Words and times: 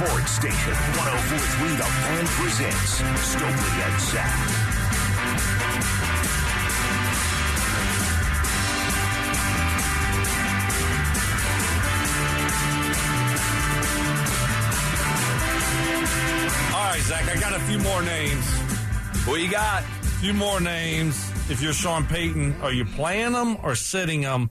Sports 0.00 0.32
Station 0.32 0.72
1043 0.72 1.76
The 1.76 1.84
Fan 1.84 2.26
presents 2.40 3.02
Stokley 3.20 3.82
and 3.84 4.00
Zach. 4.00 4.32
All 16.72 16.84
right, 16.86 17.02
Zach, 17.02 17.28
I 17.28 17.38
got 17.38 17.52
a 17.52 17.60
few 17.64 17.78
more 17.80 18.02
names. 18.02 18.46
What 19.26 19.38
you 19.42 19.50
got? 19.50 19.82
A 19.82 19.86
few 20.22 20.32
more 20.32 20.60
names. 20.62 21.30
If 21.50 21.60
you're 21.60 21.74
Sean 21.74 22.06
Payton, 22.06 22.62
are 22.62 22.72
you 22.72 22.86
playing 22.86 23.32
them 23.32 23.58
or 23.62 23.74
sitting 23.74 24.22
them? 24.22 24.48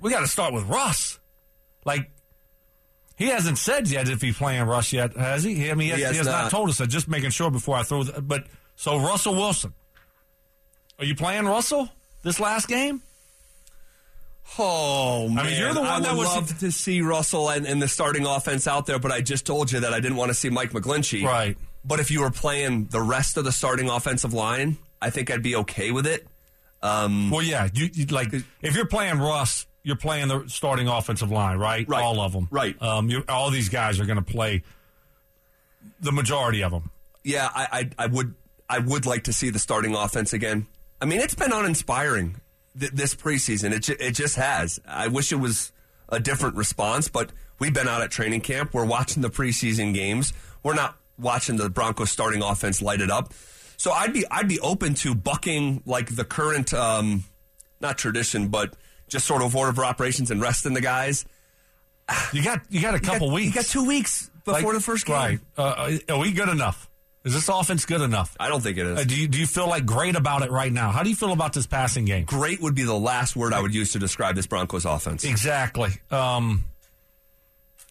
We 0.00 0.12
got 0.12 0.20
to 0.20 0.28
start 0.28 0.54
with 0.54 0.62
Russ. 0.66 1.18
Like, 1.84 2.12
he 3.16 3.26
hasn't 3.28 3.58
said 3.58 3.88
yet 3.88 4.08
if 4.08 4.20
he's 4.22 4.36
playing 4.36 4.64
Russ 4.64 4.92
yet, 4.92 5.16
has 5.16 5.42
he? 5.44 5.70
I 5.70 5.74
mean, 5.74 5.86
he 5.86 5.88
has, 5.90 5.98
He 5.98 6.02
has 6.04 6.12
he 6.12 6.18
has 6.18 6.26
not. 6.26 6.42
not. 6.44 6.50
told 6.50 6.68
us 6.70 6.78
that. 6.78 6.88
Just 6.88 7.08
making 7.08 7.30
sure 7.30 7.50
before 7.50 7.76
I 7.76 7.82
throw. 7.82 8.02
The, 8.04 8.20
but 8.22 8.46
so 8.76 8.98
Russell 8.98 9.34
Wilson, 9.34 9.74
are 10.98 11.04
you 11.04 11.14
playing 11.14 11.44
Russell 11.46 11.88
this 12.22 12.40
last 12.40 12.68
game? 12.68 13.02
Oh 14.58 15.28
man, 15.28 15.46
I 15.46 15.48
mean, 15.50 15.58
you're 15.58 15.72
the 15.72 15.80
one 15.80 15.88
I 15.88 16.00
that 16.00 16.12
would 16.12 16.18
was- 16.26 16.34
love 16.34 16.58
to 16.60 16.72
see 16.72 17.00
Russell 17.00 17.48
and, 17.48 17.66
and 17.66 17.80
the 17.80 17.88
starting 17.88 18.26
offense 18.26 18.66
out 18.66 18.86
there, 18.86 18.98
but 18.98 19.10
I 19.12 19.20
just 19.20 19.46
told 19.46 19.72
you 19.72 19.80
that 19.80 19.94
I 19.94 20.00
didn't 20.00 20.16
want 20.16 20.30
to 20.30 20.34
see 20.34 20.50
Mike 20.50 20.72
McGlinchey. 20.72 21.24
Right. 21.24 21.56
But 21.84 22.00
if 22.00 22.10
you 22.10 22.20
were 22.20 22.30
playing 22.30 22.86
the 22.86 23.00
rest 23.00 23.36
of 23.36 23.44
the 23.44 23.52
starting 23.52 23.88
offensive 23.88 24.32
line, 24.34 24.76
I 25.00 25.10
think 25.10 25.30
I'd 25.30 25.42
be 25.42 25.56
okay 25.56 25.90
with 25.90 26.06
it. 26.06 26.26
Um, 26.82 27.30
Well, 27.30 27.42
yeah. 27.42 27.68
You, 27.72 27.88
you 27.92 28.06
like 28.06 28.32
if 28.60 28.76
you're 28.76 28.86
playing 28.86 29.18
Russ, 29.18 29.66
you're 29.82 29.96
playing 29.96 30.28
the 30.28 30.44
starting 30.48 30.88
offensive 30.88 31.30
line, 31.30 31.58
right? 31.58 31.88
Right. 31.88 32.02
All 32.02 32.20
of 32.20 32.32
them, 32.32 32.48
Right. 32.50 32.80
Um, 32.80 33.08
you, 33.10 33.24
all 33.28 33.50
these 33.50 33.68
guys 33.68 33.98
are 34.00 34.04
going 34.06 34.16
to 34.16 34.22
play. 34.22 34.62
The 36.00 36.12
majority 36.12 36.62
of 36.62 36.70
them. 36.70 36.90
yeah, 37.24 37.48
I, 37.52 37.66
I 37.98 38.04
I 38.04 38.06
would 38.06 38.34
I 38.68 38.78
would 38.78 39.04
like 39.06 39.24
to 39.24 39.32
see 39.32 39.50
the 39.50 39.58
starting 39.58 39.94
offense 39.96 40.32
again. 40.32 40.66
I 41.00 41.04
mean, 41.06 41.20
it's 41.20 41.34
been 41.34 41.52
uninspiring 41.52 42.36
th- 42.78 42.92
this 42.92 43.14
preseason. 43.16 43.72
It 43.72 43.80
ju- 43.82 43.96
it 43.98 44.12
just 44.12 44.36
has. 44.36 44.80
I 44.86 45.08
wish 45.08 45.32
it 45.32 45.36
was 45.36 45.72
a 46.08 46.20
different 46.20 46.54
response, 46.56 47.08
but 47.08 47.32
we've 47.58 47.74
been 47.74 47.88
out 47.88 48.00
at 48.02 48.10
training 48.12 48.42
camp. 48.42 48.72
We're 48.72 48.84
watching 48.84 49.22
the 49.22 49.30
preseason 49.30 49.92
games. 49.92 50.32
We're 50.62 50.74
not 50.74 50.96
watching 51.18 51.56
the 51.56 51.68
Broncos 51.68 52.10
starting 52.12 52.42
offense 52.42 52.80
light 52.80 53.00
it 53.00 53.10
up. 53.10 53.32
So 53.76 53.90
I'd 53.90 54.12
be 54.12 54.24
I'd 54.30 54.46
be 54.48 54.60
open 54.60 54.94
to 54.94 55.16
bucking 55.16 55.82
like 55.84 56.14
the 56.14 56.24
current 56.24 56.72
um, 56.72 57.24
not 57.80 57.98
tradition, 57.98 58.48
but 58.48 58.74
just 59.12 59.26
sort 59.26 59.42
of 59.42 59.54
order 59.54 59.70
of 59.70 59.78
operations 59.78 60.30
and 60.30 60.40
resting 60.40 60.74
the 60.74 60.80
guys. 60.80 61.24
You 62.32 62.42
got 62.42 62.60
you 62.68 62.82
got 62.82 62.94
a 62.94 62.98
couple 63.00 63.26
you 63.28 63.30
got, 63.30 63.34
weeks. 63.34 63.46
You 63.54 63.62
got 63.62 63.64
two 63.66 63.84
weeks 63.86 64.30
before 64.44 64.62
Like, 64.62 64.72
the 64.74 64.80
first 64.80 65.06
game. 65.06 65.14
Right. 65.16 65.38
Uh, 65.56 65.98
are 66.08 66.18
we 66.18 66.32
good 66.32 66.48
enough? 66.48 66.88
Is 67.24 67.32
this 67.34 67.48
offense 67.48 67.86
good 67.86 68.00
enough? 68.00 68.36
I 68.40 68.48
don't 68.48 68.60
think 68.60 68.76
it 68.78 68.84
is. 68.86 68.98
Uh, 68.98 69.04
do 69.04 69.14
you 69.14 69.28
do 69.28 69.38
you 69.38 69.46
feel 69.46 69.68
like 69.68 69.86
great 69.86 70.16
about 70.16 70.42
it 70.42 70.50
right 70.50 70.72
now? 70.72 70.90
How 70.90 71.04
do 71.04 71.10
you 71.10 71.14
feel 71.14 71.32
about 71.32 71.52
this 71.52 71.68
passing 71.68 72.04
game? 72.04 72.24
Great 72.24 72.60
would 72.60 72.74
be 72.74 72.82
the 72.82 72.98
last 72.98 73.36
word 73.36 73.52
I 73.52 73.60
would 73.60 73.72
use 73.72 73.92
to 73.92 74.00
describe 74.00 74.34
this 74.34 74.48
Broncos 74.48 74.84
offense. 74.84 75.22
Exactly. 75.24 75.90
Um, 76.10 76.64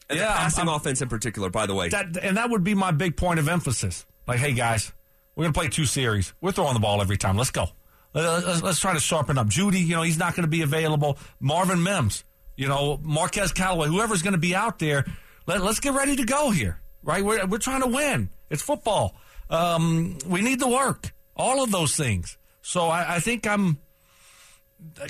And 0.09 0.19
Yeah, 0.19 0.27
the 0.27 0.33
passing 0.33 0.67
I'm- 0.67 0.75
offense 0.75 1.01
in 1.01 1.07
particular, 1.07 1.49
by 1.49 1.65
the 1.65 1.73
way. 1.73 1.87
that 1.89 2.17
and 2.21 2.35
that 2.35 2.49
would 2.49 2.65
be 2.65 2.75
my 2.75 2.91
big 2.91 3.15
point 3.15 3.39
of 3.39 3.47
emphasis. 3.47 4.05
Like, 4.27 4.39
hey 4.39 4.51
guys, 4.51 4.91
we're 5.35 5.45
gonna 5.45 5.53
play 5.53 5.69
two 5.69 5.85
series. 5.85 6.33
We're 6.41 6.51
throwing 6.51 6.73
the 6.73 6.81
ball 6.81 7.01
every 7.01 7.17
time. 7.17 7.37
Let's 7.37 7.51
go. 7.51 7.69
Let- 8.13 8.45
Let's, 8.45 8.61
let's 8.61 8.79
try 8.79 8.93
to 8.93 8.99
sharpen 8.99 9.37
up. 9.37 9.47
Jeudy, 9.47 9.79
you 9.85 9.95
know, 9.95 10.01
he's 10.01 10.17
not 10.17 10.35
going 10.35 10.43
to 10.43 10.49
be 10.49 10.61
available. 10.61 11.17
Marvin 11.39 11.81
Mims, 11.83 12.23
you 12.55 12.67
know, 12.67 12.99
Marquez 13.01 13.51
Callaway, 13.53 13.87
whoever's 13.87 14.21
going 14.21 14.33
to 14.33 14.39
be 14.39 14.53
out 14.55 14.79
there. 14.79 15.05
Let, 15.47 15.61
let's 15.61 15.79
get 15.79 15.93
ready 15.93 16.15
to 16.17 16.23
go 16.25 16.51
here, 16.51 16.79
right? 17.03 17.23
We're, 17.23 17.45
we're 17.47 17.57
trying 17.57 17.81
to 17.81 17.87
win. 17.87 18.29
It's 18.49 18.61
football. 18.61 19.15
Um, 19.49 20.17
we 20.27 20.41
need 20.41 20.59
the 20.59 20.67
work. 20.67 21.13
All 21.35 21.63
of 21.63 21.71
those 21.71 21.95
things. 21.95 22.37
So 22.61 22.87
I, 22.87 23.15
I 23.15 23.19
think 23.19 23.47
I'm 23.47 23.79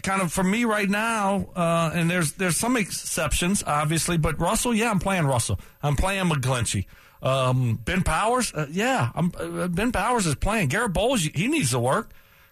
kind 0.03 0.21
of 0.21 0.31
for 0.31 0.43
me 0.43 0.65
right 0.65 0.89
now, 0.89 1.47
uh, 1.55 1.91
and 1.93 2.09
there's 2.09 2.33
there's 2.33 2.57
some 2.57 2.77
exceptions, 2.77 3.63
obviously, 3.65 4.17
but 4.17 4.39
Russell, 4.39 4.73
yeah, 4.73 4.89
I'm 4.91 4.99
playing 4.99 5.25
Russell. 5.25 5.59
I'm 5.81 5.95
playing 5.95 6.25
McGlinchey. 6.29 6.85
Um, 7.21 7.79
ben 7.83 8.01
Powers, 8.03 8.51
uh, 8.53 8.67
yeah, 8.71 9.11
uh, 9.15 9.67
Ben 9.67 9.91
Powers 9.91 10.25
is 10.25 10.35
playing. 10.35 10.69
Garett 10.69 10.93
Bolles, 10.93 11.21
he 11.23 11.47
needs 11.47 11.71
to 11.71 11.79
work. 11.79 12.11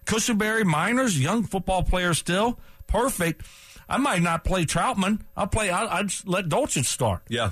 Cushenberry 0.10 0.64
Meinerz, 0.64 1.20
young 1.20 1.44
football 1.44 1.84
player 1.84 2.14
still, 2.16 2.60
perfect. 2.88 3.46
I 3.88 3.98
might 3.98 4.22
not 4.22 4.44
play 4.44 4.66
Trautman. 4.66 5.22
I'll 5.38 5.48
play. 5.48 5.70
I'll, 5.70 5.88
I'll 5.88 6.06
let 6.26 6.50
Dulcich 6.50 6.86
start. 6.86 7.22
yeah. 7.30 7.52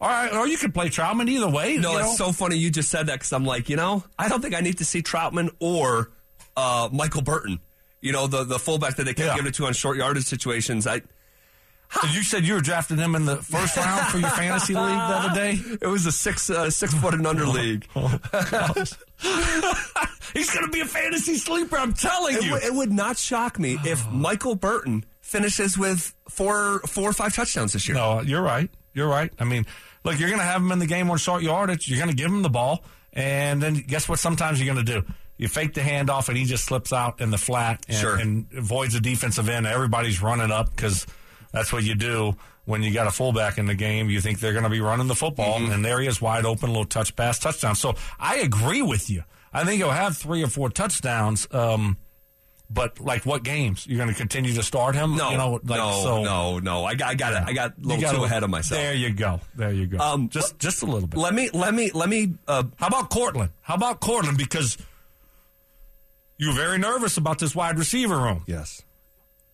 All 0.00 0.10
right, 0.10 0.32
or 0.34 0.46
you 0.46 0.58
can 0.58 0.70
play 0.70 0.88
Trautman 0.90 1.30
either 1.30 1.48
way. 1.48 1.76
No, 1.78 1.96
it's 1.96 2.18
know? 2.18 2.26
so 2.26 2.32
funny 2.32 2.56
you 2.56 2.70
just 2.70 2.90
said 2.90 3.06
that 3.06 3.14
because 3.14 3.32
I'm 3.32 3.44
like, 3.46 3.70
you 3.70 3.76
know, 3.76 4.04
I 4.18 4.28
don't 4.28 4.42
think 4.42 4.54
I 4.54 4.60
need 4.60 4.78
to 4.78 4.84
see 4.84 5.00
Trautman 5.02 5.48
or 5.60 6.10
uh, 6.58 6.90
Michael 6.92 7.22
Burton. 7.22 7.60
You 8.02 8.12
know, 8.12 8.26
the 8.26 8.44
the 8.44 8.58
fullback 8.58 8.96
that 8.96 9.04
they 9.04 9.14
kept 9.14 9.28
Yeah. 9.28 9.34
giving 9.36 9.48
it 9.48 9.54
to 9.54 9.64
on 9.66 9.72
short 9.72 9.96
yardage 9.96 10.24
situations. 10.24 10.86
I 10.86 11.00
You 12.12 12.22
said 12.22 12.44
you 12.44 12.54
were 12.54 12.60
drafting 12.60 12.98
him 12.98 13.14
in 13.14 13.24
the 13.24 13.36
first 13.36 13.76
round 13.76 14.06
for 14.08 14.18
your 14.18 14.28
fantasy 14.30 14.74
league 14.74 14.82
the 14.84 14.90
other 14.90 15.34
day. 15.34 15.58
it 15.80 15.86
was 15.86 16.06
a 16.06 16.12
six 16.12 16.50
uh, 16.50 16.68
six 16.70 16.92
foot 16.94 17.14
and 17.14 17.26
under 17.26 17.46
league. 17.46 17.86
He's 20.34 20.50
going 20.50 20.64
to 20.66 20.70
be 20.72 20.80
a 20.80 20.84
fantasy 20.86 21.36
sleeper. 21.36 21.76
I'm 21.78 21.92
telling 21.92 22.36
It, 22.36 22.44
you. 22.44 22.52
would- 22.52 22.62
it 22.64 22.74
would 22.74 22.92
not 22.92 23.16
shock 23.16 23.58
me 23.58 23.78
if 23.84 24.08
Michael 24.10 24.54
Burton 24.56 25.04
finishes 25.20 25.78
with 25.78 26.12
four 26.28 26.80
four 26.80 27.10
or 27.10 27.12
five 27.12 27.34
touchdowns 27.34 27.72
this 27.72 27.86
year. 27.88 27.96
No, 27.96 28.20
you're 28.20 28.42
right. 28.42 28.68
You're 28.92 29.08
right. 29.08 29.32
I 29.38 29.44
mean, 29.44 29.66
look, 30.04 30.18
you're 30.18 30.28
going 30.28 30.40
to 30.40 30.44
have 30.46 30.60
him 30.60 30.72
in 30.72 30.78
the 30.80 30.86
game 30.86 31.10
on 31.10 31.18
short 31.18 31.42
yardage. 31.42 31.88
You're 31.88 31.98
going 31.98 32.10
to 32.10 32.16
give 32.16 32.26
him 32.30 32.42
the 32.42 32.50
ball, 32.50 32.84
and 33.12 33.62
then 33.62 33.74
guess 33.74 34.08
what? 34.08 34.18
Sometimes 34.18 34.60
you're 34.60 34.72
going 34.72 34.84
to 34.84 35.00
do. 35.00 35.06
You 35.36 35.48
fake 35.48 35.74
the 35.74 35.80
handoff, 35.80 36.28
and 36.28 36.36
he 36.38 36.44
just 36.44 36.64
slips 36.64 36.92
out 36.92 37.20
in 37.20 37.30
the 37.30 37.38
flat 37.38 37.84
and, 37.88 37.96
Sure. 37.96 38.16
and 38.16 38.46
avoids 38.56 38.94
the 38.94 39.00
defensive 39.00 39.48
end. 39.48 39.66
Everybody's 39.66 40.22
running 40.22 40.50
up 40.52 40.70
because 40.70 41.06
that's 41.54 41.72
what 41.72 41.82
you 41.84 41.94
do 41.94 42.36
when 42.66 42.82
you 42.82 42.92
got 42.92 43.06
a 43.06 43.10
fullback 43.10 43.56
in 43.56 43.64
the 43.66 43.74
game. 43.74 44.10
You 44.10 44.20
think 44.20 44.40
they're 44.40 44.52
going 44.52 44.64
to 44.64 44.70
be 44.70 44.80
running 44.80 45.06
the 45.06 45.14
football, 45.14 45.58
Mm-hmm. 45.60 45.72
and 45.72 45.84
there 45.84 46.00
he 46.00 46.06
is, 46.08 46.20
wide 46.20 46.44
open, 46.44 46.68
a 46.68 46.72
little 46.72 46.84
touch 46.84 47.16
pass, 47.16 47.38
touchdown. 47.38 47.74
So 47.76 47.94
I 48.18 48.36
agree 48.36 48.82
with 48.82 49.08
you. 49.08 49.22
I 49.52 49.64
think 49.64 49.78
he'll 49.80 49.90
have 49.90 50.16
three 50.16 50.42
or 50.42 50.48
four 50.48 50.68
touchdowns. 50.68 51.46
Um, 51.52 51.96
but 52.70 52.98
like, 52.98 53.24
what 53.26 53.44
games 53.44 53.86
you're 53.86 53.98
going 53.98 54.08
to 54.08 54.14
continue 54.14 54.52
to 54.54 54.62
start 54.62 54.94
him? 54.96 55.16
No, 55.16 55.30
you 55.30 55.36
know, 55.36 55.60
like, 55.64 55.78
no, 55.78 56.00
so, 56.02 56.24
no, 56.24 56.58
no. 56.58 56.84
I 56.84 56.94
got, 56.94 57.10
I 57.10 57.14
got 57.14 57.32
it. 57.34 57.42
I 57.48 57.52
got 57.52 57.72
a 57.72 57.80
little 57.80 58.00
gotta- 58.00 58.16
too 58.18 58.24
ahead 58.24 58.42
of 58.42 58.50
myself. 58.50 58.80
There 58.80 58.94
you 58.94 59.12
go. 59.12 59.40
There 59.54 59.70
you 59.72 59.86
go. 59.86 59.98
Um, 59.98 60.28
just 60.30 60.58
just 60.58 60.82
a 60.82 60.86
little 60.86 61.06
bit. 61.06 61.20
Let 61.20 61.34
me, 61.34 61.50
let 61.52 61.72
me, 61.74 61.90
let 61.92 62.08
me. 62.08 62.32
Uh, 62.48 62.64
How 62.76 62.88
about 62.88 63.10
Courtland? 63.10 63.50
How 63.60 63.74
about 63.74 64.00
Courtland? 64.00 64.38
Because 64.38 64.76
you're 66.38 66.54
very 66.54 66.78
nervous 66.78 67.16
about 67.16 67.38
this 67.38 67.54
wide 67.54 67.78
receiver 67.78 68.16
room. 68.18 68.42
yes. 68.46 68.82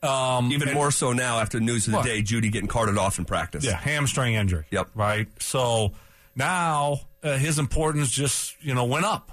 Um, 0.02 0.50
Even 0.52 0.68
and- 0.68 0.76
more 0.76 0.90
so 0.90 1.12
now 1.12 1.40
after 1.40 1.60
news 1.60 1.86
of 1.86 1.92
the 1.92 2.02
day, 2.02 2.22
Jeudy 2.22 2.50
getting 2.50 2.68
carted 2.68 2.96
off 2.96 3.18
in 3.18 3.24
practice. 3.26 3.64
Yeah, 3.64 3.76
hamstring 3.76 4.34
injury. 4.34 4.64
Yep. 4.70 4.90
Right. 4.94 5.28
So 5.40 5.92
now 6.34 7.00
uh, 7.22 7.36
his 7.36 7.58
importance 7.58 8.10
just 8.10 8.54
you 8.62 8.74
know 8.74 8.84
went 8.84 9.04
up. 9.04 9.30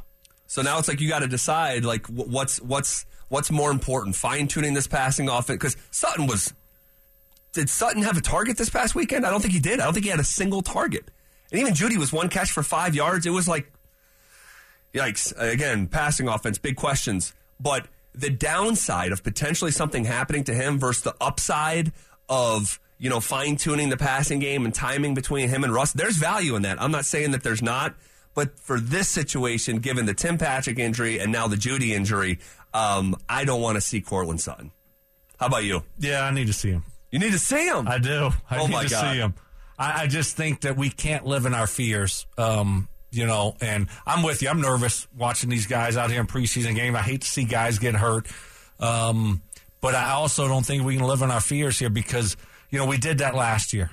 So 0.48 0.62
now 0.62 0.78
it's 0.80 0.88
like 0.88 1.00
you 1.00 1.08
got 1.08 1.20
to 1.20 1.28
decide 1.28 1.86
like 1.86 2.08
what's 2.08 2.60
what's 2.62 3.06
what's 3.30 3.50
more 3.52 3.72
important, 3.72 4.16
fine 4.16 4.48
tuning 4.48 4.74
this 4.74 4.88
passing 4.88 5.30
offense 5.30 5.58
because 5.58 5.78
Sutton 5.92 6.28
was. 6.28 6.54
Did 7.54 7.70
Sutton 7.70 8.04
have 8.04 8.18
a 8.18 8.22
target 8.22 8.58
this 8.58 8.70
past 8.70 8.94
weekend? 8.94 9.26
I 9.26 9.32
don't 9.32 9.42
think 9.42 9.54
he 9.54 9.60
did. 9.60 9.80
I 9.80 9.86
don't 9.86 9.94
think 9.94 10.04
he 10.04 10.12
had 10.12 10.20
a 10.20 10.24
single 10.24 10.62
target. 10.62 11.10
And 11.52 11.60
even 11.60 11.74
Jeudy 11.74 11.98
was 11.98 12.14
one 12.14 12.30
catch 12.30 12.52
for 12.52 12.62
five 12.62 12.94
yards. 12.94 13.26
It 13.26 13.32
was 13.32 13.48
like, 13.48 13.72
yikes! 14.94 15.34
Again, 15.38 15.88
passing 15.88 16.28
offense, 16.28 16.58
big 16.58 16.76
questions. 16.76 17.34
But 17.60 17.88
the 18.18 18.30
downside 18.30 19.12
of 19.12 19.24
potentially 19.24 19.72
something 19.72 20.06
happening 20.06 20.44
to 20.46 20.54
him 20.54 20.80
versus 20.80 21.04
the 21.04 21.16
upside 21.22 21.92
of 22.30 22.80
you 22.98 23.10
know 23.10 23.20
fine 23.20 23.56
tuning 23.58 23.90
the 23.90 23.98
passing 23.98 24.40
game 24.40 24.66
and 24.66 24.74
timing 24.74 25.14
between 25.14 25.50
him 25.50 25.64
and 25.64 25.74
Russ, 25.74 25.94
there's 25.94 26.18
value 26.18 26.56
in 26.56 26.64
that. 26.64 26.82
I'm 26.82 26.92
not 26.92 27.06
saying 27.06 27.32
that 27.32 27.44
there's 27.44 27.62
not. 27.62 27.96
But 28.34 28.60
for 28.60 28.80
this 28.80 29.10
situation, 29.10 29.80
given 29.80 30.06
the 30.06 30.14
Tim 30.14 30.38
Patrick 30.38 30.78
injury 30.78 31.20
and 31.20 31.32
now 31.32 31.48
the 31.48 31.56
Jeudy 31.56 31.90
injury, 31.96 32.38
um, 32.74 33.16
I 33.28 33.46
don't 33.46 33.62
want 33.62 33.76
to 33.76 33.82
see 33.82 34.00
Courtland 34.00 34.42
Sutton. 34.42 34.72
How 35.40 35.48
about 35.48 35.64
you? 35.64 35.82
Yeah, 35.98 36.22
I 36.22 36.30
need 36.32 36.46
to 36.48 36.54
see 36.54 36.70
him. 36.70 36.84
You 37.12 37.18
need 37.20 37.32
to 37.32 37.40
see 37.40 37.68
him. 37.68 37.88
I 37.88 37.98
do. 37.98 38.30
I 38.50 38.60
Oh, 38.60 38.68
need 38.68 38.74
my 38.74 38.84
to 38.84 38.90
God. 38.90 39.12
see 39.12 39.18
him. 39.18 39.34
I, 39.80 40.04
I 40.04 40.08
just 40.08 40.36
think 40.38 40.62
that 40.62 40.78
we 40.78 40.90
can't 40.92 41.26
live 41.26 41.46
in 41.48 41.54
our 41.56 41.66
fears. 41.68 42.28
Um, 42.38 42.90
you 43.12 43.26
know, 43.26 43.56
and 43.62 43.88
I'm 44.06 44.24
with 44.24 44.42
you. 44.42 44.50
I'm 44.50 44.62
nervous 44.62 45.08
watching 45.16 45.50
these 45.50 45.68
guys 45.68 45.98
out 45.98 46.12
here 46.12 46.20
in 46.20 46.28
preseason 46.28 46.76
game. 46.76 46.96
I 46.96 47.02
hate 47.02 47.22
to 47.22 47.28
see 47.28 47.44
guys 47.44 47.80
get 47.80 47.96
hurt. 47.96 48.28
Um, 48.80 49.42
but 49.82 49.96
I 49.96 50.12
also 50.12 50.48
don't 50.48 50.66
think 50.66 50.84
we 50.84 50.98
can 50.98 51.06
live 51.06 51.22
in 51.22 51.32
our 51.32 51.42
fears 51.42 51.80
here 51.80 51.90
because, 51.90 52.36
you 52.70 52.80
know, 52.80 52.86
we 52.86 52.98
did 52.98 53.20
that 53.20 53.36
last 53.36 53.74
year. 53.74 53.92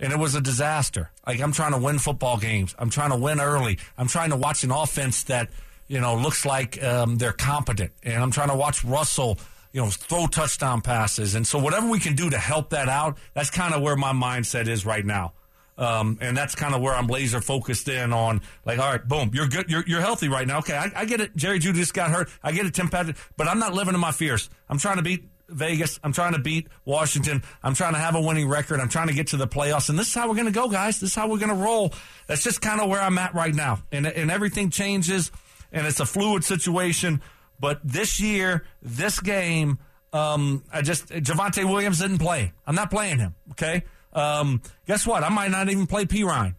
And 0.00 0.12
it 0.12 0.18
was 0.18 0.34
a 0.34 0.40
disaster. 0.40 1.10
Like 1.26 1.40
I'm 1.40 1.52
trying 1.52 1.72
to 1.72 1.78
win 1.78 1.98
football 1.98 2.38
games. 2.38 2.74
I'm 2.78 2.90
trying 2.90 3.10
to 3.10 3.16
win 3.16 3.40
early. 3.40 3.78
I'm 3.96 4.06
trying 4.06 4.30
to 4.30 4.36
watch 4.36 4.64
an 4.64 4.70
offense 4.70 5.24
that, 5.24 5.50
you 5.88 6.00
know, 6.00 6.16
looks 6.16 6.46
like 6.46 6.82
um, 6.82 7.16
they're 7.16 7.32
competent. 7.32 7.92
And 8.02 8.22
I'm 8.22 8.30
trying 8.30 8.48
to 8.48 8.56
watch 8.56 8.84
Russell, 8.84 9.38
you 9.72 9.82
know, 9.82 9.90
throw 9.90 10.26
touchdown 10.26 10.82
passes. 10.82 11.34
And 11.34 11.46
so 11.46 11.58
whatever 11.58 11.88
we 11.88 11.98
can 11.98 12.14
do 12.14 12.30
to 12.30 12.38
help 12.38 12.70
that 12.70 12.88
out, 12.88 13.18
that's 13.34 13.50
kind 13.50 13.74
of 13.74 13.82
where 13.82 13.96
my 13.96 14.12
mindset 14.12 14.68
is 14.68 14.86
right 14.86 15.04
now. 15.04 15.32
Um, 15.78 16.18
and 16.20 16.36
that's 16.36 16.56
kind 16.56 16.74
of 16.74 16.82
where 16.82 16.92
I'm 16.92 17.06
laser 17.06 17.40
focused 17.40 17.88
in 17.88 18.12
on. 18.12 18.42
Like, 18.66 18.80
all 18.80 18.90
right, 18.90 19.06
boom, 19.06 19.30
you're 19.32 19.46
good, 19.46 19.70
you're 19.70 19.84
you're 19.86 20.00
healthy 20.00 20.28
right 20.28 20.46
now. 20.46 20.58
Okay, 20.58 20.76
I, 20.76 20.90
I 20.94 21.04
get 21.04 21.20
it. 21.20 21.36
Jerry 21.36 21.60
Jeudy 21.60 21.74
just 21.74 21.94
got 21.94 22.10
hurt. 22.10 22.28
I 22.42 22.50
get 22.52 22.66
it, 22.66 22.74
Tim 22.74 22.88
Patrick, 22.88 23.16
but 23.36 23.46
I'm 23.46 23.60
not 23.60 23.74
living 23.74 23.94
in 23.94 24.00
my 24.00 24.10
fears. 24.10 24.50
I'm 24.68 24.78
trying 24.78 24.96
to 24.96 25.02
beat 25.02 25.28
Vegas. 25.48 25.98
I'm 26.02 26.12
trying 26.12 26.32
to 26.32 26.40
beat 26.40 26.66
Washington. 26.84 27.42
I'm 27.62 27.74
trying 27.74 27.94
to 27.94 27.98
have 27.98 28.14
a 28.14 28.20
winning 28.20 28.48
record. 28.48 28.80
I'm 28.80 28.88
trying 28.88 29.08
to 29.08 29.14
get 29.14 29.28
to 29.28 29.36
the 29.36 29.46
playoffs. 29.46 29.88
And 29.88 29.98
this 29.98 30.08
is 30.08 30.14
how 30.14 30.28
we're 30.28 30.34
going 30.34 30.46
to 30.46 30.52
go, 30.52 30.68
guys. 30.68 31.00
This 31.00 31.10
is 31.10 31.16
how 31.16 31.28
we're 31.28 31.38
going 31.38 31.48
to 31.48 31.54
roll. 31.54 31.92
That's 32.26 32.42
just 32.42 32.60
kind 32.60 32.80
of 32.80 32.88
where 32.88 33.00
I'm 33.00 33.16
at 33.18 33.34
right 33.34 33.54
now. 33.54 33.78
And, 33.90 34.06
and 34.06 34.30
everything 34.30 34.70
changes, 34.70 35.30
and 35.72 35.86
it's 35.86 36.00
a 36.00 36.06
fluid 36.06 36.44
situation. 36.44 37.22
But 37.60 37.80
this 37.82 38.20
year, 38.20 38.64
this 38.82 39.20
game, 39.20 39.78
um, 40.12 40.64
I 40.72 40.82
just, 40.82 41.08
Javonte 41.08 41.64
Williams 41.64 42.00
didn't 42.00 42.18
play. 42.18 42.52
I'm 42.66 42.74
not 42.74 42.90
playing 42.90 43.18
him, 43.18 43.34
okay? 43.52 43.84
Um, 44.12 44.62
guess 44.86 45.06
what? 45.06 45.22
I 45.22 45.28
might 45.28 45.50
not 45.50 45.68
even 45.68 45.86
play 45.86 46.04
Perine. 46.06 46.54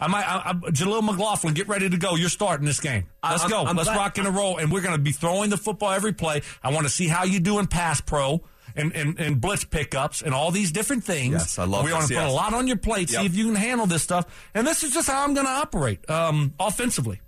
I 0.00 0.08
might, 0.08 0.24
I, 0.28 0.50
I, 0.50 0.52
Jaleel 0.70 1.02
McLaughlin, 1.04 1.54
get 1.54 1.68
ready 1.68 1.88
to 1.88 1.96
go. 1.96 2.16
You're 2.16 2.28
starting 2.28 2.66
this 2.66 2.80
game. 2.80 3.04
Let's 3.22 3.42
I'm- 3.42 3.50
go. 3.50 3.64
I'm 3.64 3.76
Let's 3.76 3.88
glad- 3.88 3.96
rock 3.96 4.18
and 4.18 4.28
roll. 4.34 4.58
And 4.58 4.72
we're 4.72 4.82
going 4.82 4.96
to 4.96 5.00
be 5.02 5.12
throwing 5.12 5.50
the 5.50 5.56
football 5.56 5.90
every 5.92 6.12
play. 6.12 6.42
I 6.62 6.72
want 6.72 6.86
to 6.86 6.92
see 6.92 7.06
how 7.06 7.24
you 7.24 7.38
do 7.40 7.58
in 7.58 7.66
pass 7.68 8.00
pro 8.00 8.42
and, 8.74 8.92
and, 8.94 9.18
and 9.20 9.40
blitz 9.40 9.64
pickups 9.64 10.20
and 10.20 10.34
all 10.34 10.50
these 10.50 10.72
different 10.72 11.04
things. 11.04 11.32
Yes, 11.32 11.58
I 11.58 11.64
love 11.64 11.84
We 11.84 11.92
want 11.92 12.08
to 12.08 12.14
put 12.14 12.20
yes. 12.22 12.30
a 12.30 12.34
lot 12.34 12.54
on 12.54 12.66
your 12.66 12.76
plate, 12.76 13.08
see 13.10 13.24
if 13.24 13.36
you 13.36 13.44
can 13.46 13.54
handle 13.54 13.86
this 13.86 14.02
stuff. 14.02 14.26
And 14.52 14.66
this 14.66 14.82
is 14.82 14.92
just 14.92 15.08
how 15.08 15.22
I'm 15.22 15.32
going 15.32 15.46
to 15.46 15.52
operate 15.52 16.08
um, 16.10 16.54
offensively. 16.58 17.20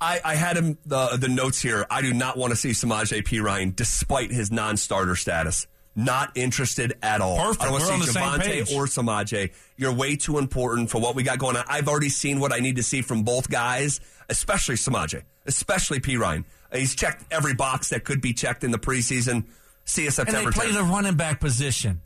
I, 0.00 0.20
I 0.24 0.34
had 0.34 0.56
him 0.56 0.76
the 0.84 1.16
the 1.16 1.28
notes 1.28 1.62
here. 1.62 1.86
I 1.88 2.02
do 2.02 2.12
not 2.12 2.36
want 2.36 2.50
to 2.50 2.56
see 2.56 2.70
Samaje 2.70 3.22
Perine 3.22 3.74
despite 3.74 4.32
his 4.32 4.50
non-starter 4.50 5.14
status. 5.14 5.68
Not 5.96 6.36
interested 6.36 6.94
at 7.02 7.20
all. 7.20 7.36
Perfect. 7.36 7.62
I 7.62 7.64
don't 7.66 7.72
want 7.74 8.02
to 8.02 8.08
see 8.12 8.18
Javonte 8.18 8.74
or 8.76 8.86
Samaje. 8.86 9.52
You're 9.76 9.92
way 9.92 10.16
too 10.16 10.38
important 10.38 10.90
for 10.90 11.00
what 11.00 11.14
we 11.14 11.22
got 11.22 11.38
going 11.38 11.56
on. 11.56 11.64
I've 11.68 11.86
already 11.88 12.08
seen 12.08 12.40
what 12.40 12.52
I 12.52 12.58
need 12.58 12.76
to 12.76 12.82
see 12.82 13.00
from 13.02 13.22
both 13.22 13.48
guys, 13.48 14.00
especially 14.28 14.74
Samaje, 14.74 15.22
especially 15.46 16.00
Perine. 16.00 16.44
He's 16.72 16.96
checked 16.96 17.24
every 17.30 17.54
box 17.54 17.90
that 17.90 18.02
could 18.02 18.20
be 18.20 18.32
checked 18.32 18.64
in 18.64 18.72
the 18.72 18.78
preseason. 18.78 19.44
See 19.84 20.02
you 20.02 20.08
And 20.08 20.14
September 20.14 20.50
they 20.50 20.54
play 20.58 20.66
10th. 20.70 20.74
the 20.74 20.82
running 20.82 21.14
back 21.14 21.38
position. 21.38 22.00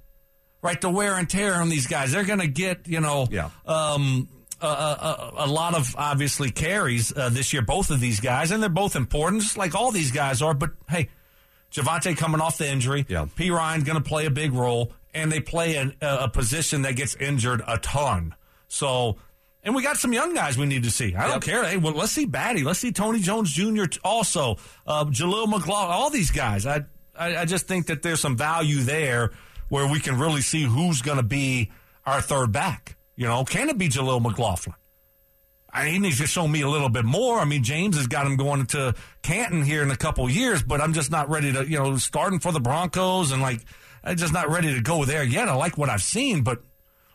Right, 0.60 0.78
the 0.80 0.90
wear 0.90 1.14
and 1.14 1.30
tear 1.30 1.54
on 1.54 1.68
these 1.70 1.86
guys. 1.86 2.10
They're 2.12 2.24
going 2.24 2.40
to 2.40 2.48
get, 2.48 2.88
you 2.88 3.00
know, 3.00 3.28
Yeah. 3.30 3.50
um, 3.64 4.28
a, 4.60 4.66
a, 4.66 5.32
a 5.36 5.46
lot 5.46 5.74
of 5.76 5.94
obviously 5.96 6.50
carries 6.50 7.16
uh, 7.16 7.28
this 7.28 7.52
year, 7.52 7.62
both 7.62 7.90
of 7.90 8.00
these 8.00 8.18
guys, 8.18 8.50
and 8.50 8.60
they're 8.60 8.68
both 8.68 8.96
important, 8.96 9.42
just 9.42 9.56
like 9.56 9.76
all 9.76 9.92
these 9.92 10.10
guys 10.10 10.42
are. 10.42 10.52
But 10.54 10.70
hey, 10.90 11.10
Javonte 11.72 12.16
coming 12.16 12.40
off 12.40 12.58
the 12.58 12.68
injury, 12.68 13.04
Yeah. 13.08 13.26
Perine 13.36 13.84
going 13.84 14.02
to 14.02 14.06
play 14.08 14.26
a 14.26 14.30
big 14.30 14.52
role, 14.52 14.92
and 15.14 15.30
they 15.30 15.40
play 15.40 15.76
an, 15.76 15.94
a, 16.00 16.16
a 16.24 16.28
position 16.28 16.82
that 16.82 16.96
gets 16.96 17.14
injured 17.16 17.62
a 17.66 17.78
ton. 17.78 18.34
So, 18.68 19.16
and 19.62 19.74
we 19.74 19.82
got 19.82 19.96
some 19.98 20.12
young 20.12 20.34
guys 20.34 20.56
we 20.56 20.66
need 20.66 20.84
to 20.84 20.90
see. 20.90 21.14
I 21.14 21.28
don't 21.28 21.42
care. 21.42 21.64
Hey, 21.64 21.76
well, 21.76 21.92
let's 21.92 22.12
see 22.12 22.26
Badie. 22.26 22.64
Let's 22.64 22.78
see 22.78 22.92
Tony 22.92 23.20
Jones 23.20 23.52
Jr. 23.52 23.84
also, 24.04 24.56
uh, 24.86 25.04
Jaleel 25.06 25.48
McLaughlin, 25.48 25.92
all 25.94 26.10
these 26.10 26.30
guys. 26.30 26.64
I, 26.66 26.84
I, 27.18 27.38
I 27.38 27.44
just 27.44 27.66
think 27.66 27.86
that 27.88 28.02
there's 28.02 28.20
some 28.20 28.36
value 28.36 28.80
there 28.82 29.32
where 29.68 29.86
we 29.90 30.00
can 30.00 30.18
really 30.18 30.40
see 30.40 30.62
who's 30.62 31.02
going 31.02 31.18
to 31.18 31.22
be 31.22 31.70
our 32.06 32.20
third 32.22 32.52
back. 32.52 32.96
You 33.16 33.26
know, 33.26 33.44
can 33.44 33.68
it 33.68 33.76
be 33.76 33.88
Jaleel 33.88 34.22
McLaughlin? 34.22 34.74
I 35.70 35.88
he 35.88 35.98
needs 35.98 36.18
to 36.18 36.26
show 36.26 36.48
me 36.48 36.62
a 36.62 36.68
little 36.68 36.88
bit 36.88 37.04
more. 37.04 37.38
I 37.38 37.44
mean, 37.44 37.62
James 37.62 37.96
has 37.96 38.06
got 38.06 38.26
him 38.26 38.36
going 38.36 38.66
to 38.66 38.94
Canton 39.22 39.62
here 39.62 39.82
in 39.82 39.90
a 39.90 39.96
couple 39.96 40.28
years, 40.30 40.62
but 40.62 40.80
I'm 40.80 40.94
just 40.94 41.10
not 41.10 41.28
ready 41.28 41.52
to, 41.52 41.68
you 41.68 41.78
know, 41.78 41.96
starting 41.98 42.40
for 42.40 42.52
the 42.52 42.60
Broncos 42.60 43.32
and 43.32 43.42
like, 43.42 43.60
I'm 44.02 44.16
just 44.16 44.32
not 44.32 44.48
ready 44.48 44.74
to 44.74 44.80
go 44.80 45.04
there 45.04 45.22
yet. 45.22 45.48
I 45.48 45.54
like 45.54 45.76
what 45.76 45.90
I've 45.90 46.02
seen, 46.02 46.42
but 46.42 46.62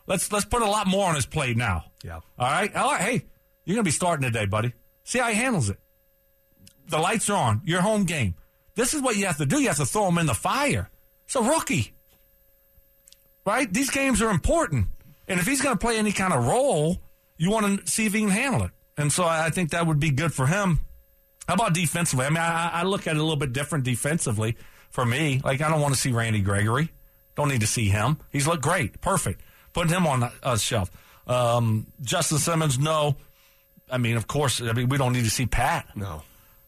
let's 0.06 0.30
let's 0.30 0.44
put 0.44 0.62
a 0.62 0.66
lot 0.66 0.86
more 0.86 1.08
on 1.08 1.16
his 1.16 1.26
plate 1.26 1.56
now. 1.56 1.86
Yeah. 2.04 2.20
All 2.38 2.50
right. 2.50 2.74
All 2.76 2.92
right. 2.92 3.00
Hey, 3.00 3.26
you're 3.64 3.74
gonna 3.74 3.84
be 3.84 3.90
starting 3.90 4.22
today, 4.22 4.46
buddy. 4.46 4.72
See 5.02 5.18
how 5.18 5.28
he 5.28 5.34
handles 5.34 5.68
it. 5.68 5.78
The 6.88 6.98
lights 6.98 7.28
are 7.30 7.36
on. 7.36 7.62
Your 7.64 7.80
home 7.80 8.04
game. 8.04 8.36
This 8.74 8.94
is 8.94 9.02
what 9.02 9.16
you 9.16 9.26
have 9.26 9.38
to 9.38 9.46
do. 9.46 9.60
You 9.60 9.68
have 9.68 9.76
to 9.78 9.86
throw 9.86 10.08
him 10.08 10.18
in 10.18 10.26
the 10.26 10.34
fire. 10.34 10.90
It's 11.26 11.36
a 11.36 11.42
rookie, 11.42 11.94
right? 13.46 13.72
These 13.72 13.90
games 13.90 14.20
are 14.20 14.30
important, 14.30 14.88
and 15.26 15.40
if 15.40 15.46
he's 15.46 15.62
going 15.62 15.74
to 15.74 15.78
play 15.78 15.96
any 15.96 16.12
kind 16.12 16.34
of 16.34 16.46
role, 16.46 17.00
you 17.36 17.50
want 17.50 17.84
to 17.84 17.90
see 17.90 18.06
if 18.06 18.14
he 18.14 18.20
can 18.20 18.30
handle 18.30 18.62
it. 18.62 18.70
And 18.96 19.12
so 19.12 19.24
I 19.24 19.50
think 19.50 19.70
that 19.70 19.86
would 19.86 19.98
be 19.98 20.10
good 20.10 20.32
for 20.32 20.46
him. 20.46 20.80
How 21.48 21.54
about 21.54 21.74
defensively? 21.74 22.26
I 22.26 22.30
mean, 22.30 22.38
I, 22.38 22.70
I 22.72 22.82
look 22.84 23.06
at 23.06 23.16
it 23.16 23.18
a 23.18 23.22
little 23.22 23.36
bit 23.36 23.52
different 23.52 23.84
defensively 23.84 24.56
for 24.90 25.04
me. 25.04 25.40
Like, 25.44 25.60
I 25.60 25.68
don't 25.68 25.80
want 25.80 25.94
to 25.94 26.00
see 26.00 26.12
Randy 26.12 26.40
Gregory. 26.40 26.90
Don't 27.34 27.48
need 27.48 27.60
to 27.60 27.66
see 27.66 27.88
him. 27.88 28.18
He's 28.30 28.46
looked 28.46 28.62
great. 28.62 29.00
Perfect. 29.00 29.42
Putting 29.72 29.92
him 29.92 30.06
on 30.06 30.30
a 30.42 30.58
shelf. 30.58 30.90
Um, 31.26 31.88
Justin 32.00 32.38
Simmons, 32.38 32.78
no. 32.78 33.16
I 33.90 33.98
mean, 33.98 34.16
of 34.16 34.26
course, 34.26 34.62
I 34.62 34.72
mean, 34.72 34.88
we 34.88 34.96
don't 34.96 35.12
need 35.12 35.24
to 35.24 35.30
see 35.30 35.46
Pat. 35.46 35.88
No. 35.96 36.22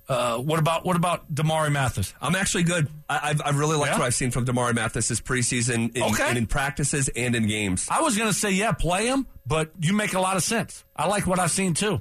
Uh, 0.08 0.38
what 0.38 0.58
about 0.60 0.84
what 0.84 0.94
about 0.96 1.32
Damari 1.34 1.72
Mathis? 1.72 2.14
I'm 2.20 2.36
actually 2.36 2.62
good. 2.62 2.88
I, 3.08 3.30
I've, 3.30 3.42
I've 3.44 3.58
really 3.58 3.76
liked 3.76 3.92
Yeah? 3.94 3.98
what 3.98 4.06
I've 4.06 4.14
seen 4.14 4.30
from 4.30 4.44
Damari 4.46 4.72
Mathis 4.74 5.08
this 5.08 5.20
preseason 5.20 5.96
in, 5.96 6.02
Okay. 6.02 6.28
and 6.28 6.38
in 6.38 6.46
practices 6.46 7.08
and 7.16 7.34
in 7.34 7.48
games. 7.48 7.88
I 7.90 8.00
was 8.02 8.16
going 8.16 8.28
to 8.30 8.34
say, 8.38 8.52
yeah, 8.52 8.70
play 8.72 9.06
him, 9.06 9.26
but 9.46 9.72
you 9.80 9.92
make 9.92 10.14
a 10.14 10.20
lot 10.20 10.36
of 10.36 10.44
sense. 10.44 10.84
I 10.94 11.08
like 11.08 11.26
what 11.26 11.40
I've 11.40 11.50
seen 11.50 11.74
too. 11.74 12.00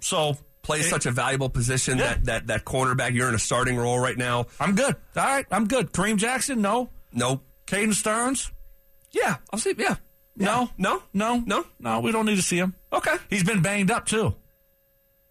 So 0.00 0.36
Plays 0.62 0.86
it- 0.86 0.90
such 0.90 1.06
a 1.06 1.10
valuable 1.12 1.48
position 1.48 1.98
Yeah. 1.98 2.14
that, 2.14 2.24
that 2.24 2.46
that 2.48 2.64
cornerback. 2.64 3.14
You're 3.14 3.28
in 3.28 3.34
a 3.36 3.38
starting 3.38 3.76
role 3.76 3.98
right 4.00 4.16
now. 4.18 4.46
I'm 4.58 4.74
good. 4.74 4.96
All 5.16 5.24
right, 5.24 5.46
I'm 5.50 5.68
good. 5.68 5.92
Kareem 5.92 6.16
Jackson, 6.16 6.60
no. 6.60 6.90
Nope. 7.12 7.44
Caden 7.68 7.92
Sterns, 7.94 8.50
Yeah, 9.12 9.36
I'll 9.52 9.58
see. 9.60 9.74
Yeah. 9.78 9.96
no, 10.36 10.70
No. 10.76 11.02
no, 11.12 11.36
No? 11.46 11.64
no. 11.78 12.00
We 12.00 12.10
don't 12.10 12.26
need 12.26 12.36
to 12.36 12.42
see 12.42 12.56
him. 12.58 12.74
Okay. 12.92 13.14
He's 13.30 13.44
been 13.44 13.62
banged 13.62 13.90
up 13.92 14.06
too. 14.06 14.34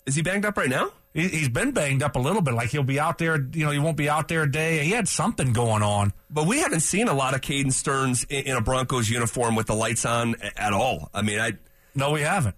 Is 0.05 0.15
he 0.15 0.21
banged 0.21 0.45
up 0.45 0.55
right 0.57 0.69
now? 0.69 0.91
He, 1.13 1.27
he's 1.27 1.49
been 1.49 1.71
banged 1.71 2.01
up 2.01 2.15
a 2.15 2.19
little 2.19 2.41
bit. 2.41 2.53
Like 2.55 2.69
he'll 2.69 2.83
be 2.83 2.99
out 2.99 3.17
there. 3.19 3.35
You 3.53 3.65
know, 3.65 3.71
he 3.71 3.79
won't 3.79 3.97
be 3.97 4.09
out 4.09 4.27
there 4.27 4.43
a 4.43 4.51
day. 4.51 4.83
He 4.83 4.91
had 4.91 5.07
something 5.07 5.53
going 5.53 5.83
on. 5.83 6.11
But 6.29 6.47
we 6.47 6.59
haven't 6.59 6.79
seen 6.79 7.07
a 7.07 7.13
lot 7.13 7.35
of 7.35 7.41
Caden 7.41 7.71
Sterns 7.71 8.23
in, 8.29 8.45
in 8.47 8.55
a 8.55 8.61
Broncos 8.61 9.09
uniform 9.09 9.55
with 9.55 9.67
the 9.67 9.75
lights 9.75 10.05
on 10.05 10.35
at 10.57 10.73
all. 10.73 11.09
I 11.13 11.21
mean, 11.21 11.39
I 11.39 11.53
No, 11.93 12.11
we 12.11 12.21
haven't. 12.21 12.55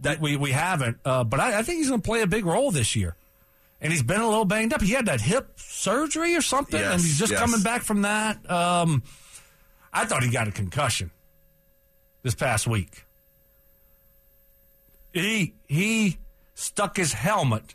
That- 0.00 0.20
we 0.20 0.36
we 0.36 0.52
haven't. 0.52 0.98
Uh, 1.04 1.22
but 1.24 1.38
I, 1.40 1.58
I 1.58 1.62
think 1.62 1.78
he's 1.78 1.88
going 1.90 2.00
to 2.00 2.06
play 2.06 2.22
a 2.22 2.26
big 2.26 2.46
role 2.46 2.70
this 2.70 2.96
year. 2.96 3.14
And 3.80 3.92
he's 3.92 4.02
been 4.04 4.20
a 4.20 4.28
little 4.28 4.44
banged 4.44 4.72
up. 4.72 4.80
He 4.80 4.92
had 4.92 5.06
that 5.06 5.20
hip 5.20 5.58
surgery 5.58 6.36
or 6.36 6.40
something, 6.40 6.78
Yes, 6.80 6.92
and 6.92 7.00
he's 7.02 7.18
just 7.18 7.32
yes. 7.32 7.40
coming 7.40 7.62
back 7.62 7.82
from 7.82 8.02
that. 8.02 8.48
Um, 8.48 9.02
I 9.92 10.04
thought 10.06 10.22
he 10.22 10.30
got 10.30 10.46
a 10.46 10.52
concussion 10.52 11.10
this 12.22 12.34
past 12.36 12.66
week. 12.68 13.04
He 15.12 15.54
he 15.66 16.18
stuck 16.54 16.96
his 16.96 17.12
helmet 17.12 17.74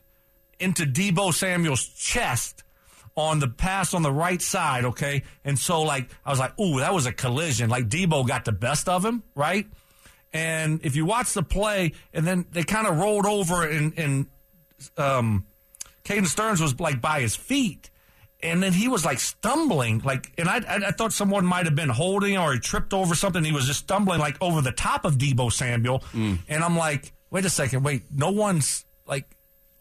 into 0.59 0.85
Deebo 0.85 1.33
Samuel's 1.33 1.85
chest 1.87 2.63
on 3.15 3.39
the 3.39 3.47
pass 3.47 3.93
on 3.93 4.03
the 4.03 4.11
right 4.11 4.41
side, 4.41 4.85
okay? 4.85 5.23
And 5.43 5.57
so 5.57 5.81
like 5.81 6.09
I 6.25 6.29
was 6.29 6.39
like, 6.39 6.57
ooh, 6.59 6.79
that 6.79 6.93
was 6.93 7.05
a 7.05 7.11
collision. 7.11 7.69
Like 7.69 7.89
Deebo 7.89 8.27
got 8.27 8.45
the 8.45 8.51
best 8.51 8.87
of 8.87 9.03
him, 9.03 9.23
right? 9.35 9.65
And 10.33 10.85
if 10.85 10.95
you 10.95 11.05
watch 11.05 11.33
the 11.33 11.41
play, 11.43 11.93
and 12.13 12.27
then 12.27 12.45
they 12.51 12.63
kind 12.63 12.85
of 12.85 12.97
rolled 12.97 13.25
over 13.25 13.67
and 13.67 13.97
and 13.97 14.25
um 14.97 15.45
Caden 16.03 16.27
Sterns 16.27 16.61
was 16.61 16.79
like 16.79 17.01
by 17.01 17.21
his 17.21 17.35
feet. 17.35 17.89
And 18.43 18.61
then 18.61 18.71
he 18.71 18.87
was 18.87 19.03
like 19.03 19.19
stumbling, 19.19 19.99
like, 20.05 20.31
and 20.37 20.47
I, 20.47 20.57
I, 20.57 20.75
I 20.87 20.91
thought 20.91 21.11
someone 21.11 21.43
might 21.43 21.65
have 21.65 21.73
been 21.73 21.89
holding 21.89 22.37
or 22.37 22.53
he 22.53 22.59
tripped 22.59 22.93
over 22.93 23.15
something. 23.15 23.43
He 23.43 23.51
was 23.51 23.65
just 23.65 23.79
stumbling 23.79 24.19
like 24.19 24.37
over 24.41 24.61
the 24.61 24.71
top 24.71 25.05
of 25.05 25.17
Deebo 25.17 25.51
Samuel. 25.51 26.03
And 26.47 26.63
I'm 26.63 26.77
like, 26.77 27.13
wait 27.31 27.45
a 27.45 27.49
second, 27.49 27.81
wait, 27.83 28.03
no 28.13 28.29
one's 28.29 28.85
like, 29.07 29.25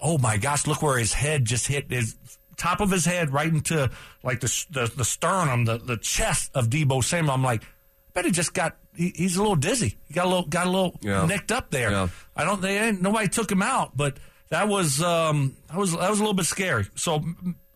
oh 0.01 0.19
my 0.19 0.37
gosh, 0.37 0.67
look 0.67 0.83
where 0.83 0.99
his 0.99 1.13
head 1.13 1.45
just 1.45 1.67
hit 1.67 1.91
his 1.91 2.17
top 2.57 2.81
of 2.81 2.91
his 2.91 3.05
head 3.05 3.33
right 3.33 3.49
into 3.53 3.91
like 4.23 4.41
the 4.41 4.65
the, 4.71 4.93
the 4.97 5.05
sternum, 5.05 5.65
the, 5.65 5.79
the 5.79 5.97
chest 5.97 6.51
of 6.55 6.69
Deebo 6.69 7.03
Samuel. 7.05 7.35
I'm 7.35 7.43
like, 7.43 7.63
I 7.63 7.67
bet 8.15 8.25
he 8.25 8.31
just 8.31 8.55
got 8.55 8.77
he, 8.95 9.13
he's 9.15 9.37
a 9.37 9.41
little 9.41 9.57
dizzy. 9.57 9.99
He 10.07 10.15
got 10.15 10.27
a 10.27 10.29
little 10.29 10.47
got 10.47 10.67
a 10.67 10.71
little 10.71 10.99
Yeah. 11.03 11.27
nicked 11.27 11.53
up 11.53 11.71
there. 11.71 11.91
Yeah. 11.91 12.09
I 12.35 12.45
don't 12.45 12.61
they 12.63 12.79
ain't 12.79 13.03
nobody 13.03 13.29
took 13.29 13.51
him 13.51 13.63
out, 13.63 13.97
but 13.97 14.19
that 14.51 14.69
was 14.69 15.03
um 15.03 15.57
that 15.69 15.77
was 15.79 15.93
that 15.93 16.09
was 16.11 16.19
a 16.19 16.23
little 16.23 16.35
bit 16.35 16.47
scary. 16.47 16.87
So 16.95 17.25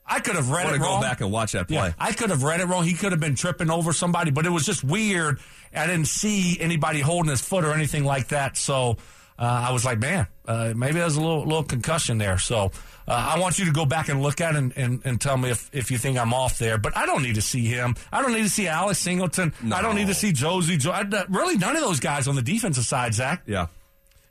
I 0.06 0.18
could 0.20 0.34
have 0.34 0.50
read 0.50 0.64
want 0.64 0.76
it 0.76 0.78
to 0.80 0.84
go 0.84 1.00
back 1.00 1.20
and 1.20 1.30
watch 1.30 1.52
that 1.52 1.68
play. 1.68 1.76
Yeah, 1.76 1.92
I 1.98 2.12
could 2.12 2.30
have 2.30 2.42
read 2.42 2.60
it 2.60 2.66
wrong. 2.66 2.84
He 2.84 2.94
could 2.94 3.12
have 3.12 3.20
been 3.20 3.36
tripping 3.36 3.70
over 3.70 3.92
somebody, 3.92 4.30
but 4.32 4.44
it 4.44 4.50
was 4.50 4.66
just 4.66 4.82
weird. 4.82 5.38
I 5.74 5.86
didn't 5.86 6.08
see 6.08 6.58
anybody 6.58 7.00
holding 7.00 7.30
his 7.30 7.40
foot 7.40 7.64
or 7.64 7.72
anything 7.72 8.04
like 8.04 8.28
that. 8.28 8.56
So 8.56 8.96
uh, 9.40 9.64
I 9.68 9.72
was 9.72 9.84
like, 9.86 9.98
man, 9.98 10.26
uh, 10.46 10.74
maybe 10.76 10.94
there's 10.98 11.16
a 11.16 11.20
little 11.20 11.44
little 11.44 11.64
concussion 11.64 12.18
there. 12.18 12.36
So 12.38 12.70
uh, 13.08 13.32
I 13.34 13.40
want 13.40 13.58
you 13.58 13.64
to 13.64 13.72
go 13.72 13.86
back 13.86 14.08
and 14.10 14.22
look 14.22 14.40
at 14.42 14.54
it 14.54 14.58
and, 14.58 14.72
and, 14.76 15.00
and 15.04 15.20
tell 15.20 15.36
me 15.38 15.50
if, 15.50 15.70
if 15.72 15.90
you 15.90 15.96
think 15.96 16.18
I'm 16.18 16.34
off 16.34 16.58
there. 16.58 16.76
But 16.76 16.96
I 16.96 17.06
don't 17.06 17.22
need 17.22 17.36
to 17.36 17.42
see 17.42 17.64
him. 17.64 17.96
I 18.12 18.20
don't 18.20 18.32
need 18.32 18.42
to 18.42 18.50
see 18.50 18.68
Alex 18.68 18.98
Singleton. 18.98 19.54
I 19.72 19.80
don't 19.80 19.94
need 19.96 20.08
to 20.08 20.14
see 20.14 20.32
Josey. 20.32 20.76
Jo- 20.76 20.90
I, 20.92 21.04
really, 21.30 21.56
none 21.56 21.74
of 21.74 21.82
those 21.82 22.00
guys 22.00 22.28
on 22.28 22.36
the 22.36 22.42
defensive 22.42 22.84
side, 22.84 23.14
Zach. 23.14 23.42
Yeah. 23.46 23.68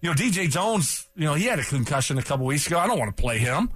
You 0.01 0.09
know, 0.09 0.15
DJ 0.15 0.49
Jones, 0.49 1.07
you 1.15 1.25
know, 1.25 1.33
he 1.33 1.45
had 1.45 1.59
a 1.59 1.63
concussion 1.63 2.17
a 2.19 2.23
couple 2.23 2.45
weeks 2.45 2.67
ago. 2.67 2.77
I 2.79 2.87
don't 2.87 2.99
want 2.99 3.15
to 3.15 3.21
play 3.21 3.39
him. 3.39 3.71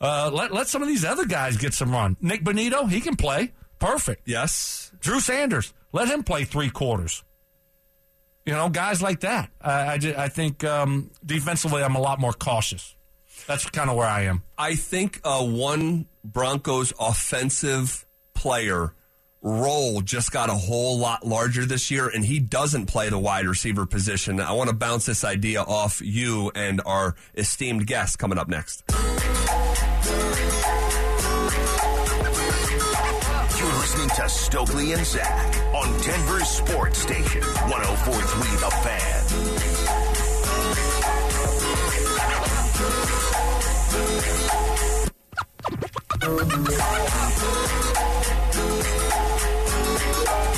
Uh, 0.00 0.30
let, 0.32 0.52
let 0.52 0.68
some 0.68 0.82
of 0.82 0.88
these 0.88 1.04
other 1.04 1.24
guys 1.24 1.56
get 1.56 1.74
some 1.74 1.90
run. 1.90 2.16
Nik 2.20 2.44
Bonitto, 2.44 2.88
he 2.88 3.00
can 3.00 3.16
play. 3.16 3.52
Perfect. 3.78 4.28
Yes. 4.28 4.92
Drew 5.00 5.20
Sanders, 5.20 5.72
let 5.92 6.08
him 6.08 6.22
play 6.22 6.44
three 6.44 6.70
quarters. 6.70 7.24
You 8.46 8.54
know, 8.54 8.68
guys 8.68 9.02
like 9.02 9.20
that. 9.20 9.50
I, 9.60 9.86
I, 9.92 9.98
ju- 9.98 10.14
I 10.16 10.28
think 10.28 10.64
um, 10.64 11.10
defensively, 11.24 11.82
I'm 11.82 11.94
a 11.94 12.00
lot 12.00 12.18
more 12.18 12.32
cautious. 12.32 12.94
That's 13.46 13.68
kind 13.70 13.90
of 13.90 13.96
where 13.96 14.06
I 14.06 14.22
am. 14.22 14.42
I 14.58 14.74
think 14.74 15.20
uh, 15.24 15.44
one 15.44 16.06
Broncos 16.24 16.92
offensive 16.98 18.06
player 18.34 18.94
role 19.42 20.00
just 20.02 20.32
got 20.32 20.50
a 20.50 20.54
whole 20.54 20.98
lot 20.98 21.26
larger 21.26 21.64
this 21.64 21.90
year, 21.90 22.08
and 22.08 22.24
he 22.24 22.38
doesn't 22.38 22.86
play 22.86 23.08
the 23.08 23.18
wide 23.18 23.46
receiver 23.46 23.86
position. 23.86 24.40
I 24.40 24.52
want 24.52 24.68
to 24.68 24.76
bounce 24.76 25.06
this 25.06 25.24
idea 25.24 25.62
off 25.62 26.00
you 26.04 26.50
and 26.54 26.80
our 26.84 27.14
esteemed 27.34 27.86
guest 27.86 28.18
coming 28.18 28.38
up 28.38 28.48
next. 28.48 28.82
To 34.16 34.28
Stokley 34.28 34.92
and 34.92 35.06
Zach 35.06 35.56
on 35.72 35.86
Denver's 36.02 36.48
Sports 36.48 36.98
Station, 36.98 37.42
1043 37.42 38.56
The 38.56 38.70
Fan. 38.82 39.20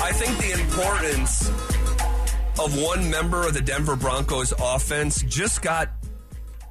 I 0.02 0.12
think 0.14 0.38
the 0.38 0.52
importance 0.60 1.48
of 2.58 2.82
one 2.82 3.10
member 3.10 3.46
of 3.46 3.52
the 3.52 3.60
Denver 3.60 3.96
Broncos 3.96 4.54
offense 4.58 5.22
just 5.22 5.60
got 5.60 5.90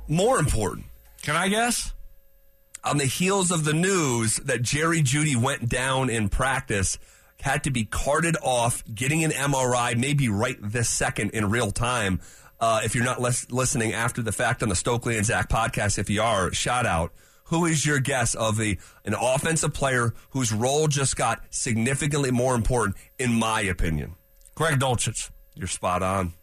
more 0.08 0.40
important. 0.40 0.88
Can 1.22 1.36
I 1.36 1.48
guess? 1.48 1.94
On 2.84 2.98
the 2.98 3.06
heels 3.06 3.52
of 3.52 3.64
the 3.64 3.74
news 3.74 4.38
that 4.38 4.64
Jerry 4.64 5.02
Jeudy 5.02 5.36
went 5.36 5.70
down 5.70 6.10
in 6.10 6.30
practice, 6.30 6.98
had 7.42 7.64
to 7.66 7.72
be 7.72 7.86
carted 7.86 8.36
off, 8.42 8.84
getting 8.94 9.24
an 9.24 9.32
MRI, 9.32 9.96
maybe 9.98 10.30
right 10.30 10.58
this 10.62 10.90
second 10.90 11.32
in 11.32 11.50
real 11.50 11.72
time. 11.72 12.20
Uh, 12.60 12.82
if 12.84 12.96
you're 12.96 13.04
not 13.04 13.22
lis- 13.22 13.52
listening 13.52 13.94
after 13.94 14.22
the 14.22 14.32
fact 14.32 14.64
on 14.64 14.70
the 14.70 14.76
Stokley 14.76 15.18
and 15.18 15.26
Zach 15.26 15.50
podcast, 15.50 16.00
if 16.00 16.10
you 16.10 16.22
are, 16.22 16.52
shout 16.54 16.86
out. 16.86 17.14
Who 17.46 17.66
is 17.66 17.86
your 17.86 18.00
guess 18.00 18.34
of 18.34 18.58
the 18.58 18.78
an 19.04 19.14
offensive 19.14 19.74
player 19.74 20.14
whose 20.30 20.54
role 20.54 20.88
just 20.88 21.16
got 21.16 21.42
significantly 21.50 22.32
more 22.32 22.56
important, 22.56 22.96
in 23.20 23.34
my 23.34 23.62
opinion? 23.62 24.16
Greg 24.56 24.80
Dulcich. 24.80 25.30
You're 25.54 25.68
spot 25.68 26.02
on. 26.02 26.34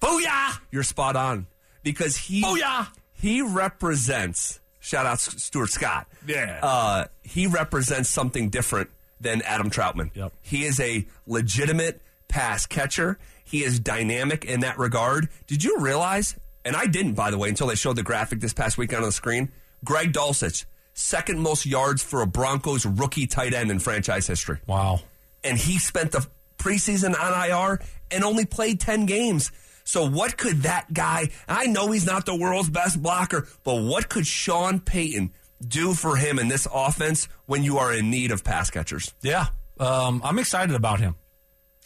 Booyah! 0.00 0.58
You're 0.70 0.82
spot 0.82 1.16
on 1.16 1.46
because 1.82 2.16
he 2.16 2.42
Booyah! 2.42 2.88
he 3.12 3.42
represents. 3.42 4.60
Shout 4.86 5.04
out 5.04 5.18
Stuart 5.18 5.70
Scott. 5.70 6.06
Yeah. 6.28 6.60
Uh, 6.62 7.04
he 7.24 7.48
represents 7.48 8.08
something 8.08 8.50
different 8.50 8.88
than 9.20 9.42
Adam 9.42 9.68
Trautman. 9.68 10.12
Yep. 10.14 10.32
He 10.42 10.64
is 10.64 10.78
a 10.78 11.04
legitimate 11.26 12.00
pass 12.28 12.66
catcher. 12.66 13.18
He 13.44 13.64
is 13.64 13.80
dynamic 13.80 14.44
in 14.44 14.60
that 14.60 14.78
regard. 14.78 15.28
Did 15.48 15.64
you 15.64 15.78
realize? 15.80 16.36
And 16.64 16.76
I 16.76 16.86
didn't, 16.86 17.14
by 17.14 17.32
the 17.32 17.38
way, 17.38 17.48
until 17.48 17.66
they 17.66 17.74
showed 17.74 17.96
the 17.96 18.04
graphic 18.04 18.38
this 18.38 18.52
past 18.52 18.78
weekend 18.78 19.02
on 19.02 19.08
the 19.08 19.12
screen. 19.12 19.50
Greg 19.84 20.12
Dulcich, 20.12 20.66
second 20.94 21.40
most 21.40 21.66
yards 21.66 22.00
for 22.00 22.22
a 22.22 22.26
Broncos 22.26 22.86
rookie 22.86 23.26
tight 23.26 23.54
end 23.54 23.72
in 23.72 23.80
franchise 23.80 24.28
history 24.28 24.58
Wow. 24.68 25.00
and 25.42 25.58
he 25.58 25.78
spent 25.80 26.12
the 26.12 26.24
preseason 26.58 27.18
on 27.20 27.50
IR 27.50 27.80
and 28.12 28.22
only 28.22 28.46
played 28.46 28.78
10 28.80 29.06
games. 29.06 29.50
So 29.86 30.04
what 30.06 30.36
could 30.36 30.64
that 30.64 30.92
guy, 30.92 31.30
I 31.48 31.66
know 31.66 31.92
he's 31.92 32.04
not 32.04 32.26
the 32.26 32.34
world's 32.34 32.68
best 32.68 33.00
blocker, 33.00 33.46
but 33.62 33.76
what 33.76 34.08
could 34.08 34.26
Sean 34.26 34.80
Payton 34.80 35.32
do 35.66 35.94
for 35.94 36.16
him 36.16 36.40
in 36.40 36.48
this 36.48 36.66
offense 36.74 37.28
when 37.46 37.62
you 37.62 37.78
are 37.78 37.94
in 37.94 38.10
need 38.10 38.32
of 38.32 38.42
pass 38.42 38.68
catchers? 38.68 39.14
Yeah. 39.22 39.46
Um, 39.78 40.20
I'm 40.24 40.40
excited 40.40 40.74
about 40.74 40.98
him. 40.98 41.14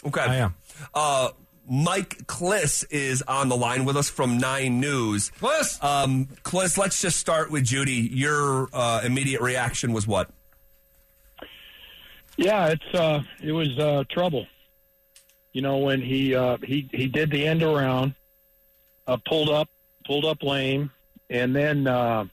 Okay. 0.06 0.22
I 0.22 0.36
am. 0.36 0.54
Uh, 0.94 1.28
Mike 1.68 2.26
Klis 2.26 2.86
is 2.90 3.20
on 3.22 3.50
the 3.50 3.56
line 3.56 3.84
with 3.84 3.98
us 3.98 4.08
from 4.08 4.38
Nine 4.38 4.80
News. 4.80 5.30
Klis! 5.38 5.84
Um, 5.84 6.26
Klis, 6.42 6.78
let's 6.78 7.02
just 7.02 7.18
start 7.18 7.50
with 7.50 7.64
Jeudy. 7.64 8.08
Your 8.10 8.68
uh, 8.72 9.02
immediate 9.04 9.42
reaction 9.42 9.92
was 9.92 10.06
what? 10.06 10.30
Yeah, 12.38 12.68
it's 12.68 12.94
uh, 12.94 13.20
it 13.42 13.52
was 13.52 13.78
uh, 13.78 14.04
trouble. 14.10 14.46
You 15.52 15.62
know 15.62 15.78
when 15.78 16.00
he 16.00 16.34
uh, 16.34 16.58
he 16.62 16.88
he 16.92 17.08
did 17.08 17.30
the 17.30 17.46
end 17.46 17.62
around, 17.62 18.14
uh, 19.06 19.16
pulled 19.26 19.50
up, 19.50 19.68
pulled 20.06 20.24
up 20.24 20.42
lame, 20.42 20.90
and 21.28 21.54
then 21.54 21.86
uh, 21.86 22.24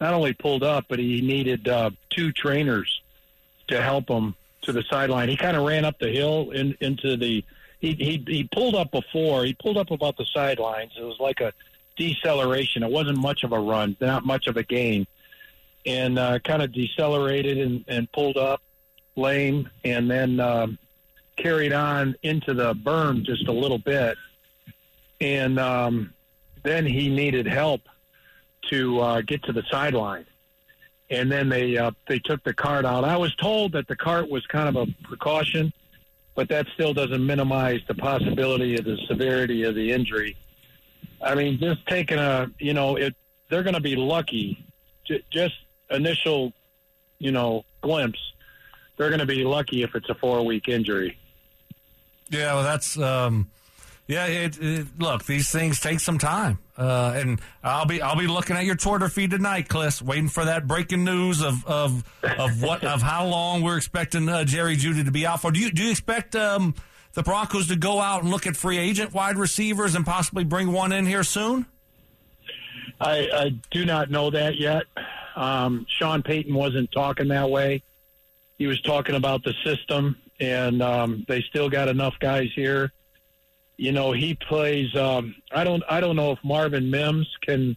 not 0.00 0.14
only 0.14 0.32
pulled 0.34 0.62
up, 0.62 0.84
but 0.88 0.98
he 0.98 1.20
needed 1.20 1.68
uh, 1.68 1.90
two 2.10 2.32
trainers 2.32 3.00
to 3.68 3.80
help 3.80 4.08
him 4.08 4.34
to 4.62 4.72
the 4.72 4.82
sideline. 4.90 5.28
He 5.28 5.36
kind 5.36 5.56
of 5.56 5.66
ran 5.66 5.84
up 5.84 5.98
the 5.98 6.08
hill 6.08 6.50
in, 6.50 6.76
into 6.80 7.16
the. 7.16 7.44
He, 7.80 7.94
he 7.94 8.24
he 8.26 8.48
pulled 8.52 8.74
up 8.74 8.90
before. 8.90 9.44
He 9.44 9.54
pulled 9.54 9.78
up 9.78 9.90
about 9.90 10.18
the 10.18 10.26
sidelines. 10.26 10.92
It 10.98 11.02
was 11.02 11.18
like 11.18 11.40
a 11.40 11.52
deceleration. 11.96 12.82
It 12.82 12.90
wasn't 12.90 13.18
much 13.18 13.42
of 13.42 13.52
a 13.52 13.58
run, 13.58 13.96
not 14.00 14.26
much 14.26 14.48
of 14.48 14.58
a 14.58 14.62
gain, 14.62 15.06
and 15.86 16.18
uh, 16.18 16.38
kind 16.40 16.60
of 16.60 16.72
decelerated 16.72 17.56
and, 17.56 17.84
and 17.88 18.10
pulled 18.12 18.36
up 18.36 18.60
lame, 19.16 19.68
and 19.84 20.10
then 20.10 20.40
um, 20.40 20.78
carried 21.42 21.72
on 21.72 22.14
into 22.22 22.54
the 22.54 22.74
berm 22.74 23.24
just 23.24 23.48
a 23.48 23.52
little 23.52 23.78
bit, 23.78 24.16
and 25.20 25.58
um, 25.58 26.12
then 26.62 26.86
he 26.86 27.08
needed 27.08 27.46
help 27.46 27.82
to 28.68 29.00
uh, 29.00 29.20
get 29.22 29.42
to 29.44 29.52
the 29.52 29.62
sideline. 29.70 30.26
And 31.10 31.30
then 31.30 31.48
they 31.48 31.76
uh, 31.76 31.90
they 32.08 32.20
took 32.20 32.42
the 32.44 32.54
cart 32.54 32.84
out. 32.84 33.04
I 33.04 33.16
was 33.16 33.34
told 33.34 33.72
that 33.72 33.88
the 33.88 33.96
cart 33.96 34.30
was 34.30 34.46
kind 34.46 34.68
of 34.68 34.88
a 34.88 34.92
precaution, 35.02 35.72
but 36.36 36.48
that 36.50 36.66
still 36.74 36.94
doesn't 36.94 37.24
minimize 37.24 37.80
the 37.88 37.94
possibility 37.94 38.76
of 38.78 38.84
the 38.84 38.96
severity 39.08 39.64
of 39.64 39.74
the 39.74 39.90
injury. 39.90 40.36
I 41.20 41.34
mean, 41.34 41.58
just 41.58 41.84
taking 41.86 42.18
a 42.18 42.48
you 42.60 42.74
know, 42.74 42.96
it 42.96 43.16
they're 43.48 43.64
going 43.64 43.74
to 43.74 43.80
be 43.80 43.96
lucky. 43.96 44.64
J- 45.04 45.24
just 45.30 45.54
initial, 45.90 46.52
you 47.18 47.32
know, 47.32 47.64
glimpse. 47.82 48.20
They're 48.96 49.08
going 49.08 49.20
to 49.20 49.26
be 49.26 49.44
lucky 49.44 49.82
if 49.82 49.96
it's 49.96 50.08
a 50.10 50.14
four 50.14 50.44
week 50.44 50.68
injury. 50.68 51.18
Yeah, 52.30 52.54
well, 52.54 52.62
that's 52.62 52.98
um, 52.98 53.50
yeah. 54.06 54.26
It, 54.26 54.58
it, 54.60 54.86
look, 54.98 55.24
these 55.26 55.50
things 55.50 55.80
take 55.80 56.00
some 56.00 56.18
time, 56.18 56.58
uh, 56.78 57.12
and 57.16 57.40
I'll 57.62 57.86
be 57.86 58.00
I'll 58.00 58.16
be 58.18 58.28
looking 58.28 58.56
at 58.56 58.64
your 58.64 58.76
Twitter 58.76 59.08
feed 59.08 59.32
tonight, 59.32 59.68
Klis, 59.68 60.00
waiting 60.00 60.28
for 60.28 60.44
that 60.44 60.66
breaking 60.66 61.04
news 61.04 61.42
of 61.42 61.66
of 61.66 62.04
of 62.22 62.62
what 62.62 62.84
of 62.84 63.02
how 63.02 63.26
long 63.26 63.62
we're 63.62 63.76
expecting 63.76 64.28
uh, 64.28 64.44
Jerry 64.44 64.76
Jeudy 64.76 65.04
to 65.04 65.10
be 65.10 65.26
out 65.26 65.42
for. 65.42 65.50
Do 65.50 65.60
you 65.60 65.72
do 65.72 65.82
you 65.82 65.90
expect 65.90 66.36
um, 66.36 66.74
the 67.14 67.22
Broncos 67.22 67.68
to 67.68 67.76
go 67.76 68.00
out 68.00 68.22
and 68.22 68.30
look 68.30 68.46
at 68.46 68.56
free 68.56 68.78
agent 68.78 69.12
wide 69.12 69.36
receivers 69.36 69.94
and 69.94 70.06
possibly 70.06 70.44
bring 70.44 70.72
one 70.72 70.92
in 70.92 71.06
here 71.06 71.24
soon? 71.24 71.66
I, 73.00 73.28
I 73.32 73.54
do 73.70 73.84
not 73.84 74.10
know 74.10 74.30
that 74.30 74.56
yet. 74.56 74.84
Um, 75.34 75.86
Sean 75.88 76.22
Payton 76.22 76.54
wasn't 76.54 76.92
talking 76.92 77.28
that 77.28 77.48
way. 77.48 77.82
He 78.58 78.66
was 78.66 78.80
talking 78.82 79.14
about 79.14 79.42
the 79.42 79.54
system, 79.64 80.16
and 80.40 80.82
um, 80.82 81.24
they 81.28 81.42
still 81.42 81.68
got 81.68 81.88
enough 81.88 82.14
guys 82.18 82.50
here. 82.54 82.92
You 83.76 83.92
know, 83.92 84.12
he 84.12 84.34
plays. 84.34 84.94
Um, 84.96 85.34
I 85.52 85.64
don't. 85.64 85.82
I 85.88 86.00
don't 86.00 86.16
know 86.16 86.32
if 86.32 86.38
Marvin 86.42 86.90
Mims 86.90 87.28
can 87.42 87.76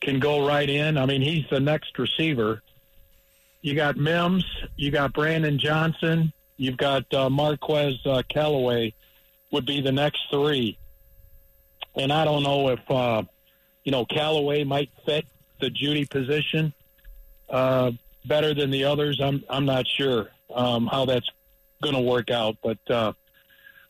can 0.00 0.18
go 0.18 0.46
right 0.46 0.68
in. 0.68 0.98
I 0.98 1.06
mean, 1.06 1.22
he's 1.22 1.44
the 1.50 1.60
next 1.60 1.98
receiver. 1.98 2.62
You 3.60 3.74
got 3.74 3.96
Mims. 3.96 4.44
You 4.76 4.90
got 4.90 5.12
Brandon 5.12 5.58
Johnson. 5.58 6.32
You've 6.56 6.76
got 6.76 7.12
uh, 7.14 7.30
Marquez 7.30 8.04
uh, 8.04 8.22
Callaway. 8.28 8.94
Would 9.52 9.66
be 9.66 9.80
the 9.80 9.92
next 9.92 10.22
three. 10.30 10.78
And 11.94 12.12
I 12.12 12.24
don't 12.24 12.42
know 12.42 12.70
if 12.70 12.90
uh, 12.90 13.22
you 13.84 13.92
know 13.92 14.04
Callaway 14.04 14.64
might 14.64 14.90
fit 15.04 15.26
the 15.60 15.70
Jeudy 15.70 16.08
position 16.08 16.72
uh, 17.48 17.92
better 18.24 18.54
than 18.54 18.70
the 18.70 18.84
others. 18.84 19.20
I'm 19.20 19.44
I'm 19.48 19.66
not 19.66 19.86
sure 19.86 20.30
um, 20.54 20.86
how 20.86 21.04
that's 21.04 21.28
going 21.82 21.94
to 21.94 22.00
work 22.00 22.30
out, 22.30 22.56
but 22.62 22.78
uh, 22.88 23.12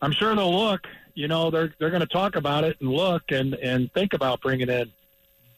I'm 0.00 0.12
sure 0.12 0.34
they'll 0.34 0.54
look. 0.54 0.86
You 1.14 1.28
know, 1.28 1.50
they're 1.50 1.72
they're 1.78 1.90
going 1.90 2.00
to 2.00 2.06
talk 2.06 2.36
about 2.36 2.64
it 2.64 2.76
and 2.80 2.90
look 2.90 3.22
and 3.30 3.54
and 3.54 3.92
think 3.92 4.14
about 4.14 4.40
bringing 4.40 4.68
in 4.68 4.90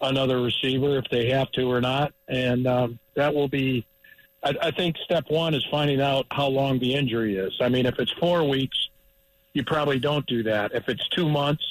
another 0.00 0.42
receiver 0.42 0.98
if 0.98 1.08
they 1.10 1.30
have 1.30 1.50
to 1.52 1.70
or 1.70 1.80
not, 1.80 2.12
and 2.28 2.66
um, 2.66 2.98
that 3.14 3.34
will 3.34 3.48
be. 3.48 3.86
I, 4.42 4.54
I 4.60 4.70
think 4.72 4.96
step 4.98 5.24
one 5.30 5.54
is 5.54 5.64
finding 5.70 6.00
out 6.00 6.26
how 6.30 6.48
long 6.48 6.78
the 6.78 6.94
injury 6.94 7.36
is. 7.36 7.54
I 7.60 7.68
mean, 7.68 7.86
if 7.86 7.98
it's 7.98 8.12
four 8.12 8.46
weeks, 8.46 8.88
you 9.54 9.64
probably 9.64 9.98
don't 9.98 10.26
do 10.26 10.42
that. 10.42 10.72
If 10.74 10.88
it's 10.88 11.08
two 11.08 11.28
months, 11.28 11.64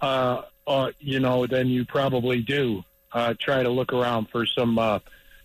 uh, 0.00 0.42
uh, 0.66 0.92
you 1.00 1.18
know, 1.18 1.46
then 1.46 1.66
you 1.66 1.84
probably 1.84 2.42
do 2.42 2.84
uh, 3.12 3.34
try 3.40 3.62
to 3.62 3.70
look 3.70 3.92
around 3.92 4.28
for 4.28 4.46
some 4.46 4.78
uh, 4.78 5.00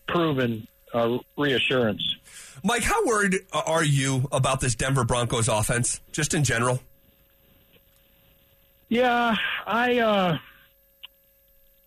proven 0.08 0.68
uh, 0.96 1.18
reassurance. 1.38 2.02
Mike, 2.64 2.84
how 2.84 3.06
worried 3.06 3.36
are 3.54 3.84
you 3.84 4.28
about 4.32 4.60
this 4.60 4.76
Denver 4.76 5.04
Broncos 5.04 5.48
offense, 5.48 6.02
just 6.12 6.34
in 6.34 6.44
general? 6.44 6.80
Yeah, 8.90 9.36
I 9.68 10.00
uh, 10.00 10.38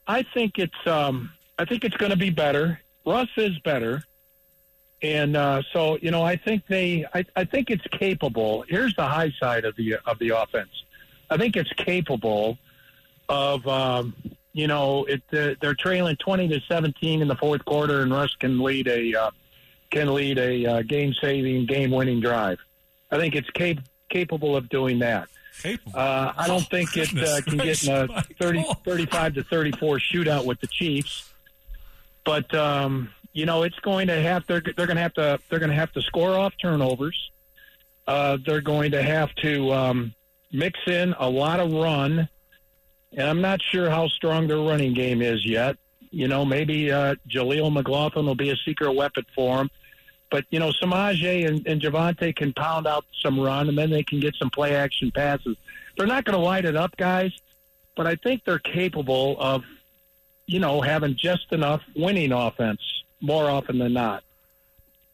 I 0.06 0.24
think 0.34 0.58
it's 0.58 0.86
um, 0.86 1.30
I 1.58 1.64
think 1.64 1.84
it's 1.84 1.96
going 1.96 2.10
to 2.10 2.18
be 2.18 2.30
better. 2.30 2.80
Russ 3.06 3.28
is 3.36 3.58
better, 3.60 4.02
and 5.02 5.36
uh, 5.36 5.62
so 5.72 5.98
you 6.02 6.10
know 6.10 6.22
I 6.22 6.36
think 6.36 6.64
they 6.68 7.06
I, 7.14 7.24
I 7.34 7.44
think 7.44 7.70
it's 7.70 7.86
capable. 7.98 8.64
Here's 8.68 8.94
the 8.94 9.06
high 9.06 9.32
side 9.40 9.64
of 9.64 9.74
the 9.76 9.96
of 10.06 10.18
the 10.18 10.30
offense. 10.30 10.70
I 11.30 11.36
think 11.36 11.56
it's 11.56 11.72
capable 11.74 12.58
of, 13.28 13.66
um, 13.66 14.14
you 14.52 14.66
know, 14.66 15.04
it, 15.04 15.22
uh, 15.32 15.54
they're 15.60 15.74
trailing 15.74 16.16
twenty 16.16 16.48
to 16.48 16.60
seventeen 16.68 17.22
in 17.22 17.28
the 17.28 17.36
fourth 17.36 17.64
quarter, 17.64 18.02
and 18.02 18.12
Russ 18.12 18.34
can 18.36 18.60
lead 18.60 18.88
a 18.88 19.14
uh, 19.14 19.30
can 19.90 20.12
lead 20.14 20.38
a 20.38 20.66
uh, 20.66 20.82
game 20.82 21.14
saving, 21.20 21.66
game 21.66 21.90
winning 21.90 22.20
drive. 22.20 22.58
I 23.10 23.18
think 23.18 23.34
it's 23.34 23.50
cap- 23.50 23.84
capable 24.08 24.56
of 24.56 24.68
doing 24.68 24.98
that. 25.00 25.28
Capable. 25.62 25.98
Uh, 25.98 26.32
I 26.36 26.46
don't 26.46 26.68
think 26.68 26.96
it 26.96 27.08
uh, 27.16 27.40
can 27.42 27.56
get 27.56 27.82
in 27.84 27.92
a 27.92 28.06
gracious, 28.06 28.36
30, 28.38 28.64
35 28.84 29.34
to 29.34 29.44
34 29.44 29.98
shootout 29.98 30.44
with 30.44 30.60
the 30.60 30.66
Chiefs. 30.66 31.32
But 32.24 32.54
um, 32.54 33.10
you 33.32 33.46
know, 33.46 33.62
it's 33.62 33.78
going 33.80 34.08
to 34.08 34.20
have 34.20 34.46
they're 34.46 34.60
they're 34.60 34.86
going 34.86 34.96
to 34.96 35.02
have 35.02 35.14
to 35.14 35.38
they're 35.48 35.58
going 35.58 35.70
to 35.70 35.76
have 35.76 35.92
to 35.92 36.02
score 36.02 36.36
off 36.36 36.54
turnovers. 36.60 37.30
Uh, 38.06 38.38
they're 38.44 38.60
going 38.60 38.92
to 38.92 39.02
have 39.02 39.34
to 39.36 39.72
um, 39.72 40.14
mix 40.52 40.78
in 40.86 41.14
a 41.18 41.28
lot 41.28 41.60
of 41.60 41.72
run, 41.72 42.28
and 43.16 43.28
I'm 43.28 43.40
not 43.40 43.62
sure 43.62 43.90
how 43.90 44.08
strong 44.08 44.46
their 44.46 44.58
running 44.58 44.94
game 44.94 45.22
is 45.22 45.46
yet. 45.46 45.76
You 46.10 46.28
know, 46.28 46.44
maybe 46.44 46.90
uh, 46.90 47.16
Jaleel 47.28 47.72
McLaughlin 47.72 48.26
will 48.26 48.34
be 48.34 48.50
a 48.50 48.56
secret 48.56 48.92
weapon 48.92 49.24
for 49.34 49.60
him. 49.60 49.70
But 50.30 50.44
you 50.50 50.58
know, 50.58 50.72
Samaje 50.72 51.46
and, 51.46 51.66
and 51.66 51.80
Javonte 51.80 52.36
can 52.36 52.52
pound 52.52 52.86
out 52.86 53.04
some 53.22 53.40
run, 53.40 53.68
and 53.68 53.78
then 53.78 53.90
they 53.90 54.02
can 54.02 54.20
get 54.20 54.34
some 54.36 54.50
play 54.50 54.74
action 54.74 55.10
passes. 55.10 55.56
They're 55.96 56.06
not 56.06 56.24
going 56.24 56.38
to 56.38 56.44
light 56.44 56.64
it 56.64 56.76
up, 56.76 56.96
guys, 56.96 57.32
but 57.96 58.06
I 58.06 58.14
think 58.16 58.44
they're 58.44 58.58
capable 58.58 59.36
of, 59.40 59.64
you 60.46 60.60
know, 60.60 60.80
having 60.80 61.16
just 61.16 61.50
enough 61.50 61.82
winning 61.96 62.32
offense 62.32 62.80
more 63.20 63.48
often 63.48 63.78
than 63.78 63.94
not. 63.94 64.22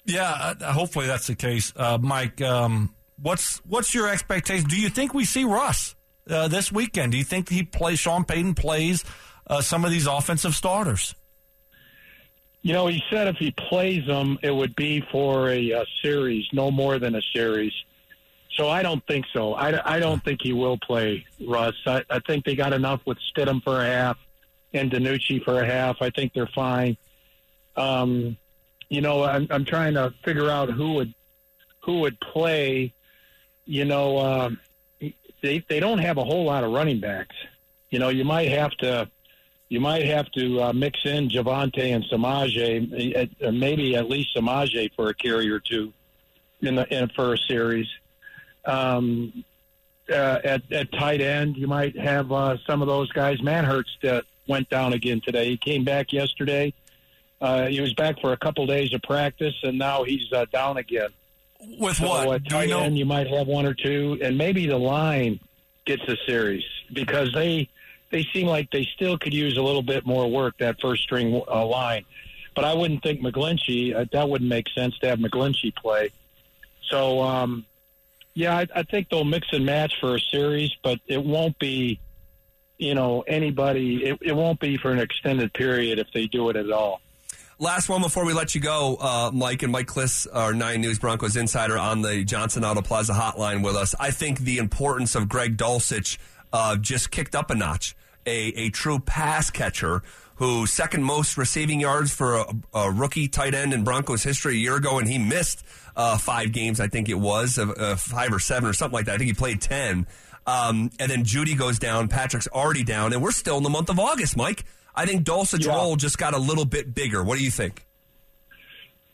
Yeah, 0.05 0.55
uh, 0.61 0.73
hopefully 0.73 1.07
that's 1.07 1.29
the 1.29 1.35
case, 1.35 1.73
uh, 1.77 1.97
Mike. 2.01 2.43
Um, 2.43 2.95
what's 3.23 3.59
what's 3.65 3.95
your 3.95 4.09
expectation? 4.09 4.69
Do 4.69 4.79
you 4.79 4.91
think 4.91 5.15
we 5.15 5.25
see 5.25 5.45
Russ 5.45 5.95
uh, 6.29 6.49
this 6.49 6.73
weekend? 6.73 7.13
Do 7.13 7.19
you 7.19 7.25
think 7.25 7.49
he 7.49 7.63
plays? 7.63 7.99
Sean 7.99 8.25
Payton 8.25 8.55
plays 8.55 9.05
uh, 9.47 9.61
some 9.61 9.85
of 9.85 9.91
these 9.91 10.07
offensive 10.07 10.55
starters. 10.55 11.15
You 12.63 12.73
know, 12.73 12.87
he 12.87 13.03
said 13.11 13.29
if 13.29 13.37
he 13.37 13.51
plays 13.51 14.07
them, 14.07 14.39
it 14.43 14.51
would 14.51 14.75
be 14.75 15.05
for 15.13 15.51
a, 15.51 15.73
a 15.73 15.85
series, 16.03 16.47
no 16.53 16.71
more 16.71 16.99
than 16.99 17.15
a 17.15 17.23
series. 17.35 17.75
So 18.57 18.69
I 18.69 18.83
don't 18.83 19.05
think 19.07 19.27
so. 19.33 19.55
I, 19.55 19.97
I 19.97 19.99
don't 19.99 20.25
think 20.25 20.41
he 20.43 20.53
will 20.53 20.79
play 20.79 21.27
Russ. 21.47 21.75
I, 21.87 22.03
I 22.09 22.21
think 22.21 22.45
they 22.45 22.55
got 22.55 22.73
enough 22.73 23.01
with 23.05 23.19
Stidham 23.19 23.63
for 23.63 23.83
a 23.83 23.85
half 23.85 24.17
and 24.73 24.91
DiNucci 24.91 25.45
for 25.45 25.61
a 25.61 25.67
half. 25.67 26.01
I 26.01 26.11
think 26.11 26.33
they're 26.33 26.47
fine. 26.55 26.97
Um, 27.77 28.37
you 28.89 29.01
know, 29.01 29.25
I'm, 29.25 29.47
I'm 29.51 29.65
trying 29.65 29.95
to 29.95 30.15
figure 30.25 30.49
out 30.51 30.71
who 30.71 30.95
would 30.95 31.15
who 31.81 32.01
would 32.01 32.19
play. 32.21 32.95
You 33.67 33.85
know, 33.85 34.19
um, 34.19 34.61
they 35.45 35.63
they 35.69 35.79
don't 35.79 35.99
have 35.99 36.17
a 36.17 36.25
whole 36.25 36.45
lot 36.45 36.65
of 36.65 36.73
running 36.73 36.99
backs. 36.99 37.37
You 37.91 37.99
know, 37.99 38.09
you 38.09 38.25
might 38.25 38.49
have 38.49 38.73
to 38.79 39.09
you 39.69 39.79
might 39.79 40.05
have 40.07 40.31
to 40.33 40.63
uh, 40.63 40.73
mix 40.73 41.05
in 41.05 41.29
Javonte 41.29 41.95
and 41.95 42.05
Samaje, 42.05 43.45
uh, 43.45 43.51
maybe 43.53 43.95
at 43.95 44.09
least 44.09 44.35
Samaje 44.35 44.91
for 44.97 45.11
a 45.11 45.15
carry 45.15 45.51
or 45.51 45.61
two 45.61 45.93
in 46.63 46.75
the 46.75 46.93
in 46.93 47.09
for 47.11 47.35
a 47.35 47.39
series. 47.39 47.87
Um, 48.65 49.45
uh, 50.11 50.39
at 50.45 50.73
at 50.73 50.91
tight 50.93 51.21
end, 51.21 51.57
you 51.57 51.67
might 51.67 51.97
have 51.99 52.33
uh, 52.33 52.57
some 52.67 52.81
of 52.81 52.89
those 52.89 53.13
guys. 53.13 53.39
Manhertz 53.41 53.93
uh, 54.05 54.23
went 54.49 54.69
down 54.71 54.95
again 54.95 55.21
today. 55.21 55.51
He 55.51 55.57
came 55.59 55.85
back 55.85 56.13
yesterday. 56.13 56.73
Uh, 57.41 57.67
he 57.67 57.81
was 57.81 57.93
back 57.93 58.19
for 58.21 58.33
a 58.33 58.37
couple 58.39 58.67
days 58.67 58.95
of 58.95 59.03
practice, 59.03 59.55
and 59.63 59.79
now 59.79 60.05
he's 60.05 60.33
uh, 60.33 60.47
down 60.51 60.79
again. 60.79 61.11
With 61.79 61.97
So 61.97 62.09
what? 62.09 62.43
we 62.43 62.49
tight 62.49 62.69
know? 62.71 62.81
end, 62.81 62.99
you 62.99 63.05
might 63.07 63.27
have 63.27 63.47
one 63.47 63.67
or 63.67 63.75
two, 63.75 64.19
and 64.23 64.37
maybe 64.37 64.67
the 64.67 64.79
line 64.79 65.41
gets 65.85 66.03
a 66.09 66.17
series 66.27 66.65
because 66.93 67.33
they 67.33 67.69
they 68.11 68.25
seem 68.33 68.47
like 68.47 68.71
they 68.71 68.85
still 68.95 69.19
could 69.19 69.35
use 69.35 69.57
a 69.57 69.63
little 69.63 69.83
bit 69.83 70.07
more 70.07 70.31
work 70.31 70.57
that 70.59 70.81
first 70.81 71.03
string 71.03 71.43
uh, 71.49 71.67
line. 71.67 72.05
But 72.55 72.65
I 72.65 72.75
wouldn't 72.75 73.03
think 73.03 73.21
McGlinchey 73.21 73.95
uh, 73.95 74.05
that 74.13 74.29
wouldn't 74.29 74.49
make 74.49 74.69
sense 74.71 74.97
to 75.01 75.09
have 75.09 75.19
McGlinchey 75.19 75.75
play. 75.75 76.11
So 76.89 77.21
um, 77.23 77.67
yeah, 78.35 78.57
I, 78.57 78.67
I 78.75 78.83
think 78.85 79.09
they'll 79.09 79.25
mix 79.25 79.49
and 79.53 79.65
match 79.65 79.95
for 80.01 80.15
a 80.17 80.21
series, 80.21 80.71
but 80.83 81.01
it 81.07 81.23
won't 81.23 81.59
be 81.59 82.01
you 82.79 82.95
know 82.95 83.23
anybody. 83.27 84.05
It, 84.05 84.19
it 84.23 84.33
won't 84.33 84.61
be 84.61 84.77
for 84.77 84.91
an 84.91 84.99
extended 84.99 85.53
period 85.53 85.99
if 85.99 86.09
they 86.13 86.27
do 86.27 86.49
it 86.51 86.57
at 86.57 86.71
all. 86.71 87.01
Last 87.61 87.89
one 87.89 88.03
before 88.03 88.25
we 88.25 88.33
let 88.33 88.57
you 88.57 88.61
go, 88.61 88.97
uh, 88.97 89.31
Mike 89.33 89.63
and 89.63 89.71
Mike 89.71 89.87
Klis, 89.87 90.27
our 90.33 90.53
Nine 90.53 90.81
News 90.81 90.99
Broncos 90.99 91.37
insider, 91.37 91.79
on 91.79 92.03
the 92.03 92.25
Johnson 92.25 92.65
Auto 92.65 92.83
Plaza 92.83 93.13
hotline 93.13 93.63
with 93.65 93.77
us. 93.77 93.95
I 94.01 94.11
think 94.11 94.41
the 94.41 94.59
importance 94.59 95.15
of 95.15 95.29
Greg 95.29 95.57
Dulcich 95.57 96.19
uh, 96.53 96.77
just 96.77 97.13
kicked 97.13 97.37
up 97.37 97.51
a 97.51 97.55
notch. 97.55 97.95
A, 98.27 98.49
a 98.57 98.71
true 98.71 98.99
pass 98.99 99.51
catcher 99.51 100.03
who 100.37 100.67
second 100.67 101.05
most 101.05 101.37
receiving 101.37 101.79
yards 101.79 102.13
for 102.13 102.39
a, 102.39 102.47
a 102.75 102.91
rookie 102.91 103.29
tight 103.29 103.55
end 103.55 103.73
in 103.73 103.85
Broncos 103.85 104.25
history 104.25 104.55
a 104.55 104.59
year 104.59 104.75
ago, 104.75 104.99
and 104.99 105.07
he 105.07 105.19
missed 105.19 105.63
uh, 105.95 106.19
five 106.19 106.51
games, 106.51 106.81
I 106.81 106.89
think 106.89 107.09
it 107.09 107.21
was, 107.21 107.57
five 107.99 108.33
or 108.33 108.41
seven 108.41 108.69
or 108.69 108.73
something 108.73 108.95
like 108.95 109.07
that. 109.07 109.15
I 109.15 109.19
think 109.19 109.29
he 109.29 109.35
played 109.35 109.61
10. 109.61 110.09
Um, 110.47 110.91
and 110.99 111.11
then 111.11 111.23
Jeudy 111.25 111.57
goes 111.57 111.79
down, 111.79 112.09
Patrick's 112.09 112.49
already 112.49 112.83
down, 112.83 113.13
and 113.13 113.23
we're 113.23 113.31
still 113.31 113.59
in 113.59 113.63
the 113.63 113.71
month 113.71 113.91
of 113.91 114.01
August, 114.01 114.37
Mike. 114.37 114.65
I 114.97 115.07
think 115.07 115.25
Dulcich's 115.25 115.67
Yeah. 115.67 115.75
role 115.75 115.97
just 115.97 116.19
got 116.19 116.35
a 116.35 116.39
little 116.39 116.65
bit 116.65 116.95
bigger. 116.95 117.23
What 117.23 117.39
do 117.39 117.45
you 117.45 117.51
think? 117.51 117.85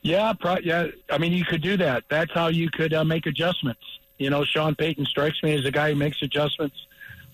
Yeah, 0.02 0.32
pro- 0.38 0.58
yeah. 0.58 0.88
I 1.10 1.18
mean, 1.18 1.32
you 1.32 1.44
could 1.44 1.62
do 1.62 1.76
that. 1.78 2.04
That's 2.08 2.32
how 2.32 2.48
you 2.48 2.70
could 2.70 2.94
uh, 2.94 3.04
make 3.04 3.26
adjustments. 3.26 3.82
You 4.18 4.30
know, 4.30 4.44
Sean 4.44 4.74
Payton 4.74 5.06
strikes 5.06 5.42
me 5.42 5.54
as 5.54 5.64
a 5.64 5.70
guy 5.70 5.90
who 5.90 5.96
makes 5.96 6.22
adjustments 6.22 6.76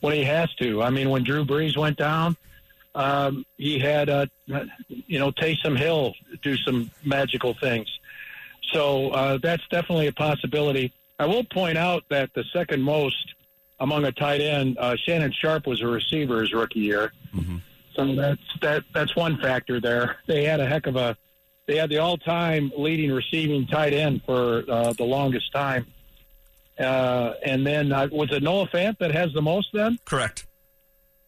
when 0.00 0.14
he 0.14 0.24
has 0.24 0.52
to. 0.56 0.82
I 0.82 0.90
mean, 0.90 1.10
when 1.10 1.24
Drew 1.24 1.44
Brees 1.44 1.76
went 1.76 1.96
down, 1.96 2.36
um, 2.94 3.44
he 3.56 3.78
had, 3.78 4.08
uh, 4.08 4.26
you 4.88 5.18
know, 5.18 5.30
Taysom 5.32 5.76
Hill 5.76 6.14
do 6.42 6.56
some 6.56 6.90
magical 7.04 7.54
things. 7.54 7.88
So 8.72 9.10
uh, 9.10 9.38
that's 9.42 9.62
definitely 9.68 10.06
a 10.08 10.12
possibility. 10.12 10.92
I 11.18 11.26
will 11.26 11.44
point 11.44 11.78
out 11.78 12.04
that 12.10 12.30
the 12.34 12.44
second 12.52 12.82
most 12.82 13.34
among 13.78 14.04
a 14.04 14.12
tight 14.12 14.40
end, 14.40 14.76
uh, 14.78 14.96
Shannon 14.96 15.32
Sharpe 15.32 15.66
was 15.66 15.82
a 15.82 15.86
receiver 15.86 16.40
his 16.40 16.52
rookie 16.52 16.80
year. 16.80 17.12
So 17.96 18.14
that's 18.14 18.40
that 18.60 18.84
that's 18.94 19.16
one 19.16 19.38
factor 19.38 19.80
there. 19.80 20.16
They 20.26 20.44
had 20.44 20.60
a 20.60 20.66
heck 20.66 20.86
of 20.86 20.96
a 20.96 21.16
they 21.66 21.76
had 21.76 21.90
the 21.90 21.98
all-time 21.98 22.70
leading 22.76 23.10
receiving 23.10 23.66
tight 23.66 23.92
end 23.92 24.22
for 24.24 24.62
uh, 24.70 24.92
the 24.92 25.04
longest 25.04 25.52
time. 25.52 25.86
Uh, 26.78 27.32
and 27.44 27.66
then 27.66 27.90
uh, 27.90 28.06
was 28.12 28.30
it 28.32 28.42
Noah 28.42 28.68
Fant 28.68 28.98
that 28.98 29.10
has 29.10 29.32
the 29.32 29.42
most 29.42 29.70
then? 29.72 29.98
Correct. 30.04 30.46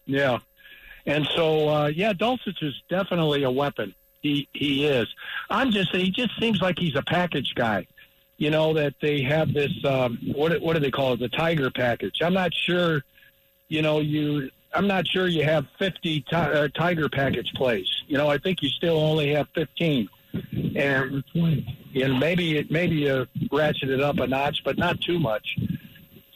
Yeah. 0.06 0.38
And 1.06 1.26
so, 1.34 1.68
uh, 1.68 1.86
yeah, 1.86 2.12
Dulcich 2.12 2.62
is 2.62 2.74
definitely 2.88 3.42
a 3.42 3.50
weapon. 3.50 3.94
He 4.20 4.48
he 4.52 4.84
is. 4.84 5.06
I'm 5.48 5.70
just 5.70 5.94
he 5.94 6.10
just 6.10 6.38
seems 6.38 6.60
like 6.60 6.78
he's 6.78 6.96
a 6.96 7.02
package 7.02 7.54
guy. 7.54 7.86
You 8.36 8.50
know 8.50 8.74
that 8.74 8.94
they 9.00 9.22
have 9.22 9.52
this 9.52 9.72
um, 9.84 10.18
what 10.34 10.60
what 10.60 10.74
do 10.74 10.80
they 10.80 10.90
call 10.90 11.14
it? 11.14 11.20
The 11.20 11.28
Tiger 11.28 11.70
package. 11.70 12.20
I'm 12.20 12.34
not 12.34 12.52
sure. 12.52 13.02
You 13.68 13.82
know 13.82 14.00
you. 14.00 14.50
I'm 14.74 14.86
not 14.86 15.06
sure 15.06 15.26
you 15.26 15.44
have 15.44 15.66
50 15.78 16.20
ti- 16.20 16.26
uh, 16.36 16.68
Tiger 16.68 17.08
package 17.08 17.52
plays. 17.54 17.88
You 18.06 18.18
know 18.18 18.28
I 18.28 18.38
think 18.38 18.62
you 18.62 18.68
still 18.68 18.98
only 18.98 19.32
have 19.32 19.48
15 19.54 20.08
and 20.76 21.24
And 21.34 22.20
maybe 22.20 22.58
it 22.58 22.70
maybe 22.70 22.96
you 22.96 23.26
ratchet 23.50 23.90
it 23.90 24.00
up 24.00 24.18
a 24.18 24.26
notch, 24.26 24.62
but 24.64 24.78
not 24.78 25.00
too 25.00 25.18
much. 25.18 25.56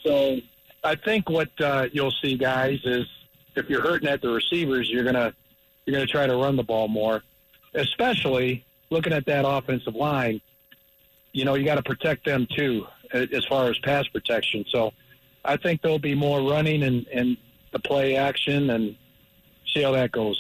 So 0.05 0.38
I 0.83 0.95
think 0.97 1.29
what 1.29 1.49
uh, 1.61 1.88
you'll 1.92 2.14
see, 2.23 2.37
guys, 2.37 2.81
is 2.85 3.07
if 3.55 3.68
you're 3.68 3.83
hurting 3.83 4.09
at 4.09 4.23
the 4.23 4.31
receivers, 4.31 4.90
you're 4.90 5.05
gonna 5.05 5.35
you're 5.85 5.95
gonna 5.95 6.07
try 6.07 6.27
to 6.27 6.37
run 6.37 6.57
the 6.57 6.62
ball 6.62 6.88
more, 6.88 7.23
especially 7.75 8.64
looking 8.90 9.12
at 9.12 9.27
that 9.27 9.45
offensive 9.47 9.95
line. 9.95 10.40
You 11.33 11.45
know, 11.45 11.55
you 11.55 11.64
got 11.64 11.77
to 11.77 11.83
protect 11.83 12.27
them 12.27 12.47
too, 12.55 12.87
as 13.12 13.45
far 13.47 13.71
as 13.71 13.79
pass 13.79 14.07
protection. 14.09 14.64
So 14.68 14.92
I 15.45 15.57
think 15.57 15.81
there'll 15.81 15.99
be 15.99 16.14
more 16.14 16.42
running 16.51 16.83
and, 16.83 17.07
and 17.07 17.37
the 17.72 17.78
play 17.78 18.16
action, 18.16 18.70
and 18.70 18.96
see 19.72 19.82
how 19.82 19.92
that 19.92 20.12
goes. 20.12 20.38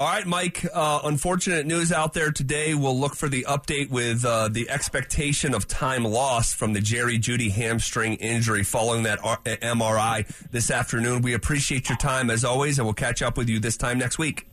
All 0.00 0.06
right, 0.06 0.24
Mike. 0.24 0.64
Uh, 0.72 1.00
unfortunate 1.02 1.66
news 1.66 1.90
out 1.90 2.12
there 2.12 2.30
today. 2.30 2.72
We'll 2.72 2.98
look 2.98 3.16
for 3.16 3.28
the 3.28 3.44
update 3.48 3.90
with 3.90 4.24
uh, 4.24 4.46
the 4.48 4.70
expectation 4.70 5.54
of 5.54 5.66
time 5.66 6.04
lost 6.04 6.54
from 6.54 6.72
the 6.72 6.80
Jerry 6.80 7.18
Jeudy 7.18 7.50
hamstring 7.50 8.14
injury 8.14 8.62
following 8.62 9.02
that 9.02 9.18
R- 9.24 9.40
MRI 9.44 10.24
this 10.52 10.70
afternoon. 10.70 11.22
We 11.22 11.34
appreciate 11.34 11.88
your 11.88 11.98
time 11.98 12.30
as 12.30 12.44
always, 12.44 12.78
and 12.78 12.86
we'll 12.86 12.94
catch 12.94 13.22
up 13.22 13.36
with 13.36 13.48
you 13.48 13.58
this 13.58 13.76
time 13.76 13.98
next 13.98 14.18
week. 14.20 14.46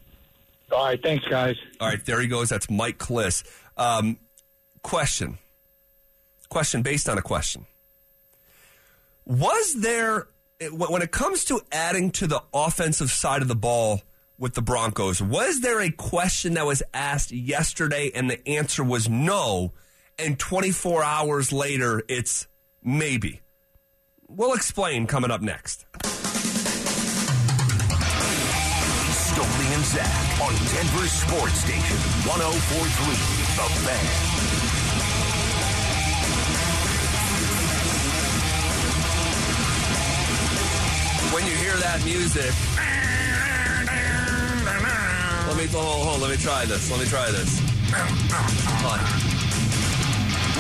All 0.72 0.84
right, 0.84 1.00
thanks, 1.02 1.24
guys. 1.28 1.56
All 1.80 1.90
right, 1.90 2.04
there 2.04 2.20
he 2.20 2.28
goes. 2.28 2.50
That's 2.50 2.68
Mike 2.68 2.98
Klis. 2.98 3.44
Um, 3.78 4.18
question. 4.82 5.38
Question 6.50 6.82
based 6.82 7.08
on 7.08 7.20
a 7.20 7.22
question. 7.22 7.68
Was 9.26 9.76
there, 9.76 10.28
it, 10.60 10.74
when 10.74 11.02
it 11.02 11.12
comes 11.12 11.46
to 11.46 11.62
adding 11.72 12.12
to 12.12 12.28
the 12.28 12.44
offensive 12.54 13.10
side 13.12 13.42
of 13.42 13.48
the 13.48 13.56
ball 13.56 14.02
with 14.38 14.54
the 14.54 14.62
Broncos, 14.62 15.22
was 15.22 15.62
there 15.62 15.82
a 15.82 15.90
question 15.92 16.54
that 16.56 16.66
was 16.66 16.84
asked 16.94 17.32
yesterday 17.32 18.12
and 18.14 18.30
the 18.30 18.48
answer 18.48 18.84
was 18.84 19.10
no? 19.10 19.74
And 20.18 20.40
24 20.40 21.04
hours 21.04 21.52
later, 21.52 22.02
it's 22.08 22.48
maybe. 22.82 23.42
We'll 24.28 24.54
explain 24.54 25.08
coming 25.08 25.32
up 25.32 25.42
next. 25.42 25.86
Stokley 29.26 29.68
and 29.74 29.84
Zach 29.84 30.42
on 30.42 30.54
Denver 30.54 31.08
Sports 31.08 31.60
Station 31.60 31.98
1043, 32.24 33.16
The 33.56 33.68
Fan. 33.82 34.35
When 41.36 41.44
you 41.46 41.52
hear 41.52 41.76
that 41.76 42.00
music, 42.06 42.56
let 45.46 45.58
me 45.58 45.68
hold, 45.68 46.08
hold, 46.08 46.22
let 46.22 46.32
me 46.32 46.38
try 46.38 46.64
this. 46.64 46.90
Let 46.90 47.02
me 47.02 47.06
try 47.08 47.30
this. 47.30 47.60
Hold 47.92 48.96
on. 48.96 49.00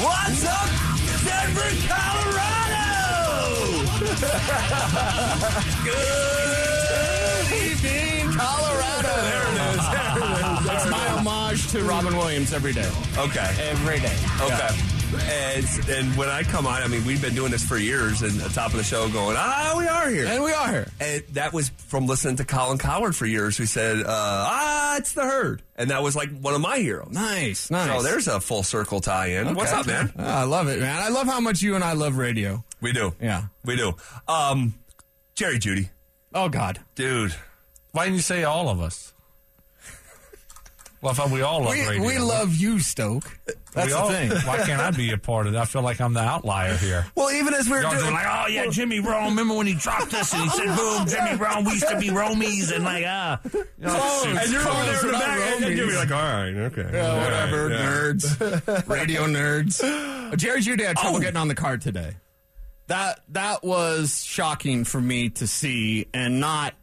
What's 0.03 0.43
up, 0.43 0.67
Denver, 1.23 1.71
Colorado? 1.87 2.75
Good 5.87 7.47
evening, 7.55 8.35
Colorado. 8.35 9.15
There 9.23 9.47
it 9.47 9.55
is. 9.71 9.79
There 9.79 10.11
it 10.11 10.27
is. 10.59 10.75
It's 10.75 10.91
my 10.91 11.07
homage 11.07 11.71
to 11.71 11.85
Robin 11.85 12.17
Williams 12.17 12.51
every 12.51 12.73
day. 12.73 12.91
Okay. 13.17 13.55
Every 13.61 14.01
day. 14.01 14.17
Okay. 14.41 14.94
And, 15.13 15.65
and 15.89 16.17
when 16.17 16.29
I 16.29 16.43
come 16.43 16.65
on, 16.67 16.81
I 16.81 16.87
mean, 16.87 17.05
we've 17.05 17.21
been 17.21 17.35
doing 17.35 17.51
this 17.51 17.63
for 17.63 17.77
years, 17.77 18.21
and 18.21 18.31
the 18.33 18.49
top 18.49 18.71
of 18.71 18.77
the 18.77 18.83
show, 18.83 19.07
going, 19.09 19.35
ah, 19.37 19.75
we 19.77 19.87
are 19.87 20.09
here. 20.09 20.25
And 20.25 20.43
we 20.43 20.51
are 20.51 20.67
here. 20.69 20.87
And 20.99 21.23
that 21.33 21.53
was 21.53 21.69
from 21.87 22.05
listening 22.07 22.35
to 22.37 22.45
Colin 22.45 22.77
Cowherd 22.77 23.15
for 23.15 23.25
years, 23.25 23.55
who 23.57 23.65
said, 23.65 23.99
uh, 23.99 24.05
"Ah, 24.07 24.97
it's 24.97 25.13
the 25.13 25.23
herd," 25.23 25.61
and 25.75 25.89
that 25.91 26.01
was 26.03 26.15
like 26.15 26.29
one 26.39 26.53
of 26.53 26.61
my 26.61 26.77
heroes. 26.79 27.11
Nice, 27.11 27.69
nice. 27.71 27.87
So 27.89 28.01
there's 28.03 28.27
a 28.27 28.39
full 28.39 28.63
circle 28.63 28.99
tie-in. 28.99 29.53
What's 29.55 29.71
up, 29.71 29.87
man? 29.87 30.11
Ah, 30.17 30.41
I 30.41 30.43
love 30.43 30.67
it, 30.67 30.79
man. 30.79 31.01
I 31.01 31.09
love 31.09 31.27
how 31.27 31.39
much 31.39 31.61
you 31.61 31.75
and 31.75 31.83
I 31.83 31.93
love 31.93 32.17
radio. 32.17 32.63
We 32.81 32.91
do, 32.91 33.13
Yeah. 33.21 33.43
we 33.63 33.75
do. 33.75 33.93
Um, 34.27 34.73
Jerry 35.35 35.59
Jeudy, 35.59 35.89
Oh 36.33 36.49
God. 36.49 36.79
dude, 36.95 37.35
Why 37.91 38.03
didn't 38.05 38.15
you 38.17 38.21
say 38.21 38.43
all 38.43 38.67
of 38.69 38.81
us? 38.81 39.13
Well, 41.05 41.11
I 41.13 41.17
thought 41.17 41.29
we 41.29 41.43
all 41.43 41.61
love 41.61 41.71
We, 41.73 41.85
radio. 41.87 42.03
we 42.03 42.17
love 42.17 42.55
you, 42.55 42.79
Stoke. 42.79 43.25
That's 43.73 43.85
We 43.87 43.91
the 43.93 43.97
all- 43.99 44.09
thing. 44.09 44.31
Why 44.31 44.57
can't 44.65 44.81
I 44.81 44.89
be 44.89 45.11
a 45.11 45.19
part 45.19 45.45
of 45.45 45.53
that? 45.53 45.61
I 45.61 45.65
feel 45.65 45.83
like 45.83 46.01
I'm 46.01 46.13
the 46.13 46.19
outlier 46.19 46.75
here. 46.77 47.05
Well, 47.13 47.29
even 47.29 47.53
as 47.53 47.67
we 47.67 47.73
were 47.73 47.81
Y'all 47.83 47.91
doing, 47.91 48.01
doing 48.05 48.13
like, 48.15 48.25
oh 48.27 48.47
yeah, 48.47 48.65
Jimmy 48.71 48.99
Rome. 49.01 49.25
Remember 49.29 49.53
when 49.53 49.67
he 49.67 49.75
dropped 49.75 50.09
this 50.09 50.33
and 50.33 50.41
he 50.41 50.49
said, 50.49 50.75
boom, 50.75 51.05
Jimmy 51.07 51.35
Rome. 51.35 51.63
We 51.65 51.73
used 51.73 51.87
to 51.89 51.99
be 51.99 52.07
Romies 52.07 52.73
and 52.75 52.83
like, 52.83 53.03
ah. 53.07 53.39
You 53.53 53.65
know, 53.77 53.89
Close. 53.95 54.23
shoot. 54.23 54.35
And 54.37 54.51
you're 54.51 54.61
over 54.67 54.83
there 54.85 54.99
in 55.01 55.05
the 55.05 55.11
back, 55.13 55.61
and 55.61 55.77
Jimmy's 55.77 55.95
like, 55.95 56.11
all 56.11 56.17
right, 56.23 56.55
okay, 56.55 56.89
Yeah, 56.91 57.23
whatever, 57.23 57.69
nerds, 57.69 58.87
radio 58.89 59.25
nerds. 59.27 59.83
Uh, 59.83 60.35
Jerry 60.35 60.61
Jeudy 60.61 60.87
had 60.87 60.97
trouble 60.97 61.17
Oh. 61.17 61.21
getting 61.21 61.37
on 61.37 61.47
the 61.49 61.53
card 61.55 61.81
today. 61.81 62.15
That 62.87 63.19
that 63.29 63.63
was 63.63 64.23
shocking 64.23 64.85
for 64.85 64.99
me 64.99 65.29
to 65.29 65.45
see, 65.45 66.07
and 66.15 66.39
not. 66.39 66.73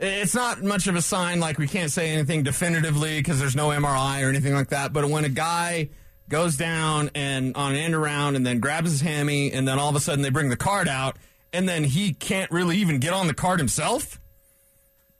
It's 0.00 0.34
not 0.34 0.62
much 0.62 0.86
of 0.86 0.94
a 0.94 1.02
sign. 1.02 1.40
Like 1.40 1.58
we 1.58 1.66
can't 1.66 1.90
say 1.90 2.10
anything 2.10 2.42
definitively 2.42 3.18
because 3.18 3.40
there's 3.40 3.56
no 3.56 3.68
MRI 3.68 4.24
or 4.24 4.28
anything 4.28 4.54
like 4.54 4.68
that. 4.68 4.92
But 4.92 5.08
when 5.08 5.24
a 5.24 5.28
guy 5.28 5.90
goes 6.28 6.56
down 6.56 7.10
and 7.14 7.56
on 7.56 7.72
an 7.72 7.78
end 7.78 7.94
around 7.94 8.36
and 8.36 8.46
then 8.46 8.60
grabs 8.60 8.90
his 8.90 9.00
hammy, 9.00 9.52
and 9.52 9.66
then 9.66 9.78
all 9.78 9.88
of 9.88 9.96
a 9.96 10.00
sudden 10.00 10.22
they 10.22 10.30
bring 10.30 10.50
the 10.50 10.56
card 10.56 10.88
out, 10.88 11.16
and 11.52 11.68
then 11.68 11.84
he 11.84 12.12
can't 12.12 12.50
really 12.50 12.76
even 12.78 13.00
get 13.00 13.12
on 13.12 13.26
the 13.26 13.34
card 13.34 13.58
himself. 13.58 14.20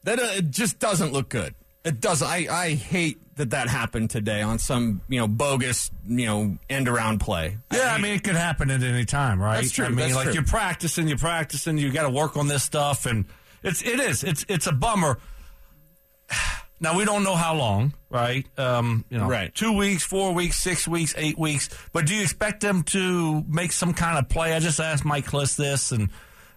That 0.04 0.20
uh, 0.20 0.30
it 0.36 0.50
just 0.50 0.78
doesn't 0.78 1.12
look 1.12 1.28
good. 1.28 1.54
It 1.84 2.00
does. 2.00 2.22
I, 2.22 2.46
I 2.50 2.74
hate 2.74 3.18
that 3.36 3.50
that 3.50 3.68
happened 3.68 4.10
today 4.10 4.42
on 4.42 4.58
some 4.58 5.00
you 5.08 5.18
know 5.18 5.26
bogus 5.26 5.90
you 6.06 6.26
know 6.26 6.58
end 6.68 6.88
around 6.88 7.18
play. 7.18 7.56
Yeah, 7.72 7.94
I 7.94 8.00
mean, 8.00 8.14
it 8.14 8.22
could 8.22 8.36
happen 8.36 8.70
at 8.70 8.82
any 8.82 9.04
time, 9.04 9.40
right? 9.40 9.56
That's 9.56 9.72
true, 9.72 9.86
I 9.86 9.88
mean, 9.88 9.98
that's 9.98 10.14
like 10.14 10.24
true. 10.24 10.34
you're 10.34 10.44
practicing, 10.44 11.08
you're 11.08 11.18
practicing, 11.18 11.78
you 11.78 11.90
got 11.90 12.02
to 12.02 12.10
work 12.10 12.36
on 12.36 12.48
this 12.48 12.62
stuff, 12.62 13.06
and 13.06 13.24
it's 13.62 13.82
it 13.82 14.00
is 14.00 14.24
it's 14.24 14.44
it's 14.48 14.66
a 14.66 14.72
bummer. 14.72 15.18
Now 16.80 16.96
we 16.96 17.04
don't 17.04 17.24
know 17.24 17.34
how 17.34 17.54
long, 17.56 17.92
right? 18.08 18.46
Um, 18.56 19.04
you 19.10 19.18
know, 19.18 19.26
Right. 19.28 19.52
Two 19.52 19.76
weeks, 19.76 20.04
four 20.04 20.32
weeks, 20.32 20.56
six 20.56 20.86
weeks, 20.86 21.12
eight 21.16 21.36
weeks. 21.36 21.68
But 21.92 22.06
do 22.06 22.14
you 22.14 22.22
expect 22.22 22.60
them 22.60 22.84
to 22.84 23.42
make 23.48 23.72
some 23.72 23.94
kind 23.94 24.16
of 24.16 24.28
play? 24.28 24.52
I 24.54 24.60
just 24.60 24.78
asked 24.78 25.04
Mike 25.04 25.26
Klis 25.26 25.56
this, 25.56 25.90
and 25.90 26.08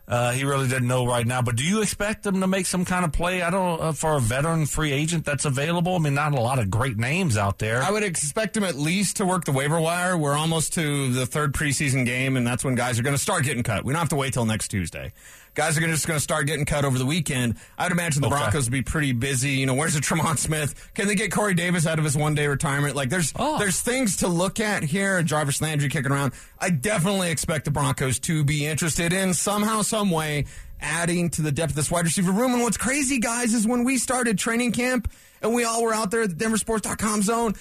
uh, 0.08 0.30
he 0.32 0.44
really 0.44 0.68
didn't 0.68 0.88
know 0.88 1.08
right 1.08 1.26
now. 1.26 1.42
But 1.42 1.56
do 1.56 1.64
you 1.64 1.82
expect 1.82 2.22
them 2.22 2.40
to 2.42 2.46
make 2.46 2.68
some 2.68 2.86
kind 2.86 3.04
of 3.04 3.12
play? 3.14 3.42
I 3.42 3.50
don't 3.50 3.82
uh, 3.82 3.92
for 3.94 4.16
a 4.16 4.20
veteran 4.20 4.68
free 4.68 4.92
agent 4.92 5.26
that's 5.26 5.46
available. 5.46 5.96
I 5.96 5.98
mean, 5.98 6.14
not 6.14 6.34
a 6.34 6.40
lot 6.40 6.60
of 6.60 6.70
great 6.70 6.98
names 6.98 7.36
out 7.36 7.58
there. 7.58 7.82
I 7.82 7.90
would 7.90 8.04
expect 8.04 8.54
them 8.54 8.64
at 8.64 8.76
least 8.76 9.18
to 9.18 9.26
work 9.26 9.46
the 9.46 9.54
waiver 9.54 9.82
wire. 9.82 10.16
We're 10.16 10.38
almost 10.38 10.74
to 10.74 11.12
the 11.12 11.26
third 11.26 11.54
preseason 11.54 12.06
game, 12.06 12.38
and 12.38 12.46
that's 12.46 12.64
when 12.64 12.76
guys 12.76 13.00
are 13.00 13.04
going 13.04 13.16
to 13.16 13.22
start 13.22 13.44
getting 13.44 13.64
cut. 13.64 13.86
We 13.86 13.94
don't 13.94 14.00
have 14.02 14.10
to 14.10 14.16
wait 14.16 14.34
till 14.34 14.46
next 14.46 14.68
Tuesday. 14.68 15.14
Guys 15.54 15.78
are 15.78 15.82
gonna, 15.82 15.92
just 15.94 16.08
going 16.08 16.18
to 16.18 16.24
start 16.24 16.48
getting 16.48 16.64
cut 16.66 16.86
over 16.86 16.98
the 16.98 17.06
weekend. 17.06 17.56
I'd 17.78 17.92
imagine 17.92 18.22
the 18.22 18.28
Okay. 18.28 18.38
Broncos 18.38 18.66
would 18.66 18.72
be 18.72 18.82
pretty 18.82 19.12
busy. 19.12 19.52
You 19.52 19.66
know, 19.66 19.74
where's 19.74 19.94
the 19.94 20.00
Tremont 20.00 20.40
Smith? 20.40 20.90
Can 20.94 21.08
they 21.08 21.16
get 21.16 21.32
Corey 21.32 21.54
Davis 21.54 21.86
out 21.86 22.00
of 22.00 22.06
his 22.06 22.16
one 22.16 22.36
day 22.36 22.48
retirement? 22.48 22.96
Like, 22.96 23.10
there's 23.10 23.34
Oh. 23.36 23.58
there's 23.60 23.82
things 23.82 24.18
to 24.18 24.28
look 24.30 24.60
at 24.62 24.84
here. 24.84 25.22
Jarvis 25.24 25.62
Landry 25.62 25.90
kicking 25.90 26.12
around. 26.12 26.32
I 26.60 26.70
definitely 26.70 27.32
expect 27.32 27.66
the 27.66 27.72
Broncos 27.72 28.18
to 28.20 28.44
be 28.46 28.66
interested 28.66 29.12
in 29.12 29.34
somehow, 29.34 29.82
some 29.82 30.10
way, 30.10 30.46
adding 30.80 31.30
to 31.32 31.42
the 31.42 31.52
depth 31.52 31.72
of 31.72 31.76
this 31.76 31.92
wide 31.92 32.06
receiver 32.06 32.32
room. 32.32 32.54
And 32.54 32.64
what's 32.64 32.78
crazy, 32.78 33.20
guys, 33.20 33.54
is 33.54 33.68
when 33.68 33.84
we 33.84 33.98
started 33.98 34.40
training 34.40 34.72
camp 34.72 35.12
and 35.42 35.54
we 35.54 35.64
all 35.66 35.84
were 35.84 35.94
out 35.94 36.12
there 36.12 36.22
at 36.22 36.38
the 36.38 36.46
DenverSports.com 36.46 37.24
zone 37.24 37.56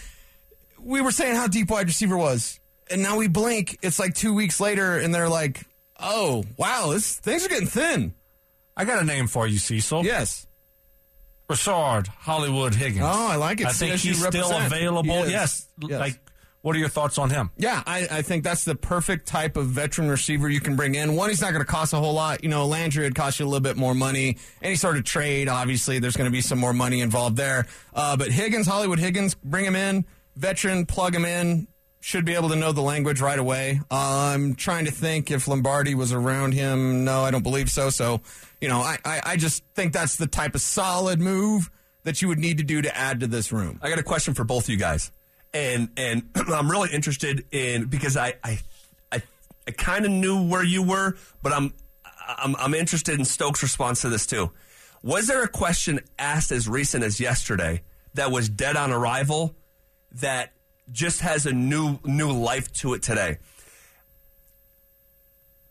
we 0.83 1.03
were 1.03 1.13
saying 1.13 1.37
how 1.37 1.47
deep 1.47 1.69
wide 1.71 1.87
receiver 1.87 2.17
was, 2.17 2.59
and 2.91 3.03
now 3.03 3.19
we 3.19 3.29
blink. 3.29 3.77
It's 3.83 3.99
like 3.99 4.15
two 4.15 4.33
weeks 4.33 4.61
later, 4.61 4.97
and 4.97 5.15
they're 5.15 5.29
like, 5.29 5.61
"Oh, 6.03 6.45
wow, 6.57 6.91
this 6.93 7.19
things 7.19 7.45
are 7.45 7.49
getting 7.49 7.69
thin." 7.69 8.15
I 8.77 8.85
got 8.85 9.03
a 9.03 9.05
name 9.05 9.27
for 9.27 9.47
you, 9.47 9.59
Cecil. 9.59 10.05
Yes. 10.05 10.47
Rashard 11.49 12.07
Hollywood 12.07 12.75
Higgins. 12.75 13.05
Oh, 13.05 13.29
I 13.29 13.37
like 13.37 13.61
it. 13.61 13.67
I 13.67 13.73
think 13.73 13.95
CSU 13.95 14.09
he's 14.09 14.25
still 14.25 14.57
available. 14.57 15.25
He. 15.25 15.33
Yes. 15.33 15.67
Yes. 15.81 15.99
Like, 15.99 16.21
what 16.63 16.77
are 16.77 16.79
your 16.79 16.89
thoughts 16.89 17.19
on 17.19 17.31
him? 17.31 17.51
Yeah, 17.57 17.83
I, 17.87 18.07
I 18.11 18.23
think 18.23 18.45
that's 18.45 18.65
the 18.65 18.75
perfect 18.75 19.27
type 19.27 19.57
of 19.57 19.67
veteran 19.67 20.09
receiver 20.09 20.49
you 20.49 20.61
can 20.61 20.77
bring 20.77 20.95
in. 20.95 21.17
One, 21.17 21.31
he's 21.31 21.41
not 21.41 21.53
going 21.53 21.65
to 21.65 21.71
cost 21.71 21.93
a 21.93 21.97
whole 21.97 22.13
lot. 22.13 22.45
You 22.45 22.51
know, 22.51 22.67
Landry 22.67 23.05
would 23.05 23.15
cost 23.15 23.41
you 23.41 23.47
a 23.47 23.49
little 23.49 23.63
bit 23.63 23.77
more 23.77 23.95
money. 23.95 24.37
Any 24.63 24.77
sort 24.77 24.97
of 24.97 25.05
trade, 25.05 25.49
obviously, 25.49 25.99
there's 25.99 26.17
going 26.17 26.31
to 26.31 26.33
be 26.33 26.43
some 26.43 26.59
more 26.59 26.75
money 26.75 27.01
involved 27.01 27.37
there. 27.37 27.67
Uh, 27.95 28.17
but 28.17 28.31
Higgins, 28.31 28.67
Hollywood 28.67 28.99
Higgins, 28.99 29.35
bring 29.35 29.65
him 29.65 29.75
in. 29.75 30.05
Veteran, 30.37 30.87
plug 30.87 31.15
him 31.15 31.25
in. 31.25 31.67
Should 32.03 32.25
be 32.25 32.35
able 32.35 32.49
to 32.49 32.57
know 32.57 32.73
the 32.73 32.81
language 32.81 33.21
right 33.21 33.39
away. 33.39 33.81
Uh, 33.91 34.33
I'm 34.35 34.55
trying 34.55 34.87
to 34.87 34.91
think 34.91 35.31
if 35.31 35.47
Lombardi 35.47 35.95
was 35.95 36.13
around 36.13 36.53
him. 36.53 37.05
No, 37.05 37.23
I 37.23 37.31
don't 37.31 37.43
believe 37.43 37.71
so. 37.71 37.91
So, 37.91 38.23
you 38.59 38.69
know, 38.69 38.81
I, 38.81 38.97
I, 39.05 39.21
I 39.27 39.37
just 39.37 39.63
think 39.75 39.93
that's 39.93 40.17
the 40.17 40.27
type 40.27 40.55
of 40.55 40.63
solid 40.63 41.21
move 41.21 41.71
that 42.05 42.23
you 42.23 42.29
would 42.29 42.39
need 42.39 42.59
to 42.59 42.65
do 42.65 42.81
to 42.83 42.97
add 42.97 43.21
to 43.21 43.27
this 43.27 43.53
room. 43.53 43.79
I 43.83 43.91
got 43.91 43.99
a 43.99 44.03
question 44.03 44.35
for 44.35 44.45
both 44.45 44.65
of 44.65 44.71
you 44.71 44.77
guys, 44.77 45.13
and 45.53 45.91
and 45.97 46.31
I'm 46.35 46.71
really 46.71 46.91
interested 46.91 47.45
in 47.51 47.85
because 47.87 48.17
I 48.17 48.35
I 48.43 48.61
I, 49.13 49.23
I 49.69 49.71
kind 49.73 50.05
of 50.05 50.11
knew 50.11 50.49
where 50.49 50.65
you 50.65 50.83
were, 50.83 51.17
but 51.43 51.53
I'm 51.53 51.75
I'm 52.27 52.57
I'm 52.57 52.75
interested 52.75 53.19
in 53.19 53.25
Stokes' 53.25 53.63
response 53.63 54.03
to 54.03 54.09
this 54.09 54.27
too. 54.27 54.51
Was 55.03 55.27
there 55.27 55.43
a 55.43 55.49
question 55.49 56.01
asked 56.19 56.53
as 56.53 56.69
recent 56.69 57.05
as 57.05 57.21
yesterday 57.21 57.83
that 58.15 58.31
was 58.31 58.49
dead 58.49 58.77
on 58.77 58.93
arrival 58.93 59.55
that 60.13 60.53
just 60.93 61.21
has 61.21 61.47
a 61.47 61.53
new 61.53 61.99
new 62.05 62.33
life 62.33 62.73
to 62.75 62.95
it 62.95 63.03
today? 63.03 63.39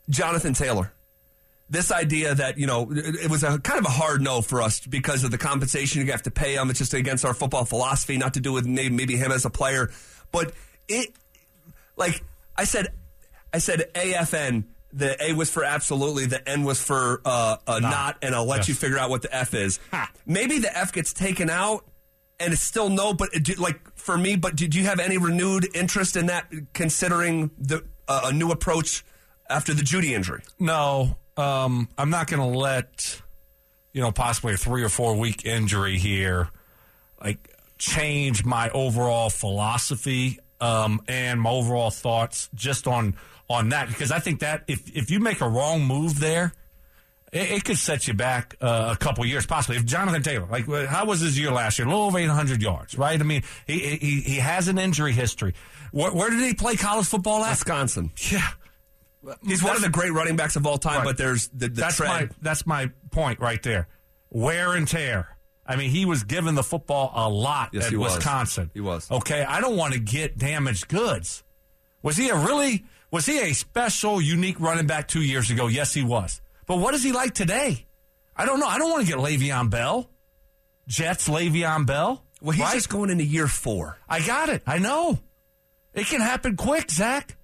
Jonathan 0.08 0.54
Taylor 0.54 0.92
this 1.68 1.92
idea 1.92 2.34
that 2.34 2.58
you 2.58 2.66
know 2.66 2.90
it 2.90 3.14
it 3.24 3.30
was 3.30 3.44
a 3.44 3.58
kind 3.60 3.78
of 3.78 3.84
a 3.86 3.90
hard 3.90 4.20
no 4.20 4.42
for 4.42 4.60
us 4.60 4.80
because 4.84 5.22
of 5.22 5.30
the 5.30 5.38
compensation 5.38 6.04
you 6.04 6.10
have 6.10 6.22
to 6.22 6.30
pay 6.30 6.56
him. 6.56 6.68
It's 6.68 6.80
just 6.80 6.94
against 6.94 7.24
our 7.24 7.32
football 7.32 7.64
philosophy, 7.64 8.16
not 8.18 8.34
to 8.34 8.40
do 8.40 8.52
with 8.52 8.66
maybe, 8.66 8.92
maybe 8.94 9.16
him 9.16 9.30
as 9.30 9.44
a 9.44 9.50
player, 9.50 9.88
but 10.32 10.52
it 10.88 11.10
like 11.96 12.24
I 12.56 12.64
said, 12.64 12.88
I 13.54 13.58
said 13.58 13.88
AFN. 13.94 14.64
The 14.92 15.16
A 15.24 15.34
was 15.34 15.48
for 15.48 15.62
absolutely, 15.62 16.26
the 16.26 16.46
N 16.48 16.64
was 16.64 16.82
for 16.82 17.20
uh, 17.24 17.58
uh, 17.64 17.78
not. 17.78 18.16
and 18.22 18.34
I'll 18.34 18.44
let 18.46 18.56
Yes. 18.58 18.68
you 18.70 18.74
figure 18.74 18.98
out 18.98 19.08
what 19.08 19.22
the 19.22 19.32
F 19.32 19.54
is. 19.54 19.78
Ha. 19.92 20.10
Maybe 20.26 20.58
the 20.58 20.76
F 20.76 20.92
gets 20.92 21.12
taken 21.12 21.48
out, 21.48 21.84
and 22.40 22.52
it's 22.52 22.62
still 22.62 22.88
no. 22.88 23.14
But 23.14 23.30
do- 23.42 23.54
like 23.54 23.80
for 23.94 24.18
me, 24.18 24.36
but 24.36 24.56
did 24.56 24.74
you 24.74 24.84
have 24.84 24.98
any 24.98 25.18
renewed 25.18 25.68
interest 25.74 26.16
in 26.16 26.26
that, 26.26 26.50
considering 26.72 27.50
the 27.58 27.84
uh, 28.08 28.22
a 28.24 28.32
new 28.32 28.50
approach 28.50 29.04
after 29.48 29.72
the 29.74 29.82
Jeudy 29.82 30.12
injury? 30.12 30.42
No, 30.58 31.16
um, 31.36 31.88
I'm 31.96 32.10
not 32.10 32.26
going 32.26 32.40
to 32.40 32.58
let 32.58 33.22
you 33.92 34.00
know 34.00 34.10
possibly 34.10 34.54
a 34.54 34.56
three 34.56 34.82
or 34.82 34.88
four 34.88 35.16
week 35.16 35.44
injury 35.44 35.98
here 35.98 36.50
like 37.22 37.54
change 37.78 38.44
my 38.44 38.70
overall 38.70 39.30
philosophy 39.30 40.38
um, 40.60 41.00
and 41.08 41.40
my 41.40 41.50
overall 41.50 41.90
thoughts 41.90 42.48
just 42.54 42.86
on 42.86 43.16
on 43.48 43.70
that 43.70 43.88
because 43.88 44.12
I 44.12 44.18
think 44.18 44.40
that 44.40 44.64
if 44.68 44.94
if 44.96 45.10
you 45.10 45.20
make 45.20 45.40
a 45.40 45.48
wrong 45.48 45.84
move 45.84 46.20
there. 46.20 46.52
It, 47.32 47.50
it 47.50 47.64
could 47.64 47.78
set 47.78 48.08
you 48.08 48.14
back 48.14 48.56
uh, 48.60 48.94
a 48.94 48.96
couple 48.96 49.24
years, 49.24 49.46
possibly. 49.46 49.76
If 49.76 49.84
Jonathan 49.84 50.22
Taylor, 50.22 50.46
like, 50.50 50.68
uh, 50.68 50.86
how 50.86 51.04
was 51.06 51.20
his 51.20 51.38
year 51.38 51.52
last 51.52 51.78
year? 51.78 51.86
A 51.86 51.90
little 51.90 52.06
over 52.06 52.18
800 52.18 52.60
yards, 52.60 52.98
right? 52.98 53.18
I 53.20 53.22
mean, 53.22 53.42
he 53.66 53.78
he, 53.78 54.20
he 54.20 54.36
has 54.36 54.68
an 54.68 54.78
injury 54.78 55.12
history. 55.12 55.54
Where, 55.92 56.12
where 56.12 56.30
did 56.30 56.40
he 56.40 56.54
play 56.54 56.76
college 56.76 57.06
football 57.06 57.44
at? 57.44 57.50
Wisconsin. 57.50 58.10
Yeah, 58.30 58.46
He's 59.46 59.62
one 59.62 59.76
of 59.76 59.82
the 59.82 59.90
great 59.90 60.12
running 60.12 60.36
backs 60.36 60.56
of 60.56 60.66
all 60.66 60.78
time, 60.78 60.98
Right. 60.98 61.04
but 61.04 61.18
there's 61.18 61.48
the, 61.48 61.68
the 61.68 61.80
that's 61.82 61.96
tread. 61.96 62.08
my 62.08 62.28
that's 62.40 62.66
my 62.66 62.90
point 63.10 63.38
right 63.38 63.62
there. 63.62 63.86
Wear 64.30 64.74
and 64.74 64.88
tear. 64.88 65.36
I 65.66 65.76
mean, 65.76 65.90
he 65.90 66.04
was 66.06 66.24
given 66.24 66.54
the 66.56 66.62
football 66.62 67.12
a 67.14 67.28
lot 67.28 67.70
Yes, 67.72 67.84
at 67.84 67.90
he 67.90 67.96
was. 67.96 68.14
Wisconsin. 68.16 68.70
He 68.74 68.80
was. 68.80 69.08
Okay, 69.10 69.44
I 69.44 69.60
don't 69.60 69.76
want 69.76 69.92
to 69.92 70.00
get 70.00 70.36
damaged 70.38 70.88
goods. 70.88 71.44
Was 72.02 72.16
he 72.16 72.28
a 72.30 72.36
really 72.36 72.84
was 73.10 73.26
he 73.26 73.38
a 73.40 73.52
special, 73.52 74.20
unique 74.20 74.58
running 74.58 74.86
back 74.86 75.06
two 75.06 75.22
years 75.22 75.50
ago? 75.50 75.66
Yes, 75.66 75.92
he 75.94 76.02
was. 76.02 76.40
But 76.70 76.78
what 76.78 76.94
is 76.94 77.02
he 77.02 77.10
like 77.10 77.34
today? 77.34 77.84
I 78.36 78.46
don't 78.46 78.60
know. 78.60 78.66
I 78.68 78.78
don't 78.78 78.90
want 78.90 79.04
to 79.04 79.12
get 79.12 79.18
Le'Veon 79.18 79.70
Bell. 79.70 80.08
Jets 80.86 81.28
Le'Veon 81.28 81.84
Bell. 81.84 82.24
Well, 82.40 82.52
he's 82.52 82.62
right? 82.62 82.74
just 82.74 82.88
going 82.88 83.10
into 83.10 83.24
year 83.24 83.48
four. 83.48 83.98
I 84.08 84.24
got 84.24 84.50
it. 84.50 84.62
I 84.68 84.78
know. 84.78 85.18
It 85.94 86.06
can 86.06 86.20
happen 86.20 86.54
quick, 86.54 86.88
Zach. 86.88 87.36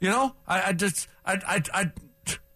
You 0.00 0.08
know, 0.08 0.34
I, 0.48 0.68
I 0.68 0.72
just, 0.72 1.08
I, 1.26 1.34
I, 1.46 1.62
I, 1.74 1.92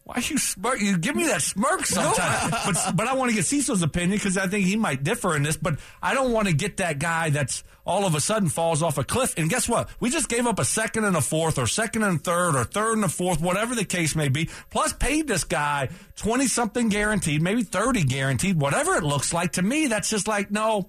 why 0.04 0.22
you 0.22 0.38
smirk? 0.38 0.80
You 0.80 0.96
give 0.96 1.14
me 1.14 1.26
that 1.26 1.42
smirk 1.42 1.84
sometimes. 1.84 2.54
but, 2.64 2.96
but 2.96 3.06
I 3.06 3.12
want 3.16 3.30
to 3.30 3.36
get 3.36 3.44
Cecil's 3.44 3.82
opinion 3.82 4.12
because 4.12 4.38
I 4.38 4.46
think 4.46 4.64
he 4.64 4.76
might 4.76 5.04
differ 5.04 5.36
in 5.36 5.42
this. 5.42 5.58
But 5.58 5.78
I 6.02 6.14
don't 6.14 6.32
want 6.32 6.48
to 6.48 6.54
get 6.54 6.78
that 6.78 6.98
guy 6.98 7.28
that's 7.28 7.64
all 7.86 8.06
of 8.06 8.14
a 8.14 8.20
sudden 8.20 8.48
falls 8.48 8.82
off 8.82 8.98
a 8.98 9.04
cliff. 9.04 9.34
And 9.36 9.50
guess 9.50 9.68
what? 9.68 9.88
We 10.00 10.10
just 10.10 10.28
gave 10.28 10.46
up 10.46 10.58
a 10.58 10.64
second 10.64 11.04
and 11.04 11.16
a 11.16 11.20
fourth, 11.20 11.58
or 11.58 11.66
second 11.66 12.02
and 12.02 12.22
third, 12.22 12.56
or 12.56 12.64
third 12.64 12.94
and 12.94 13.04
a 13.04 13.08
fourth, 13.08 13.40
whatever 13.40 13.74
the 13.74 13.84
case 13.84 14.16
may 14.16 14.28
be. 14.28 14.48
Plus, 14.70 14.92
paid 14.92 15.28
this 15.28 15.44
guy 15.44 15.88
twenty 16.16 16.46
something 16.46 16.88
guaranteed, 16.88 17.42
maybe 17.42 17.62
thirty 17.62 18.02
guaranteed, 18.02 18.60
whatever 18.60 18.94
it 18.96 19.04
looks 19.04 19.32
like. 19.32 19.52
To 19.52 19.62
me, 19.62 19.86
that's 19.86 20.10
just 20.10 20.28
like 20.28 20.50
no. 20.50 20.88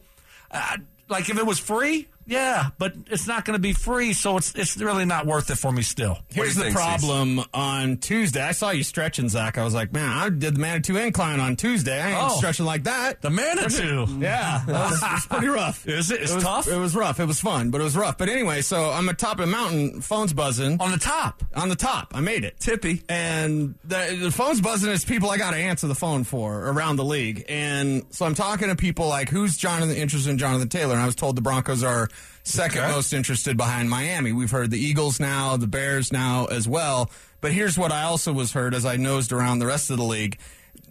Uh, 0.52 0.78
like 1.10 1.30
if 1.30 1.38
it 1.38 1.46
was 1.46 1.60
free, 1.60 2.08
yeah, 2.26 2.70
but 2.78 2.94
it's 3.08 3.28
not 3.28 3.46
going 3.46 3.56
to 3.56 3.62
be 3.62 3.74
free, 3.74 4.14
so 4.14 4.38
it's 4.38 4.54
it's 4.56 4.78
really 4.78 5.06
not 5.06 5.26
worth 5.26 5.50
it 5.52 5.56
for 5.56 5.72
me 5.72 5.82
still. 5.82 6.18
Here's 6.30 6.56
the 6.56 6.64
think, 6.66 6.76
problem 6.76 7.42
on 7.54 7.98
Tuesday. 7.98 8.42
I 8.42 8.52
saw 8.52 8.72
you 8.72 8.84
stretching, 8.84 9.30
Zach. 9.30 9.58
I 9.58 9.64
was 9.64 9.74
like, 9.74 9.94
man, 9.94 10.10
I 10.10 10.30
did 10.30 10.56
the 10.56 10.60
Manitou 10.60 10.98
incline 10.98 11.40
on 11.40 11.56
Tuesday. 11.56 12.02
I 12.02 12.10
ain't 12.12 12.32
Oh. 12.32 12.38
stretching 12.38 12.66
like 12.66 12.84
that. 12.86 13.22
The 13.22 13.30
Manitou. 13.30 14.08
Yeah, 14.20 14.64
that 14.66 14.90
was, 14.92 15.04
it 15.04 15.12
was 15.12 15.26
pretty 15.28 15.48
rough. 15.48 15.88
Is 15.88 16.10
it? 16.12 16.22
It's 16.22 16.34
was, 16.34 16.44
tough? 16.44 16.68
It 16.68 16.78
was 16.78 16.96
rough. 16.96 17.20
It 17.20 17.26
was 17.26 17.40
fun, 17.40 17.70
but 17.70 17.82
it 17.82 17.84
was 17.84 17.96
rough. 17.96 18.18
But 18.18 18.30
anyway, 18.30 18.62
so 18.62 18.90
I'm 18.92 19.08
at 19.10 19.20
top 19.20 19.34
of 19.40 19.46
the 19.46 19.52
mountain. 19.52 20.02
Phone's 20.02 20.34
buzzing 20.34 20.82
On 20.82 20.92
the 20.92 20.98
top. 20.98 21.44
on 21.56 21.70
the 21.70 21.76
top. 21.76 22.12
I 22.16 22.22
made 22.22 22.44
it. 22.44 22.60
Tippy. 22.60 23.04
And 23.10 23.76
the, 23.84 24.18
the 24.20 24.32
phone's 24.32 24.62
buzzing. 24.62 24.92
It's 24.92 25.06
people 25.06 25.30
I 25.30 25.38
got 25.38 25.52
to 25.52 25.58
answer 25.58 25.88
the 25.88 25.96
phone 25.96 26.24
for 26.24 26.60
around 26.70 26.96
the 26.96 27.06
league. 27.06 27.46
And 27.50 28.04
so 28.10 28.26
I'm 28.26 28.36
talking 28.36 28.70
to 28.70 28.76
people 28.76 29.08
like, 29.08 29.30
who's 29.30 29.58
Jonathan 29.58 29.96
interested 29.96 30.30
in 30.32 30.38
Jonathan 30.38 30.70
Taylor? 30.70 30.94
And 30.94 31.02
I 31.02 31.06
was 31.06 31.16
told 31.16 31.36
the 31.36 31.42
Broncos 31.42 31.84
are 31.84 32.08
second 32.43 32.80
Okay. 32.84 32.91
most 32.91 33.13
interested 33.13 33.58
behind 33.58 33.89
Miami. 33.89 34.32
We've 34.32 34.51
heard 34.51 34.71
the 34.71 34.80
Eagles 34.80 35.19
now, 35.19 35.58
the 35.58 35.67
Bears 35.67 36.12
now 36.13 36.45
as 36.45 36.67
well. 36.67 37.10
But 37.41 37.51
here's 37.54 37.78
what 37.78 37.91
I 37.91 38.04
also 38.04 38.34
was 38.34 38.54
heard 38.54 38.73
as 38.73 38.86
I 38.86 38.95
nosed 38.97 39.32
around 39.32 39.60
the 39.60 39.65
rest 39.67 39.89
of 39.89 39.97
the 39.97 40.04
league. 40.04 40.38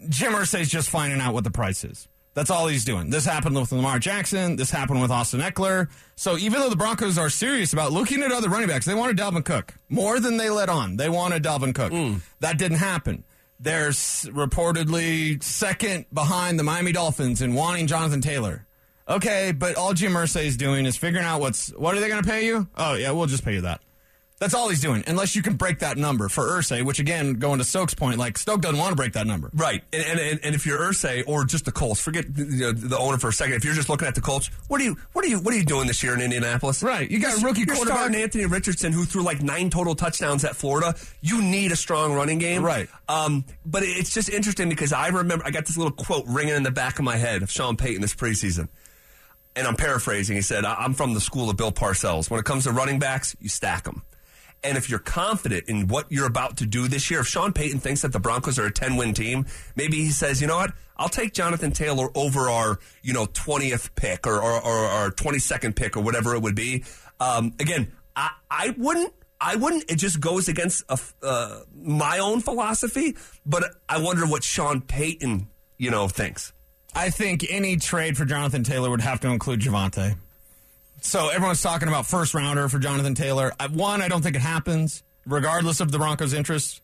Jim 0.09 0.33
Irsay's 0.33 0.69
just 0.69 0.91
finding 0.91 1.21
out 1.21 1.35
what 1.35 1.45
the 1.45 1.51
price 1.51 1.85
is. 1.85 2.09
That's 2.35 2.51
all 2.51 2.67
he's 2.67 2.85
doing. 2.85 3.11
This 3.11 3.25
happened 3.25 3.55
with 3.57 3.71
Lamar 3.71 4.01
Jackson. 4.01 4.57
This 4.57 4.71
happened 4.71 5.01
with 5.01 5.13
Austin 5.13 5.41
Ekeler. 5.41 5.89
So 6.17 6.37
even 6.37 6.59
though 6.61 6.69
the 6.69 6.75
Broncos 6.77 7.17
are 7.17 7.31
serious 7.31 7.73
about 7.73 7.93
looking 7.93 8.23
at 8.25 8.33
other 8.33 8.49
running 8.49 8.67
backs, 8.67 8.87
they 8.87 8.95
wanted 8.95 9.17
Dalvin 9.17 9.45
Cook 9.45 9.73
more 9.89 10.19
than 10.19 10.37
they 10.37 10.51
let 10.51 10.69
on. 10.69 10.97
They 10.97 11.09
wanted 11.09 11.45
Dalvin 11.45 11.73
Cook. 11.75 11.93
Hmm. 11.93 12.15
That 12.41 12.59
didn't 12.59 12.79
happen. 12.79 13.23
They're 13.61 13.91
s- 13.91 14.27
reportedly 14.33 15.41
second 15.43 16.07
behind 16.13 16.59
the 16.59 16.65
Miami 16.65 16.91
Dolphins 16.91 17.41
in 17.41 17.55
wanting 17.55 17.87
Jonathan 17.87 18.21
Taylor. 18.21 18.67
Okay, 19.09 19.53
but 19.53 19.77
all 19.77 19.93
Jim 19.93 20.13
Irsay 20.13 20.45
is 20.47 20.57
doing 20.57 20.87
is 20.87 20.97
figuring 20.97 21.27
out 21.27 21.41
what's 21.41 21.69
what 21.75 21.95
are 21.95 22.01
they 22.01 22.09
going 22.09 22.23
to 22.23 22.29
pay 22.29 22.47
you? 22.47 22.67
Oh 22.77 22.95
yeah, 22.95 23.11
we'll 23.11 23.27
just 23.27 23.45
pay 23.45 23.55
you 23.55 23.61
that. 23.63 23.81
That's 24.41 24.53
all 24.53 24.69
he's 24.69 24.81
doing, 24.81 25.05
unless 25.07 25.37
you 25.37 25.43
can 25.43 25.55
break 25.55 25.79
that 25.79 25.97
number 25.97 26.29
for 26.29 26.43
Irsay, 26.45 26.85
which 26.85 26.99
again, 26.99 27.35
going 27.35 27.59
to 27.59 27.65
Stokes' 27.65 27.95
point, 27.95 28.19
like 28.19 28.37
Stoke 28.37 28.63
doesn't 28.63 28.79
want 28.79 28.91
to 28.91 28.97
break 28.97 29.13
that 29.13 29.27
number. 29.29 29.49
Right, 29.55 29.83
and 29.93 30.03
and, 30.05 30.19
and, 30.19 30.41
and 30.43 30.55
if 30.55 30.67
you're 30.67 30.79
Irsay 30.79 31.23
or 31.27 31.45
just 31.45 31.67
the 31.67 31.73
Colts, 31.73 32.01
forget 32.01 32.25
you 32.37 32.45
know, 32.59 32.73
the 32.73 32.99
owner 32.99 33.17
for 33.17 33.29
a 33.29 33.33
second. 33.33 33.55
If 33.55 33.65
you're 33.65 33.75
just 33.75 33.89
looking 33.89 34.09
at 34.09 34.15
the 34.17 34.21
Colts, 34.21 34.49
what 34.69 34.81
are 34.81 34.85
you 34.85 34.97
what 35.13 35.25
are 35.25 35.29
you 35.29 35.39
what 35.39 35.55
are 35.55 35.57
you 35.57 35.65
doing 35.65 35.87
this 35.87 36.03
year 36.03 36.15
in 36.15 36.21
Indianapolis? 36.21 36.83
Right, 36.83 37.09
you 37.09 37.21
got 37.21 37.41
a 37.41 37.45
rookie 37.47 37.61
you're 37.61 37.77
quarterback. 37.77 37.97
starting 37.99 38.21
Anthony 38.21 38.47
Richardson, 38.47 38.93
who 38.93 39.05
threw 39.05 39.23
like 39.23 39.41
nine 39.43 39.71
total 39.71 39.95
touchdowns 39.95 40.45
at 40.45 40.57
Florida. 40.57 40.95
You 41.21 41.41
need 41.41 41.73
a 41.73 41.77
strong 41.77 42.13
running 42.15 42.39
game, 42.39 42.63
Right. 42.65 42.89
Um, 43.09 43.45
but 43.65 43.83
it's 43.85 44.13
just 44.13 44.31
interesting 44.31 44.69
because 44.69 44.93
I 44.93 45.09
remember 45.09 45.45
I 45.47 45.53
got 45.53 45.67
this 45.67 45.77
little 45.77 45.93
quote 45.93 46.25
ringing 46.27 46.55
in 46.55 46.65
the 46.65 46.71
back 46.73 46.99
of 46.99 47.05
my 47.05 47.17
head 47.17 47.43
of 47.43 47.51
Sean 47.51 47.77
Payton 47.77 48.01
this 48.03 48.15
preseason. 48.15 48.69
And 49.57 49.67
I'm 49.67 49.77
paraphrasing. 49.77 50.37
He 50.37 50.43
said, 50.43 50.65
"I- 50.65 50.75
"I'm 50.75 50.95
from 50.95 51.15
the 51.15 51.21
school 51.21 51.49
of 51.51 51.57
Bill 51.57 51.73
Parcells. 51.73 52.29
When 52.31 52.41
it 52.41 52.47
comes 52.47 52.65
to 52.65 52.73
running 52.73 52.99
backs, 52.99 53.37
you 53.41 53.49
stack 53.49 53.85
them." 53.85 54.03
And 54.65 54.79
if 54.79 54.89
you're 54.89 54.99
confident 54.99 55.69
in 55.69 55.89
what 55.89 56.11
you're 56.11 56.27
about 56.27 56.57
to 56.57 56.67
do 56.67 56.89
this 56.89 57.11
year, 57.11 57.21
if 57.21 57.27
Sean 57.27 57.53
Payton 57.53 57.81
thinks 57.81 58.01
that 58.01 58.13
the 58.13 58.19
Broncos 58.19 58.59
are 58.59 58.65
a 58.65 58.73
10 58.73 58.97
win 58.97 59.13
team, 59.13 59.45
maybe 59.77 59.99
he 59.99 60.09
says, 60.11 60.41
you 60.41 60.47
know 60.47 60.57
what? 60.57 60.73
I'll 60.97 61.11
take 61.11 61.35
Jonathan 61.35 61.71
Taylor 61.71 62.09
over 62.15 62.49
our, 62.49 62.79
you 63.03 63.13
know, 63.13 63.27
20th 63.27 63.95
pick 63.95 64.27
or, 64.27 64.41
or, 64.41 64.53
or 64.63 64.87
our 64.87 65.11
22nd 65.11 65.77
pick 65.77 65.99
or 65.99 66.01
whatever 66.01 66.35
it 66.35 66.41
would 66.41 66.55
be. 66.55 66.83
Um, 67.21 67.53
again, 67.61 67.93
I, 68.17 68.31
I 68.51 68.75
wouldn't. 68.79 69.13
I 69.39 69.57
wouldn't. 69.57 69.91
It 69.91 69.97
just 69.97 70.19
goes 70.19 70.49
against 70.49 70.85
a 70.89 70.99
uh, 71.23 71.61
my 71.75 72.19
own 72.19 72.41
philosophy. 72.41 73.17
But 73.45 73.65
I 73.87 74.01
wonder 74.01 74.27
what 74.27 74.43
Sean 74.43 74.81
Payton, 74.81 75.49
you 75.77 75.91
know, 75.91 76.09
thinks. 76.09 76.55
I 76.95 77.11
think 77.11 77.45
any 77.51 77.77
trade 77.77 78.17
for 78.17 78.25
Jonathan 78.25 78.63
Taylor 78.63 78.89
would 78.91 79.01
have 79.01 79.21
to 79.21 79.29
include 79.29 79.61
Javonte. 79.61 80.17
So 81.01 81.29
everyone's 81.29 81.61
talking 81.61 81.89
about 81.89 82.07
first 82.07 82.35
rounder 82.35 82.69
for 82.69 82.79
Jonathan 82.79 83.15
Taylor. 83.15 83.53
One, 83.73 84.01
I 84.01 84.09
don't 84.09 84.23
think 84.23 84.37
it 84.37 84.43
happens, 84.43 85.03
regardless 85.27 85.81
of 85.81 85.91
the 85.91 85.99
Broncos' 85.99 86.33
interest. 86.33 86.81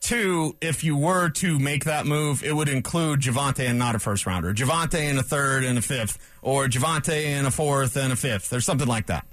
Two, 0.00 0.56
if 0.60 0.84
you 0.84 0.96
were 0.96 1.30
to 1.30 1.58
make 1.58 1.84
that 1.84 2.06
move, 2.06 2.44
it 2.44 2.54
would 2.54 2.68
include 2.68 3.20
Javonte 3.20 3.68
and 3.68 3.78
not 3.78 3.94
a 3.94 3.98
first 3.98 4.26
rounder. 4.26 4.54
Javonte 4.54 5.00
and 5.00 5.18
a 5.18 5.22
third 5.22 5.64
and 5.64 5.78
a 5.78 5.82
fifth, 5.82 6.18
or 6.42 6.66
Javonte 6.66 7.24
and 7.24 7.46
a 7.46 7.50
fourth 7.50 7.96
and 7.96 8.12
a 8.12 8.16
fifth, 8.16 8.52
or 8.52 8.60
something 8.60 8.88
like 8.88 9.06
that. 9.06 9.26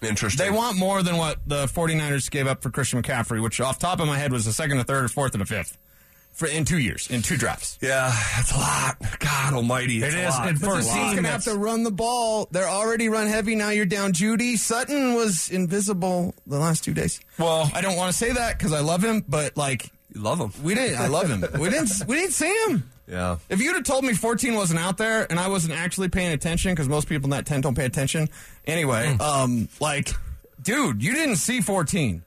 Interesting. 0.00 0.44
They 0.44 0.50
want 0.50 0.76
more 0.76 1.02
than 1.02 1.16
what 1.16 1.38
the 1.46 1.66
49ers 1.66 2.30
gave 2.30 2.46
up 2.46 2.62
for 2.62 2.70
Christian 2.70 3.02
McCaffrey, 3.02 3.42
which 3.42 3.60
off 3.60 3.78
top 3.78 4.00
of 4.00 4.06
my 4.06 4.18
head 4.18 4.32
was 4.32 4.46
a 4.46 4.52
second, 4.52 4.78
a 4.78 4.84
third, 4.84 5.04
a 5.04 5.08
fourth, 5.08 5.34
and 5.34 5.42
a 5.42 5.46
fifth 5.46 5.76
for 6.32 6.46
in 6.48 6.64
two 6.64 6.78
years, 6.78 7.08
in 7.10 7.22
two 7.22 7.36
drafts. 7.36 7.78
Yeah, 7.80 8.08
that's 8.36 8.52
a 8.52 8.56
lot. 8.56 8.96
God 9.18 9.52
Almighty, 9.54 10.02
it's 10.02 10.14
It 10.14 10.18
a 10.18 10.28
is, 10.28 10.34
lot. 10.34 10.48
and 10.48 10.60
for 10.60 10.74
a 10.74 10.76
He's 10.78 10.86
team 10.92 11.12
going 11.12 11.22
to 11.24 11.30
have 11.30 11.44
to 11.44 11.54
run 11.54 11.82
the 11.82 11.90
ball. 11.90 12.48
They're 12.50 12.68
already 12.68 13.08
run 13.08 13.26
heavy. 13.28 13.54
Now 13.54 13.70
you're 13.70 13.86
down 13.86 14.12
Jeudy. 14.12 14.56
Sutton 14.58 15.14
was 15.14 15.50
invisible 15.50 16.34
the 16.46 16.58
last 16.58 16.84
two 16.84 16.94
days. 16.94 17.20
Well- 17.38 17.70
I 17.74 17.80
don't 17.80 17.96
want 17.96 18.10
to 18.12 18.16
say 18.18 18.32
that 18.32 18.58
because 18.58 18.72
I 18.72 18.80
love 18.80 19.04
him, 19.04 19.24
but 19.28 19.56
like 19.56 19.90
You 20.14 20.20
love 20.22 20.38
him. 20.40 20.52
we 20.64 20.74
didn't. 20.74 20.98
I 20.98 21.06
love 21.08 21.28
him. 21.28 21.44
We 21.60 21.68
didn't. 21.70 21.90
We 22.06 22.16
didn't 22.16 22.32
see 22.32 22.54
him. 22.66 22.90
Yeah. 23.08 23.36
If 23.50 23.60
you'd 23.60 23.74
have 23.74 23.84
told 23.84 24.04
me 24.04 24.14
14 24.14 24.54
wasn't 24.54 24.78
out 24.80 24.96
there 24.96 25.26
and 25.28 25.38
I 25.38 25.48
wasn't 25.48 25.74
actually 25.74 26.08
paying 26.08 26.32
attention, 26.32 26.72
because 26.72 26.88
most 26.88 27.08
people 27.08 27.26
in 27.26 27.30
that 27.30 27.44
10 27.46 27.60
don't 27.60 27.74
pay 27.76 27.84
attention 27.84 28.28
anyway, 28.66 29.16
um, 29.20 29.68
like, 29.80 30.10
dude, 30.62 31.02
you 31.02 31.12
didn't 31.12 31.36
see 31.36 31.60
14. 31.60 32.22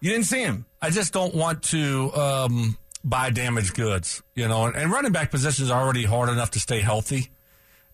You 0.00 0.10
didn't 0.10 0.24
see 0.26 0.40
him. 0.40 0.64
I 0.82 0.90
just 0.90 1.12
don't 1.12 1.34
want 1.34 1.62
to 1.64 2.10
um, 2.14 2.78
buy 3.04 3.30
damaged 3.30 3.74
goods, 3.74 4.22
you 4.34 4.48
know. 4.48 4.66
And, 4.66 4.76
and 4.76 4.90
running 4.92 5.12
back 5.12 5.30
position 5.30 5.64
is 5.64 5.70
already 5.70 6.04
hard 6.04 6.28
enough 6.28 6.50
to 6.52 6.60
stay 6.60 6.80
healthy. 6.80 7.30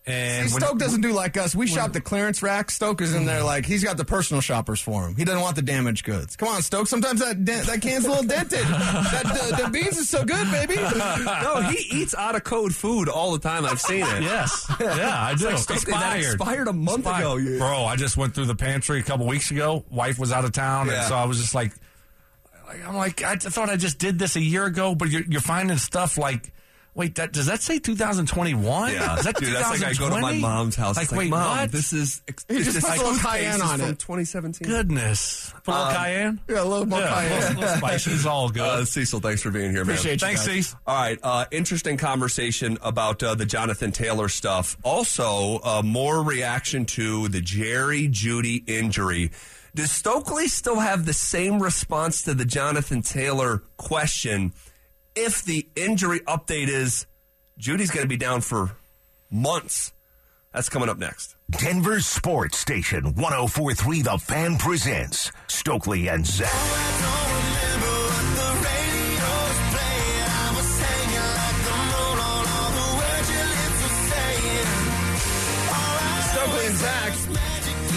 And 0.09 0.49
See, 0.49 0.55
when- 0.55 0.62
Stoke 0.62 0.79
doesn't 0.79 1.01
do 1.01 1.12
like 1.12 1.37
us. 1.37 1.53
We 1.57 1.66
shop 1.66 1.92
the 1.92 2.01
clearance 2.01 2.40
rack. 2.40 2.71
Stoke 2.71 3.01
is 3.01 3.12
in 3.12 3.25
there 3.27 3.42
like 3.42 3.66
he's 3.66 3.83
got 3.83 3.97
the 3.97 4.05
personal 4.05 4.40
shoppers 4.40 4.81
for 4.81 5.05
him. 5.05 5.16
He 5.16 5.25
doesn't 5.25 5.40
want 5.40 5.57
the 5.57 5.62
damaged 5.62 6.05
goods. 6.05 6.37
Come 6.37 6.47
on, 6.47 6.62
Stoke. 6.62 6.87
Sometimes 6.87 7.19
that 7.19 7.45
dent, 7.45 7.66
that 7.66 7.83
can's 7.83 8.05
a 8.05 8.11
little 8.11 8.23
dented. 8.23 8.61
that 8.61 9.25
uh, 9.27 9.64
the 9.64 9.69
beans 9.71 9.99
is 9.99 10.09
so 10.09 10.25
good, 10.25 10.49
baby. 10.53 10.77
no, 11.42 11.61
he 11.62 11.99
eats 12.03 12.14
out 12.14 12.37
of 12.37 12.45
code 12.45 12.73
food 12.73 13.09
all 13.09 13.33
the 13.33 13.40
time. 13.40 13.64
I've 13.66 13.81
seen 13.81 14.03
it. 14.07 14.23
Yes, 14.23 14.64
yeah, 14.81 15.25
I 15.25 15.35
do. 15.35 15.47
like 15.47 15.59
something 15.59 15.92
that 15.92 16.21
expired 16.21 16.69
a 16.69 16.73
month 16.73 17.05
ago. 17.07 17.35
Yeah. 17.35 17.59
bro. 17.59 17.85
I 17.87 17.97
just 17.97 18.16
went 18.16 18.33
through 18.33 18.47
the 18.47 18.55
pantry 18.55 19.01
a 19.01 19.03
couple 19.03 19.27
weeks 19.27 19.51
ago. 19.51 19.85
Wife 19.90 20.21
was 20.21 20.31
out 20.31 20.45
of 20.45 20.53
town, 20.53 20.87
Yeah. 20.87 21.01
and 21.01 21.09
so 21.09 21.16
I 21.16 21.25
was 21.25 21.40
just 21.40 21.53
like, 21.53 21.73
like, 21.73 21.81
I'm 22.87 22.97
like, 22.97 23.23
I 23.23 23.37
thought 23.37 23.69
I 23.71 23.77
just 23.77 23.99
did 23.99 24.19
this 24.19 24.37
a 24.37 24.41
year 24.43 24.65
ago, 24.67 24.95
but 24.95 25.09
you're, 25.11 25.23
you're 25.23 25.41
finding 25.41 25.77
stuff 25.79 26.19
like. 26.19 26.53
Wait, 26.95 27.17
that 27.17 27.31
does 27.31 27.45
that 27.45 27.61
say 27.61 27.79
2021? 27.79 28.91
Yeah, 28.95 29.19
is 29.19 29.25
that 29.27 29.37
dude, 29.37 29.55
that's 29.55 29.69
like 29.69 29.85
I 29.85 29.93
go 29.93 30.09
to 30.09 30.19
my 30.19 30.33
mom's 30.39 30.77
house. 30.77 30.97
Like, 30.97 31.03
it's 31.03 31.13
like, 31.13 31.19
wait, 31.19 31.29
mom, 31.31 31.59
what? 31.59 31.71
this 31.71 31.93
is 31.93 32.23
ex- 32.27 32.47
He 32.49 32.55
it's 32.57 32.65
just 32.65 32.77
this 32.77 32.85
puts 32.87 32.97
a 33.03 33.05
little 33.05 33.19
cayenne 33.21 33.57
is 33.57 33.61
on 33.61 33.81
it. 33.83 33.99
2017. 33.99 34.67
Goodness, 34.67 35.53
put 35.63 35.75
a 35.75 35.79
little 35.79 35.93
cayenne. 35.93 36.41
Yeah, 36.49 36.63
a 36.63 36.65
little 36.65 36.87
more 36.87 37.01
Yeah, 37.01 37.13
cayenne. 37.13 37.33
a 37.33 37.45
little, 37.49 37.61
little 37.61 37.77
spicy 37.77 38.11
is 38.13 38.25
all 38.25 38.49
good. 38.49 38.63
Uh, 38.63 38.85
Cecil, 38.87 39.21
thanks 39.21 39.43
for 39.43 39.51
being 39.51 39.73
here, 39.73 39.85
man. 39.85 39.95
Appreciate 39.97 40.23
you. 40.23 40.27
Thanks, 40.27 40.47
guys. 40.47 40.55
Cease. 40.55 40.77
All 40.87 40.97
right, 40.97 41.19
uh, 41.23 41.45
interesting 41.51 41.99
conversation 41.99 42.79
about 42.81 43.23
uh, 43.23 43.35
the 43.35 43.45
Jonathan 43.45 43.93
Taylor 43.93 44.31
stuff. 44.31 44.79
Also, 44.83 45.59
uh, 45.65 45.83
more 45.85 46.23
reaction 46.23 46.87
to 46.87 47.29
the 47.29 47.43
Jerry 47.43 48.09
Jeudy 48.09 48.67
injury. 48.67 49.33
Does 49.77 49.93
Stokley 49.93 50.49
still 50.49 50.81
have 50.81 51.05
the 51.05 51.12
same 51.12 51.62
response 51.62 52.23
to 52.23 52.33
the 52.33 52.47
Jonathan 52.47 53.03
Taylor 53.03 53.62
question 53.77 54.55
if 55.15 55.45
the 55.45 55.69
injury 55.77 56.21
update 56.21 56.69
is 56.69 57.05
Jeudy's 57.59 57.91
going 57.91 58.03
to 58.03 58.09
be 58.09 58.17
down 58.17 58.41
for 58.41 58.71
months? 59.31 59.93
That's 60.55 60.71
coming 60.71 60.89
up 60.89 60.97
next. 60.97 61.37
Denver 61.51 62.01
Sports 62.01 62.57
Station 62.57 63.17
1043 63.17 64.01
The 64.01 64.17
Fan 64.17 64.57
presents 64.57 65.31
Stokley 65.47 66.09
and 66.09 66.27
Zach. 66.27 67.36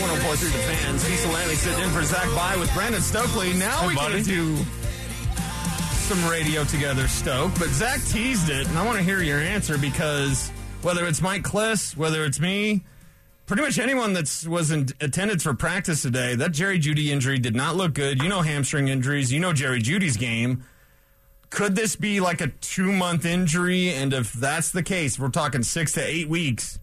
1043 0.09 0.49
The 0.49 0.67
Fans. 0.67 1.01
Cecil 1.03 1.31
Lammey 1.31 1.55
sitting 1.55 1.83
in 1.83 1.89
for 1.91 2.03
Zach 2.03 2.25
By 2.35 2.57
with 2.57 2.73
Brandon 2.73 3.01
Stokley. 3.01 3.53
Now 3.53 3.77
Hey, 3.81 3.87
we 3.89 3.95
buddy. 3.95 4.23
do 4.23 4.57
some 6.07 6.27
radio 6.27 6.63
together, 6.63 7.07
Stoke. 7.07 7.51
But 7.59 7.67
Zach 7.69 8.01
teased 8.05 8.49
it, 8.49 8.67
and 8.67 8.77
I 8.77 8.83
want 8.85 8.97
to 8.97 9.03
hear 9.03 9.21
your 9.21 9.37
answer 9.39 9.77
because 9.77 10.49
whether 10.81 11.05
it's 11.05 11.21
Mike 11.21 11.43
Klis, 11.43 11.95
whether 11.95 12.25
it's 12.25 12.39
me, 12.39 12.83
pretty 13.45 13.61
much 13.61 13.77
anyone 13.77 14.13
that 14.13 14.45
was 14.49 14.71
in 14.71 14.87
attendance 14.99 15.43
for 15.43 15.53
practice 15.53 16.01
today, 16.01 16.33
that 16.35 16.53
Jerry 16.53 16.79
Jeudy 16.79 17.09
injury 17.09 17.37
did 17.37 17.55
not 17.55 17.75
look 17.75 17.93
good. 17.93 18.21
You 18.23 18.29
know 18.29 18.41
hamstring 18.41 18.87
injuries. 18.87 19.31
You 19.31 19.39
know 19.39 19.53
Jerry 19.53 19.79
Jeudy's 19.81 20.17
game. 20.17 20.63
Could 21.51 21.75
this 21.75 21.95
be 21.95 22.19
like 22.19 22.41
a 22.41 22.47
two 22.47 22.91
month 22.91 23.25
injury? 23.25 23.89
And 23.93 24.11
if 24.13 24.33
that's 24.33 24.71
the 24.71 24.81
case, 24.83 25.19
we're 25.19 25.29
talking 25.29 25.61
six 25.61 25.91
to 25.93 26.01
eight 26.03 26.27
weeks. 26.27 26.79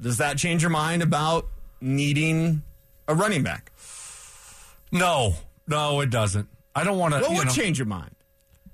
Does 0.00 0.18
that 0.18 0.38
change 0.38 0.62
your 0.62 0.70
mind 0.70 1.02
about 1.02 1.46
needing 1.80 2.62
a 3.08 3.14
running 3.14 3.42
back? 3.42 3.72
No, 4.92 5.34
no, 5.66 6.00
it 6.00 6.10
doesn't. 6.10 6.48
I 6.74 6.84
don't 6.84 6.98
want 6.98 7.14
to. 7.14 7.20
What 7.20 7.30
would 7.32 7.46
know, 7.46 7.52
change 7.52 7.78
your 7.78 7.86
mind? 7.86 8.10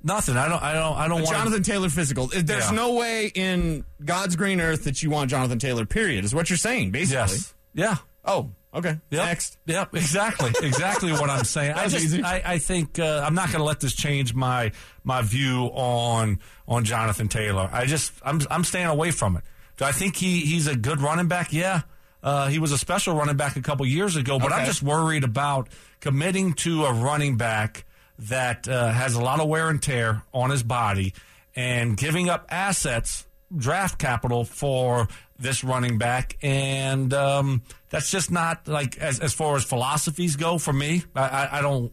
Nothing. 0.02 0.36
I 0.36 0.48
don't. 0.48 0.62
I 0.62 0.72
don't. 0.74 0.96
I 0.96 1.08
don't 1.08 1.22
want. 1.22 1.28
Jonathan 1.36 1.62
Taylor 1.62 1.88
physical. 1.88 2.26
There's 2.26 2.48
Yeah. 2.70 2.70
no 2.72 2.94
way 2.94 3.30
in 3.34 3.84
God's 4.04 4.36
green 4.36 4.60
earth 4.60 4.84
that 4.84 5.02
you 5.02 5.10
want 5.10 5.30
Jonathan 5.30 5.58
Taylor. 5.58 5.86
Period. 5.86 6.24
Is 6.24 6.34
what 6.34 6.50
you're 6.50 6.56
saying, 6.56 6.90
basically. 6.90 7.18
Yes. 7.36 7.54
Yeah. 7.74 7.96
Oh, 8.24 8.50
okay. 8.74 8.98
Yep. 9.10 9.26
Next. 9.26 9.58
Yep. 9.66 9.94
Exactly. 9.94 10.52
Exactly 10.62 11.12
what 11.12 11.30
I'm 11.30 11.44
saying. 11.44 11.72
I 11.76 11.86
just. 11.88 12.04
easy. 12.04 12.22
I, 12.22 12.42
I 12.54 12.58
think 12.58 12.98
uh, 12.98 13.22
I'm 13.24 13.34
not 13.34 13.48
going 13.48 13.58
to 13.60 13.64
let 13.64 13.80
this 13.80 13.94
change 13.94 14.34
my 14.34 14.72
my 15.04 15.22
view 15.22 15.70
on 15.72 16.40
on 16.66 16.84
Jonathan 16.84 17.28
Taylor. 17.28 17.70
I 17.72 17.86
just. 17.86 18.12
I'm. 18.24 18.40
I'm 18.50 18.64
staying 18.64 18.86
away 18.86 19.12
from 19.12 19.36
it. 19.36 19.44
Do 19.76 19.84
I 19.84 19.92
think 19.92 20.16
he 20.16 20.40
he's 20.40 20.66
a 20.66 20.74
good 20.76 21.00
running 21.00 21.28
back? 21.28 21.52
Yeah. 21.52 21.82
Uh, 22.22 22.48
he 22.48 22.58
was 22.58 22.70
a 22.72 22.78
special 22.78 23.14
running 23.16 23.37
back 23.37 23.56
a 23.56 23.62
couple 23.62 23.85
years 23.85 24.16
ago, 24.16 24.38
but 24.38 24.52
I'm 24.52 24.66
just 24.66 24.82
worried 24.82 25.24
about 25.24 25.68
committing 26.00 26.52
to 26.54 26.85
a 26.85 26.92
running 26.92 27.37
back 27.37 27.85
that 28.18 28.68
uh, 28.68 28.90
has 28.90 29.14
a 29.14 29.20
lot 29.20 29.40
of 29.40 29.48
wear 29.48 29.68
and 29.68 29.82
tear 29.82 30.22
on 30.32 30.50
his 30.50 30.62
body 30.62 31.14
and 31.56 31.96
giving 31.96 32.28
up 32.28 32.46
assets, 32.50 33.26
draft 33.54 33.98
capital 33.98 34.44
for 34.44 35.08
this 35.38 35.64
running 35.64 35.98
back. 35.98 36.37
And 36.42 37.12
um, 37.12 37.62
that's 37.90 38.11
just 38.11 38.30
not 38.30 38.68
like 38.68 38.98
as, 38.98 39.18
as 39.18 39.32
far 39.32 39.56
as 39.56 39.64
philosophies 39.64 40.37
go 40.37 40.58
for 40.58 40.72
me. 40.72 41.02
I, 41.16 41.22
I, 41.22 41.58
I 41.58 41.62
don't. 41.62 41.92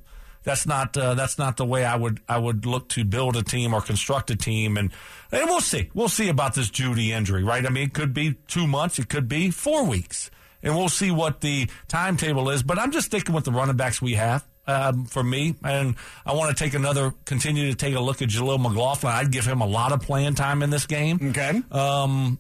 That's 0.50 0.66
not 0.66 0.98
uh, 0.98 1.14
that's 1.14 1.38
not 1.38 1.58
the 1.58 1.66
way 1.66 1.86
I 1.86 1.96
would 1.96 2.22
I 2.28 2.40
would 2.40 2.66
look 2.66 2.90
to 2.90 3.06
build 3.06 3.36
a 3.36 3.44
team 3.44 3.72
or 3.72 3.82
construct 3.82 4.32
a 4.32 4.36
team. 4.36 4.78
And 4.78 4.90
and 5.32 5.46
we'll 5.46 5.62
see. 5.62 5.92
We'll 5.94 6.10
see 6.10 6.28
about 6.28 6.56
this 6.56 6.72
Jeudy 6.72 7.10
injury 7.10 7.44
right? 7.44 7.64
I 7.64 7.70
mean 7.70 7.84
it 7.84 7.94
could 7.94 8.16
be 8.16 8.34
two 8.48 8.66
months. 8.66 8.98
It 8.98 9.10
could 9.10 9.28
be 9.28 9.52
four 9.52 9.86
weeks. 9.86 10.32
And 10.64 10.76
we'll 10.76 10.90
see 10.90 11.12
what 11.12 11.42
the 11.42 11.70
timetable 11.88 12.50
is. 12.50 12.64
But 12.64 12.80
I'm 12.80 12.92
just 12.92 13.06
sticking 13.06 13.36
with 13.36 13.46
the 13.46 13.52
running 13.52 13.78
backs 13.78 14.02
we 14.02 14.16
have 14.16 14.44
um, 14.66 15.06
for 15.06 15.24
me. 15.24 15.54
And 15.64 15.96
I 16.26 16.34
want 16.34 16.58
to 16.58 16.64
take 16.64 16.74
another 16.74 17.14
continue 17.26 17.70
to 17.70 17.76
take 17.76 17.94
a 17.94 18.00
look 18.00 18.24
at 18.24 18.30
Jaleel 18.30 18.60
McLaughlin. 18.60 19.14
I'd 19.14 19.32
give 19.32 19.46
him 19.46 19.62
a 19.62 19.68
lot 19.68 19.92
of 19.92 20.02
playing 20.02 20.34
time 20.34 20.64
in 20.64 20.72
this 20.72 20.88
game. 20.88 21.20
Okay. 21.30 21.62
um 21.72 22.40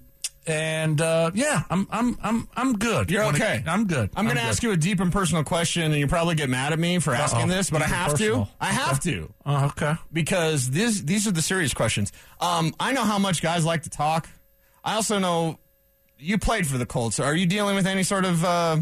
and 0.49 0.99
uh, 1.01 1.31
yeah 1.33 1.63
I'm 1.69 1.87
I'm 1.91 2.17
I'm 2.21 2.47
I'm 2.55 2.77
good 2.77 3.09
You're 3.11 3.25
okay. 3.25 3.63
I'm 3.65 3.87
good 3.87 4.09
I'm 4.15 4.25
going 4.25 4.37
to 4.37 4.43
ask 4.43 4.63
you 4.63 4.71
a 4.71 4.77
deep 4.77 4.99
and 4.99 5.11
personal 5.11 5.43
question, 5.43 5.83
and 5.83 5.95
you 5.95 6.07
probably 6.07 6.35
get 6.35 6.49
mad 6.49 6.73
at 6.73 6.79
me 6.79 6.99
for 6.99 7.13
asking 7.13 7.43
Uh-oh. 7.43 7.55
this, 7.55 7.69
but 7.69 7.81
I 7.81 7.85
Deep 7.85 7.93
and 7.93 8.09
have 8.09 8.17
to. 8.19 8.47
I 8.59 8.65
have 8.67 8.99
to 9.01 9.33
oh, 9.45 9.65
okay 9.67 9.95
because 10.11 10.69
this 10.71 11.01
these 11.01 11.27
are 11.27 11.31
the 11.31 11.41
serious 11.41 11.73
questions. 11.73 12.11
Um, 12.39 12.73
I 12.79 12.93
know 12.93 13.03
how 13.03 13.19
much 13.19 13.41
guys 13.41 13.65
like 13.65 13.83
to 13.83 13.89
talk. 13.89 14.27
I 14.83 14.95
also 14.95 15.19
know 15.19 15.59
you 16.17 16.37
played 16.37 16.67
for 16.67 16.77
the 16.77 16.85
Colts. 16.85 17.19
Are 17.19 17.35
you 17.35 17.45
dealing 17.45 17.75
with 17.75 17.87
any 17.87 18.03
sort 18.03 18.25
of 18.25 18.43
uh, 18.43 18.77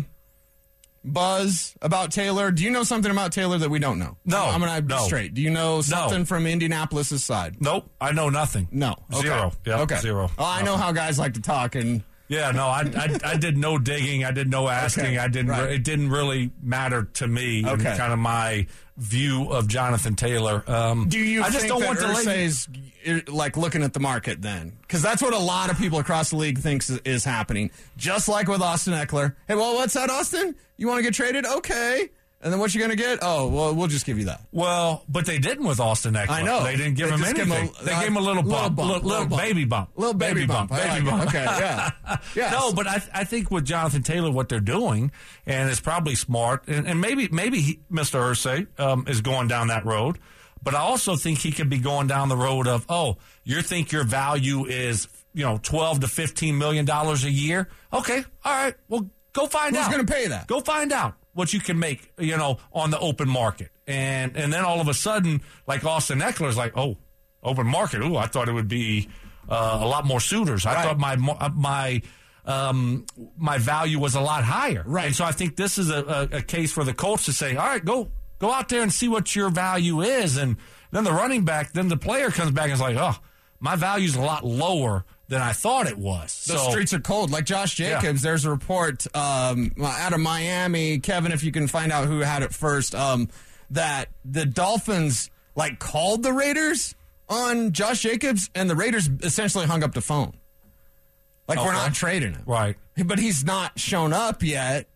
buzz 1.04 1.76
about 1.82 2.12
Taylor? 2.12 2.52
Do 2.52 2.64
you 2.64 2.72
know 2.72 2.84
something 2.84 3.12
about 3.12 3.32
Taylor 3.32 3.58
that 3.58 3.70
we 3.70 3.80
don't 3.80 4.00
know? 4.00 4.18
No, 4.26 4.46
I'm 4.46 4.60
going 4.60 4.76
to 4.76 4.82
be 4.82 4.94
no. 4.94 5.02
straight. 5.02 5.34
Do 5.34 5.42
you 5.42 5.50
know 5.50 5.82
something 5.82 6.26
from 6.26 6.46
Indianapolis' 6.46 7.24
side? 7.24 7.58
nope 7.60 7.90
I 8.00 8.12
know 8.12 8.30
nothing 8.30 8.68
No. 8.72 8.96
Okay. 9.14 9.22
Zero. 9.22 9.52
Yep, 9.66 9.80
okay. 9.82 9.98
zero. 9.98 10.30
Well, 10.38 10.48
I 10.48 10.62
know 10.64 10.78
how 10.78 10.92
guys 10.92 11.18
like 11.18 11.34
to 11.36 11.42
talk, 11.42 11.76
and 11.76 12.04
Yeah, 12.28 12.52
no, 12.52 12.68
I, 12.68 12.82
I, 12.96 13.32
I 13.32 13.38
did 13.38 13.58
no 13.58 13.78
digging. 13.78 14.24
I 14.26 14.32
did 14.32 14.50
no 14.50 14.68
asking. 14.70 15.06
Okay, 15.06 15.18
I 15.18 15.28
didn't. 15.28 15.52
right. 15.52 15.72
It 15.72 15.84
didn't 15.84 16.10
really 16.10 16.52
matter 16.62 17.04
to 17.16 17.28
me. 17.28 17.66
Okay. 17.66 17.96
kind 17.98 18.14
of 18.14 18.20
my 18.20 18.68
view 18.98 19.52
of 19.52 19.68
Jonathan 19.68 20.16
Taylor. 20.16 20.64
Um, 20.68 21.08
Do 21.08 21.20
you 21.20 21.44
I 21.44 21.50
just 21.50 21.68
don't 21.68 21.84
want 21.86 22.00
to 22.00 22.08
lay- 22.14 22.50
uh, 23.08 23.20
like 23.28 23.56
looking 23.56 23.84
at 23.84 23.94
the 23.94 24.00
market 24.00 24.42
then? 24.42 24.74
Because 24.82 25.02
that's 25.02 25.22
what 25.22 25.34
a 25.34 25.38
lot 25.40 25.70
of 25.70 25.78
people 25.78 26.00
across 26.00 26.32
the 26.32 26.36
league 26.38 26.58
thinks 26.60 26.90
is, 26.90 27.00
is 27.06 27.24
happening. 27.24 27.72
Just 27.96 28.28
like 28.28 28.48
with 28.48 28.62
Austin 28.62 28.94
Ekeler. 28.94 29.36
Hey, 29.48 29.56
well, 29.56 29.76
what's 29.76 29.94
that, 29.94 30.10
Austin? 30.10 30.56
You 30.78 30.88
want 30.88 31.00
to 31.00 31.04
get 31.04 31.14
traded? 31.14 31.46
Okay. 31.46 32.10
And 32.40 32.54
then 32.54 32.60
what 32.60 32.72
you 32.76 32.80
going 32.80 32.92
to 32.92 32.96
get? 32.96 33.20
Oh, 33.24 33.48
well, 33.48 33.74
we'll 33.74 33.88
just 33.88 34.06
give 34.06 34.20
you 34.20 34.26
that. 34.26 34.42
Well, 34.52 35.04
but 35.10 35.26
they 35.26 35.40
didn't 35.40 35.66
with 35.66 35.80
Austin 35.80 36.14
Ekeler. 36.14 36.30
I 36.30 36.42
know. 36.44 36.64
they 36.64 36.76
didn't 36.76 36.94
give 36.94 37.10
They 37.10 37.16
him 37.16 37.24
anything. 37.24 37.48
him 37.52 37.70
a- 37.80 37.84
they 37.84 37.92
uh, 37.94 38.00
gave 38.00 38.10
him 38.10 38.18
a 38.18 38.20
little 38.20 38.44
little 38.44 38.52
bump, 38.70 38.76
bump, 38.76 38.90
little, 38.92 39.10
little 39.10 39.26
bump. 39.26 39.42
baby 39.42 39.66
bump, 39.66 39.90
Little 39.96 40.14
baby 40.14 40.46
bump. 40.46 40.70
Baby 40.70 40.88
like 40.88 41.02
it. 41.02 41.06
bump. 41.06 41.28
Okay, 41.30 41.44
yeah. 41.46 41.92
Yes. 42.36 42.52
No, 42.52 42.74
but 42.74 42.86
I, 42.86 43.02
I 43.14 43.24
think 43.24 43.50
with 43.50 43.66
Jonathan 43.66 44.04
Taylor, 44.04 44.30
what 44.32 44.50
they're 44.50 44.60
doing, 44.60 45.12
and 45.48 45.68
it's 45.70 45.80
probably 45.80 46.14
smart, 46.14 46.68
and, 46.68 46.88
and 46.88 47.02
maybe 47.02 47.28
maybe 47.32 47.60
he, 47.60 47.80
Mr. 47.92 48.20
Irsay 48.20 48.68
um, 48.80 49.06
is 49.08 49.22
going 49.22 49.48
down 49.48 49.70
that 49.70 49.86
road, 49.86 50.20
but 50.62 50.76
I 50.76 50.80
also 50.80 51.16
think 51.16 51.40
he 51.40 51.52
could 51.52 51.70
be 51.70 51.80
going 51.80 52.06
down 52.06 52.30
the 52.30 52.38
road 52.38 52.68
of, 52.68 52.86
oh, 52.88 53.18
you 53.44 53.64
think 53.64 53.92
your 53.92 54.04
value 54.04 54.66
is 54.68 55.08
you 55.34 55.44
know 55.44 55.60
twelve 55.64 56.02
to 56.02 56.08
fifteen 56.08 56.60
million 56.60 56.86
dollars 56.86 57.24
a 57.24 57.32
year? 57.32 57.68
Okay, 57.92 58.24
all 58.46 58.52
right, 58.54 58.76
well, 58.90 59.10
go 59.34 59.48
find 59.48 59.76
Who's 59.76 59.86
out. 59.86 59.92
Who's 59.92 59.96
gonna 60.06 60.08
pay 60.20 60.28
that? 60.28 60.46
Go 60.48 60.60
find 60.60 60.92
out 60.94 61.16
what 61.38 61.54
you 61.54 61.60
can 61.60 61.78
make, 61.80 62.12
you 62.18 62.36
know, 62.36 62.58
on 62.74 62.90
the 62.92 63.00
open 63.00 63.30
market, 63.30 63.70
and 63.86 64.36
and 64.36 64.52
then 64.52 64.64
all 64.66 64.82
of 64.82 64.88
a 64.88 64.94
sudden, 64.94 65.42
like 65.68 65.86
Austin 65.86 66.20
Ekeler 66.20 66.50
is 66.50 66.58
like, 66.58 66.76
oh, 66.76 66.98
open 67.44 67.68
market. 67.68 68.02
Ooh, 68.02 68.18
I 68.18 68.28
thought 68.28 68.50
it 68.50 68.54
would 68.54 68.68
be 68.68 69.08
uh, 69.48 69.80
a 69.82 69.88
lot 69.88 70.06
more 70.06 70.20
suitors. 70.20 70.66
I 70.66 70.74
Right. 70.74 70.84
thought 70.86 70.98
my 71.00 71.16
my 71.54 72.02
um, 72.46 73.06
my 73.38 73.58
value 73.58 74.00
was 74.00 74.16
a 74.16 74.22
lot 74.22 74.44
higher. 74.44 74.84
Right. 74.86 75.08
And 75.08 75.16
so 75.16 75.26
I 75.26 75.32
think 75.32 75.56
this 75.58 75.78
is 75.78 75.90
a, 75.90 76.28
a, 76.34 76.38
a 76.38 76.42
case 76.42 76.72
for 76.72 76.84
the 76.84 76.94
Colts 76.94 77.26
to 77.26 77.34
say, 77.34 77.56
all 77.56 77.66
right, 77.68 77.84
go 77.84 78.10
go 78.40 78.52
out 78.52 78.70
there 78.70 78.82
and 78.82 78.92
see 78.92 79.08
what 79.08 79.36
your 79.36 79.50
value 79.50 80.02
is, 80.02 80.38
and 80.38 80.58
then 80.92 81.04
the 81.04 81.12
running 81.12 81.46
back, 81.46 81.74
then 81.74 81.88
the 81.90 81.98
player 81.98 82.30
comes 82.32 82.52
back 82.52 82.66
and 82.66 82.74
is 82.74 82.82
like, 82.82 82.96
oh, 82.98 83.16
my 83.60 83.76
value's 83.76 84.16
a 84.16 84.22
lot 84.22 84.46
lower 84.46 85.06
than 85.28 85.42
I 85.42 85.52
thought 85.52 85.88
it 85.88 85.98
was. 85.98 86.46
The 86.46 86.58
so, 86.58 86.70
streets 86.70 86.94
are 86.94 87.00
cold. 87.00 87.32
Like 87.32 87.46
Josh 87.46 87.76
Jacobs, 87.76 88.22
there's 88.22 88.46
a 88.46 88.50
report 88.50 89.06
um, 89.16 89.72
out 89.82 90.14
of 90.14 90.20
Miami. 90.20 91.00
Kevin, 91.00 91.32
if 91.32 91.44
you 91.44 91.52
can 91.52 91.68
find 91.68 91.92
out 91.92 92.08
who 92.08 92.20
had 92.20 92.44
it 92.44 92.54
first, 92.54 92.96
um, 92.96 93.30
that 93.72 94.10
the 94.24 94.46
Dolphins 94.46 95.30
like 95.56 95.80
called 95.80 96.24
the 96.24 96.32
Raiders 96.32 96.96
on 97.28 97.74
Josh 97.74 98.02
Jacobs, 98.02 98.50
and 98.56 98.70
the 98.70 98.76
Raiders 98.76 99.10
essentially 99.22 99.66
hung 99.66 99.84
up 99.84 99.94
the 99.94 100.02
phone. 100.02 100.34
Like 101.48 101.60
we're 101.60 101.74
not 101.74 101.94
trading 101.94 102.34
him, 102.34 102.44
right. 102.46 102.76
but 103.06 103.20
he's 103.20 103.46
not 103.46 103.80
shown 103.80 104.12
up 104.12 104.44
yet. 104.44 104.88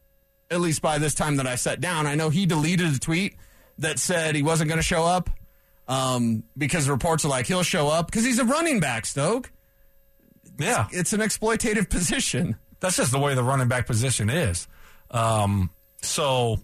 At 0.49 0.59
least 0.59 0.81
by 0.81 0.97
this 0.97 1.15
time 1.15 1.37
that 1.37 1.47
I 1.47 1.55
sat 1.55 1.79
down, 1.79 2.05
I 2.07 2.15
know 2.15 2.29
he 2.29 2.45
deleted 2.45 2.93
a 2.93 2.99
tweet 2.99 3.37
that 3.77 3.99
said 3.99 4.35
he 4.35 4.43
wasn't 4.43 4.67
going 4.67 4.79
to 4.79 4.83
show 4.83 5.05
up 5.05 5.29
um, 5.87 6.43
because 6.57 6.87
the 6.87 6.91
reports 6.91 7.23
are 7.23 7.29
like 7.29 7.47
he'll 7.47 7.63
show 7.63 7.87
up 7.87 8.07
because 8.07 8.25
he's 8.25 8.37
a 8.37 8.43
running 8.43 8.81
back. 8.81 9.05
Stoke, 9.05 9.49
Yeah. 10.59 10.87
it's 10.91 11.13
an 11.13 11.19
exploitative 11.21 11.89
position. 11.89 12.55
That's 12.79 12.97
just 12.97 13.11
the 13.11 13.19
way 13.19 13.35
the 13.35 13.43
running 13.43 13.67
back 13.67 13.85
position 13.87 14.29
is. 14.29 14.67
Um, 15.11 15.69
so, 16.01 16.57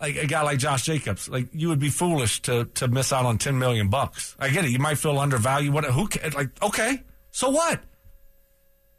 like 0.00 0.16
a 0.16 0.26
guy 0.26 0.42
like 0.42 0.58
Josh 0.58 0.84
Jacobs, 0.84 1.28
like 1.28 1.48
you 1.52 1.68
would 1.68 1.78
be 1.78 1.90
foolish 1.90 2.40
to 2.42 2.64
to 2.76 2.88
miss 2.88 3.12
out 3.12 3.26
on 3.26 3.38
ten 3.38 3.58
million 3.58 3.88
bucks. 3.88 4.34
I 4.38 4.48
get 4.48 4.64
it. 4.64 4.70
You 4.70 4.78
might 4.78 4.98
feel 4.98 5.18
undervalued. 5.18 5.74
What? 5.74 5.84
Who? 5.84 6.08
Like, 6.34 6.50
okay, 6.62 7.02
so 7.30 7.50
what? 7.50 7.80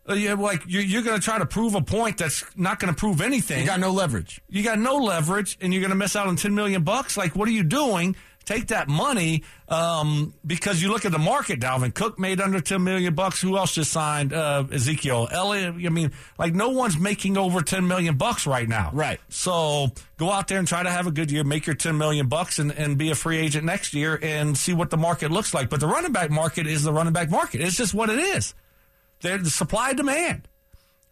Uh, 0.07 0.13
yeah, 0.15 0.33
like 0.33 0.61
you're, 0.67 0.81
you're 0.81 1.01
going 1.01 1.17
to 1.17 1.23
try 1.23 1.39
to 1.39 1.45
prove 1.45 1.75
a 1.75 1.81
point 1.81 2.17
that's 2.17 2.43
not 2.57 2.77
going 2.77 2.93
to 2.93 2.99
prove 2.99 3.21
anything. 3.21 3.61
You 3.61 3.65
got 3.65 3.79
no 3.79 3.91
leverage. 3.91 4.41
you 4.49 4.61
got 4.61 4.77
no 4.77 4.97
leverage 4.97 5.57
and 5.61 5.73
you're 5.73 5.79
going 5.79 5.91
to 5.91 5.95
miss 5.95 6.15
out 6.17 6.27
on 6.27 6.35
10 6.35 6.53
million 6.53 6.83
bucks 6.83 7.15
like 7.15 7.37
what 7.37 7.47
are 7.47 7.51
you 7.53 7.63
doing 7.63 8.13
take 8.45 8.67
that 8.67 8.87
money 8.87 9.43
um, 9.69 10.33
because 10.45 10.81
you 10.81 10.89
look 10.89 11.05
at 11.05 11.11
the 11.11 11.19
market 11.19 11.59
dalvin 11.59 11.93
cook 11.93 12.19
made 12.19 12.41
under 12.41 12.59
10 12.59 12.83
million 12.83 13.13
bucks. 13.15 13.41
Who 13.41 13.57
else 13.57 13.73
just 13.73 13.91
signed 13.91 14.33
uh, 14.33 14.65
ezekiel 14.71 15.29
elliott? 15.31 15.75
I 15.85 15.89
mean 15.89 16.11
like 16.37 16.53
no 16.53 16.69
one's 16.69 16.97
making 16.97 17.37
over 17.37 17.61
10 17.61 17.87
million 17.87 18.17
bucks 18.17 18.45
right 18.45 18.67
now. 18.67 18.91
Right. 18.93 19.19
so 19.29 19.87
go 20.17 20.31
out 20.31 20.47
there 20.47 20.59
and 20.59 20.67
try 20.67 20.83
to 20.83 20.89
have 20.89 21.07
a 21.07 21.11
good 21.11 21.31
year. 21.31 21.43
Make 21.43 21.65
your 21.65 21.75
10 21.75 21.97
million 21.97 22.27
bucks 22.27 22.59
and, 22.59 22.71
and 22.71 22.97
be 22.97 23.11
a 23.11 23.15
free 23.15 23.37
agent 23.37 23.65
next 23.65 23.93
year 23.93 24.19
and 24.21 24.57
see 24.57 24.73
what 24.73 24.89
the 24.89 24.97
market 24.97 25.31
looks 25.31 25.53
like. 25.53 25.69
But 25.69 25.79
the 25.79 25.87
running 25.87 26.11
back 26.11 26.29
market 26.29 26.67
is 26.67 26.83
the 26.83 26.93
running 26.93 27.13
back 27.13 27.29
market. 27.29 27.61
It's 27.61 27.75
just 27.75 27.93
what 27.93 28.09
it 28.09 28.19
is. 28.19 28.53
They're 29.21 29.37
the 29.37 29.49
supply 29.49 29.93
demand 29.93 30.47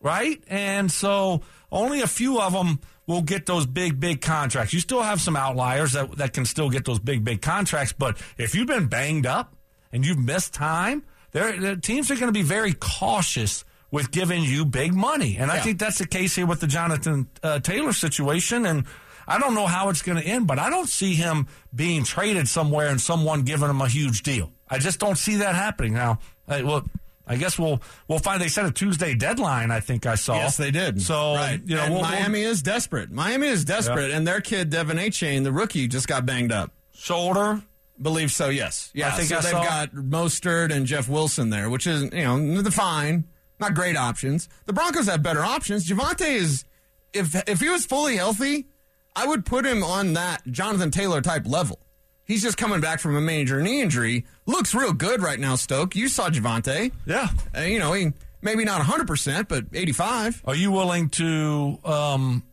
right? 0.01 0.43
And 0.47 0.91
so 0.91 1.41
only 1.71 2.01
a 2.01 2.07
few 2.07 2.39
of 2.39 2.53
them 2.53 2.79
will 3.07 3.21
get 3.21 3.45
those 3.45 3.65
big, 3.65 3.99
big 3.99 4.21
contracts. 4.21 4.73
You 4.73 4.79
still 4.79 5.01
have 5.01 5.21
some 5.21 5.35
outliers 5.35 5.93
that, 5.93 6.17
that 6.17 6.33
can 6.33 6.45
still 6.45 6.69
get 6.69 6.85
those 6.85 6.99
big, 6.99 7.23
big 7.23 7.41
contracts. 7.41 7.93
But 7.93 8.17
if 8.37 8.55
you've 8.55 8.67
been 8.67 8.87
banged 8.87 9.25
up 9.25 9.55
and 9.91 10.05
you've 10.05 10.19
missed 10.19 10.53
time, 10.53 11.03
there 11.31 11.59
the 11.59 11.77
teams 11.77 12.11
are 12.11 12.15
going 12.15 12.27
to 12.27 12.31
be 12.31 12.43
very 12.43 12.73
cautious 12.73 13.63
with 13.89 14.11
giving 14.11 14.43
you 14.43 14.65
big 14.65 14.93
money. 14.93 15.37
And 15.37 15.51
I 15.51 15.59
think 15.59 15.79
that's 15.79 15.97
the 15.97 16.07
case 16.07 16.35
here 16.35 16.45
with 16.45 16.61
the 16.61 16.67
Jonathan 16.67 17.27
uh, 17.43 17.59
Taylor 17.59 17.91
situation. 17.91 18.65
And 18.65 18.85
I 19.27 19.37
don't 19.37 19.53
know 19.53 19.67
how 19.67 19.89
it's 19.89 20.01
going 20.01 20.17
to 20.17 20.23
end, 20.23 20.47
but 20.47 20.59
I 20.59 20.69
don't 20.69 20.87
see 20.87 21.13
him 21.13 21.47
being 21.75 22.03
traded 22.05 22.47
somewhere 22.47 22.87
and 22.87 22.99
someone 23.01 23.43
giving 23.43 23.69
him 23.69 23.81
a 23.81 23.89
huge 23.89 24.23
deal. 24.23 24.51
I 24.69 24.77
just 24.77 24.99
don't 24.99 25.17
see 25.17 25.37
that 25.37 25.55
happening 25.55 25.93
now. 25.93 26.19
I, 26.47 26.63
well, 26.63 26.85
I 27.31 27.37
guess 27.37 27.57
we'll 27.57 27.81
we'll 28.07 28.19
find. 28.19 28.41
They 28.41 28.47
set 28.49 28.65
a 28.65 28.71
Tuesday 28.71 29.15
deadline. 29.15 29.71
I 29.71 29.79
think 29.79 30.05
I 30.05 30.15
saw. 30.15 30.35
Yes, 30.35 30.57
they 30.57 30.69
did. 30.71 31.01
So 31.01 31.35
right. 31.35 31.61
you 31.65 31.75
know, 31.75 31.83
And 31.83 31.93
we'll- 31.93 32.01
we'll- 32.03 32.11
Miami 32.11 32.41
is 32.41 32.61
desperate. 32.61 33.11
Miami 33.11 33.47
is 33.47 33.63
desperate, 33.65 34.11
and 34.11 34.27
their 34.27 34.41
kid 34.41 34.69
De'Von 34.71 34.99
Achane, 34.99 35.43
the 35.43 35.51
rookie, 35.51 35.87
just 35.87 36.07
got 36.07 36.25
banged 36.25 36.51
up. 36.51 36.71
shoulder. 36.93 37.61
Believe 38.01 38.31
so, 38.31 38.49
yes. 38.49 38.89
Yeah, 38.93 39.07
I 39.09 39.11
think 39.11 39.29
so 39.29 39.37
I 39.37 39.41
they've 39.41 39.51
saw- 39.51 39.63
got 39.63 39.91
Mostert 39.93 40.71
and 40.71 40.85
Jeff 40.85 41.07
Wilson 41.07 41.49
there, 41.51 41.69
which 41.69 41.85
is, 41.87 42.03
you 42.03 42.23
know, 42.23 42.61
the 42.61 42.71
fine, 42.71 43.25
not 43.59 43.73
great 43.75 43.95
options. 43.95 44.49
The 44.65 44.73
Broncos 44.73 45.05
have 45.07 45.21
better 45.23 45.43
options. 45.43 45.87
Javonte 45.87 46.27
is, 46.27 46.65
if 47.13 47.35
if 47.47 47.59
he 47.59 47.69
was 47.69 47.85
fully 47.85 48.17
healthy, 48.17 48.67
I 49.15 49.27
would 49.27 49.45
put 49.45 49.65
him 49.65 49.83
on 49.83 50.13
that 50.13 50.41
Jonathan 50.47 50.89
Taylor 50.91 51.21
type 51.21 51.43
level. 51.45 51.79
He's 52.25 52.41
just 52.41 52.57
coming 52.57 52.79
back 52.81 52.99
from 52.99 53.15
a 53.15 53.21
major 53.21 53.61
knee 53.61 53.81
injury. 53.81 54.25
Looks 54.45 54.73
real 54.73 54.93
good 54.93 55.21
right 55.21 55.39
now, 55.39 55.55
Stoke. 55.55 55.95
You 55.95 56.07
saw 56.07 56.29
Javonte. 56.29 56.91
Yeah. 57.05 57.27
Uh, 57.55 57.61
you 57.61 57.79
know, 57.79 57.93
he 57.93 58.13
maybe 58.41 58.63
not 58.63 58.81
100%, 58.81 59.47
but 59.47 59.65
85. 59.73 60.41
Are 60.45 60.55
you 60.55 60.71
willing 60.71 61.09
to? 61.09 61.77
Um, 61.83 62.43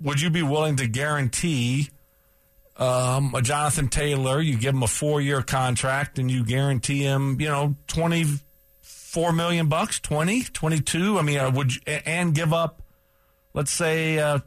would 0.00 0.20
you 0.20 0.30
be 0.30 0.42
willing 0.42 0.76
to 0.76 0.86
guarantee 0.86 1.90
um, 2.76 3.34
a 3.34 3.42
Jonathan 3.42 3.88
Taylor? 3.88 4.40
You 4.40 4.56
give 4.56 4.74
him 4.74 4.82
a 4.82 4.88
four-year 4.88 5.42
contract, 5.42 6.18
and 6.18 6.30
you 6.30 6.44
guarantee 6.44 7.02
him, 7.02 7.40
you 7.40 7.48
know, 7.48 7.76
twenty-four 7.86 9.32
million 9.32 9.68
bucks, 9.68 10.00
20, 10.00 10.44
22? 10.44 11.18
I 11.18 11.22
mean, 11.22 11.38
uh, 11.38 11.50
would 11.50 11.74
you, 11.74 11.82
and 11.86 12.34
give 12.34 12.52
up, 12.54 12.82
let's 13.52 13.72
say, 13.72 14.18
uh, 14.18 14.38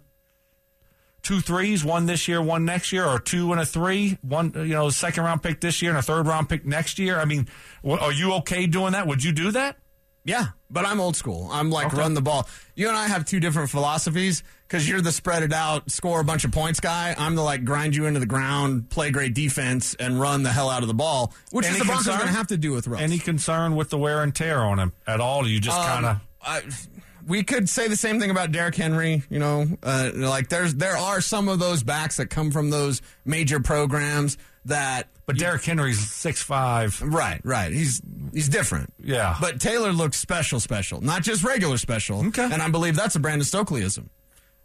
two 1.24 1.40
threes, 1.42 1.84
one 1.84 2.06
this 2.06 2.28
year, 2.28 2.42
one 2.42 2.66
next 2.66 2.92
year, 2.92 3.06
or 3.06 3.18
two 3.20 3.52
and 3.52 3.60
a 3.62 3.66
three, 3.66 4.18
one, 4.22 4.52
you 4.56 4.66
know, 4.76 4.90
second 4.90 5.24
round 5.24 5.42
pick 5.42 5.60
this 5.62 5.82
year 5.82 5.90
and 5.92 5.98
a 5.98 6.04
third 6.04 6.28
round 6.28 6.50
pick 6.50 6.66
next 6.66 7.00
year? 7.00 7.18
I 7.20 7.26
mean, 7.26 7.48
are 7.84 8.12
you 8.12 8.34
okay 8.36 8.68
doing 8.68 8.92
that? 8.92 9.08
Would 9.08 9.24
you 9.24 9.32
do 9.32 9.52
that? 9.52 9.78
Yeah, 10.26 10.48
but 10.70 10.86
I'm 10.86 11.02
old 11.02 11.18
school. 11.18 11.50
I'm 11.52 11.70
like 11.70 11.88
Okay. 11.88 11.98
run 11.98 12.14
the 12.14 12.22
ball. 12.22 12.48
You 12.76 12.88
and 12.88 12.96
I 12.96 13.08
have 13.08 13.26
two 13.26 13.42
different 13.42 13.70
philosophies 13.70 14.42
because 14.68 14.88
you're 14.88 15.02
the 15.02 15.12
spread 15.12 15.44
it 15.44 15.52
out, 15.52 15.92
score 15.92 16.22
a 16.22 16.24
bunch 16.24 16.46
of 16.46 16.52
points 16.54 16.80
guy. 16.80 17.14
I'm 17.18 17.36
the 17.36 17.42
like 17.42 17.66
grind 17.66 17.94
you 17.94 18.06
into 18.06 18.22
the 18.22 18.26
ground, 18.26 18.90
play 18.90 19.12
great 19.12 19.34
defense, 19.34 19.96
and 19.96 20.22
run 20.22 20.44
the 20.44 20.50
hell 20.52 20.70
out 20.70 20.82
of 20.82 20.88
the 20.88 20.94
ball, 20.94 21.34
which 21.52 21.66
Any 21.66 21.74
is 21.74 21.80
the 21.80 21.86
Broncos 21.86 22.08
going 22.08 22.20
to 22.22 22.28
have 22.28 22.48
to 22.48 22.58
do 22.58 22.72
with 22.72 22.88
Russ. 22.88 23.02
Any 23.02 23.18
concern 23.18 23.76
with 23.76 23.90
the 23.90 23.98
wear 23.98 24.24
and 24.24 24.34
tear 24.34 24.60
on 24.62 24.80
him 24.80 24.94
at 25.06 25.20
all? 25.20 25.46
You 25.46 25.60
just 25.60 25.78
Um, 25.78 25.86
kind 25.86 26.06
of. 26.06 26.88
We 27.26 27.44
could 27.44 27.70
say 27.70 27.88
the 27.88 27.96
same 27.96 28.20
thing 28.20 28.32
about 28.32 28.52
Derrick 28.52 28.76
Henry. 28.76 29.24
You 29.30 29.40
know, 29.40 29.68
uh, 29.82 30.12
like 30.14 30.50
there's 30.50 30.76
there 30.76 30.98
are 30.98 31.22
some 31.22 31.50
of 31.50 31.60
those 31.60 31.84
backs 31.84 32.18
that 32.18 32.28
come 32.28 32.52
from 32.52 32.70
those 32.70 33.02
major 33.26 33.60
programs 33.60 34.38
that. 34.66 35.10
But 35.26 35.38
Derrick 35.38 35.64
Henry's 35.64 36.12
six 36.12 36.42
five. 36.42 37.02
Right, 37.02 37.40
right. 37.46 37.72
He's 37.72 38.02
he's 38.34 38.50
different. 38.50 38.94
Yeah. 39.02 39.38
But 39.40 39.62
Taylor 39.62 39.94
looks 39.94 40.18
special, 40.20 40.60
special, 40.60 41.00
not 41.00 41.24
just 41.24 41.44
regular 41.46 41.78
special. 41.78 42.26
Okay. 42.28 42.44
And 42.44 42.62
I 42.62 42.70
believe 42.70 42.98
that's 42.98 43.16
a 43.16 43.20
Brandon 43.20 43.46
Stokleyism. 43.46 44.10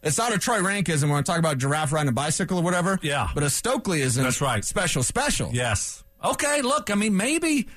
It's 0.03 0.19
not 0.19 0.35
a 0.35 0.39
Troy 0.39 0.59
Renckism 0.59 1.11
when 1.11 1.19
I 1.19 1.23
talk 1.23 1.39
about 1.39 1.59
giraffe 1.59 1.93
riding 1.93 2.09
a 2.09 2.13
bicycle 2.13 2.59
or 2.59 2.63
whatever. 2.63 2.99
Yeah. 3.03 3.29
But 3.35 3.45
a 3.45 3.47
Stokleyism. 3.47 4.23
That's 4.23 4.41
right. 4.41 4.65
Special, 4.65 5.05
special. 5.05 5.51
Yes. 5.53 6.03
Okay. 6.25 6.63
Look, 6.63 6.91
I 6.91 6.97
mean, 6.97 7.17
maybe. 7.17 7.69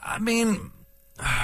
I 0.00 0.20
mean, 0.20 0.70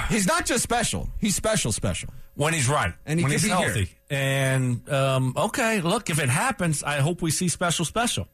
He's 0.09 0.27
not 0.27 0.45
just 0.45 0.63
special. 0.63 1.09
He's 1.19 1.35
special, 1.35 1.71
special. 1.71 2.09
When 2.35 2.53
he's 2.53 2.67
right, 2.69 2.93
And 3.05 3.19
he 3.19 3.23
when 3.23 3.31
he's 3.31 3.43
be 3.43 3.49
here. 3.49 3.57
healthy, 3.57 3.89
and 4.09 4.87
um, 4.89 5.33
okay. 5.35 5.81
Look, 5.81 6.09
if 6.09 6.19
it 6.19 6.29
happens, 6.29 6.83
I 6.83 6.97
hope 6.97 7.21
we 7.21 7.31
see 7.31 7.47
special, 7.47 7.85
special. 7.85 8.27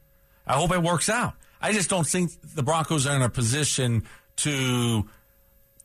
I 0.45 0.53
hope 0.53 0.71
it 0.71 0.81
works 0.81 1.07
out. 1.09 1.33
I 1.61 1.71
just 1.71 1.89
don't 1.89 2.07
think 2.07 2.31
the 2.55 2.63
Broncos 2.63 3.05
are 3.05 3.15
in 3.15 3.21
a 3.21 3.29
position 3.29 4.03
to 4.37 5.07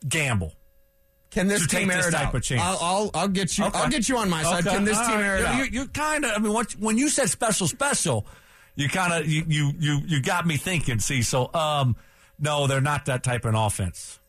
gamble. 0.07 0.53
Can 1.29 1.47
this 1.47 1.67
team 1.67 1.91
air 1.91 1.97
this 1.97 2.07
it 2.07 2.13
out? 2.15 2.33
I'll, 2.53 2.77
I'll, 2.81 3.11
I'll 3.13 3.27
get 3.27 3.57
you. 3.57 3.65
Okay. 3.65 3.77
I'll 3.77 3.89
get 3.89 4.09
you 4.09 4.17
on 4.17 4.29
my 4.29 4.41
side. 4.43 4.65
Okay. 4.65 4.75
Can 4.75 4.85
this 4.85 4.97
All 4.97 5.05
team 5.05 5.15
right. 5.15 5.23
air 5.23 5.35
it 5.35 5.41
you, 5.41 5.45
out? 5.45 5.57
You, 5.57 5.81
you 5.81 5.87
kind 5.89 6.25
of. 6.25 6.31
I 6.35 6.39
mean, 6.39 6.53
what, 6.53 6.71
when 6.73 6.97
you 6.97 7.09
said 7.09 7.29
special, 7.29 7.67
special, 7.67 8.25
you 8.75 8.89
kind 8.89 9.13
of 9.13 9.27
you, 9.27 9.43
you 9.47 9.71
you 9.77 9.99
you 10.05 10.21
got 10.21 10.47
me 10.47 10.57
thinking. 10.57 10.99
See, 10.99 11.21
so 11.21 11.53
um, 11.53 11.95
no, 12.39 12.65
they're 12.65 12.81
not 12.81 13.05
that 13.05 13.23
type 13.23 13.45
of 13.45 13.53
offense. 13.53 14.19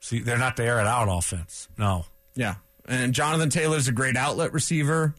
See, 0.00 0.20
they're 0.20 0.38
not 0.38 0.56
the 0.56 0.64
air 0.64 0.80
it 0.80 0.86
out 0.86 1.08
offense. 1.10 1.68
No. 1.76 2.06
yeah. 2.34 2.54
And 2.86 3.14
Jonathan 3.14 3.50
Taylor's 3.50 3.88
a 3.88 3.92
great 3.92 4.16
outlet 4.16 4.52
receiver. 4.52 5.14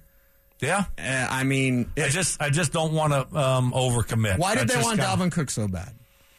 Yeah. 0.61 0.85
Uh, 0.97 1.27
I 1.29 1.43
mean, 1.43 1.91
I 1.97 2.09
just 2.09 2.41
I 2.41 2.49
just 2.49 2.71
don't 2.71 2.93
want 2.93 3.11
to 3.13 3.37
um, 3.37 3.71
overcommit. 3.73 4.37
why 4.37 4.55
did 4.55 4.67
they 4.67 4.75
want 4.81 4.99
kinda- 4.99 5.03
Dalvin 5.05 5.31
Cook 5.31 5.49
so 5.49 5.67
bad? 5.67 5.91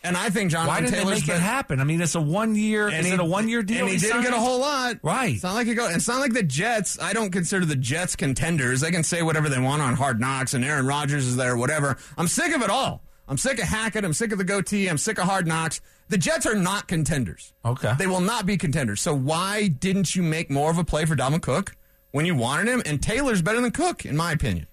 And 0.04 0.16
I 0.16 0.30
think 0.30 0.52
Jonathan 0.52 0.72
Why 0.72 0.80
did 0.82 0.90
they 0.92 0.98
Taylor's 0.98 1.18
make 1.18 1.26
been- 1.26 1.36
it 1.36 1.42
happen? 1.42 1.80
I 1.80 1.84
mean, 1.84 2.00
it's 2.00 2.14
a 2.14 2.20
one 2.20 2.54
year. 2.54 2.88
Is 2.88 3.06
he- 3.06 3.12
it 3.12 3.18
a 3.18 3.24
one 3.24 3.48
year 3.48 3.62
deal? 3.64 3.80
And 3.80 3.88
he, 3.88 3.98
didn't 3.98 4.22
get 4.22 4.32
a 4.32 4.38
whole 4.38 4.60
lot. 4.60 4.96
Right. 5.02 5.34
It's 5.34 5.42
not 5.42 5.54
like 5.54 5.66
he 5.66 5.74
go. 5.74 5.88
It's 5.88 6.06
not 6.06 6.20
like 6.20 6.32
the 6.32 6.44
Jets. 6.44 6.96
I 7.00 7.12
don't 7.12 7.30
consider 7.32 7.64
the 7.66 7.74
Jets 7.74 8.14
contenders. 8.14 8.80
They 8.80 8.92
can 8.92 9.02
say 9.02 9.22
whatever 9.22 9.48
they 9.48 9.58
want 9.58 9.82
on 9.82 9.94
Hard 9.94 10.20
Knocks, 10.20 10.54
and 10.54 10.64
Aaron 10.64 10.86
Rodgers 10.86 11.26
is 11.26 11.34
there, 11.36 11.56
whatever. 11.56 11.96
I'm 12.16 12.28
sick 12.28 12.54
of 12.54 12.62
it 12.62 12.70
all. 12.70 13.02
I'm 13.28 13.38
sick 13.38 13.58
of 13.58 13.66
Hackett. 13.66 14.04
I'm 14.04 14.12
sick 14.12 14.32
of 14.32 14.38
the 14.38 14.44
goatee. 14.44 14.86
I'm 14.88 14.98
sick 14.98 15.18
of 15.18 15.24
Hard 15.24 15.46
Knocks. 15.46 15.80
The 16.08 16.18
Jets 16.18 16.46
are 16.46 16.54
not 16.54 16.86
contenders. 16.86 17.52
Okay. 17.64 17.92
They 17.98 18.06
will 18.06 18.20
not 18.20 18.46
be 18.46 18.56
contenders. 18.56 19.00
So 19.00 19.14
why 19.14 19.66
didn't 19.68 20.14
you 20.14 20.22
make 20.22 20.50
more 20.50 20.70
of 20.70 20.78
a 20.78 20.84
play 20.84 21.04
for 21.04 21.16
Dalvin 21.16 21.42
Cook 21.42 21.74
when 22.12 22.24
you 22.26 22.36
wanted 22.36 22.68
him? 22.68 22.82
And 22.86 23.02
Taylor's 23.02 23.42
better 23.42 23.60
than 23.60 23.72
Cook, 23.72 24.04
in 24.06 24.16
my 24.16 24.30
opinion. 24.32 24.68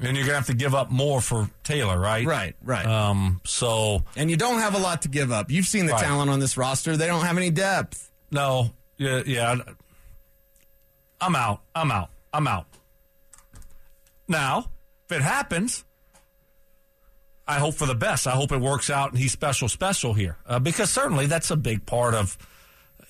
And 0.00 0.14
you're 0.16 0.26
gonna 0.26 0.36
have 0.36 0.46
to 0.46 0.54
give 0.54 0.74
up 0.74 0.90
more 0.90 1.20
for 1.22 1.50
Taylor, 1.64 1.98
right? 1.98 2.26
Right, 2.26 2.54
right. 2.62 2.84
Um. 2.86 3.40
So 3.44 4.04
And 4.14 4.30
you 4.30 4.36
don't 4.36 4.60
have 4.60 4.74
a 4.74 4.78
lot 4.78 5.02
to 5.02 5.08
give 5.08 5.32
up. 5.32 5.50
You've 5.50 5.66
seen 5.66 5.86
the 5.86 5.92
Right. 5.92 6.02
talent 6.04 6.30
on 6.30 6.38
this 6.38 6.56
roster. 6.58 6.96
They 6.98 7.06
don't 7.06 7.24
have 7.24 7.36
any 7.38 7.50
depth. 7.50 8.10
No, 8.30 8.72
yeah, 8.98 9.22
yeah. 9.26 9.56
I'm 11.20 11.34
out. 11.34 11.62
I'm 11.74 11.90
out. 11.90 12.10
I'm 12.32 12.46
out. 12.46 12.66
Now, 14.28 14.70
if 15.08 15.16
it 15.16 15.22
happens, 15.22 15.84
I 17.48 17.58
hope 17.58 17.74
for 17.74 17.86
the 17.86 17.94
best. 17.94 18.26
I 18.26 18.32
hope 18.32 18.52
it 18.52 18.60
works 18.60 18.90
out 18.90 19.10
and 19.10 19.18
he's 19.18 19.32
special, 19.32 19.68
special 19.68 20.14
here. 20.14 20.36
Uh, 20.46 20.58
because 20.58 20.90
certainly 20.90 21.26
that's 21.26 21.50
a 21.50 21.56
big 21.56 21.86
part 21.86 22.14
of, 22.14 22.36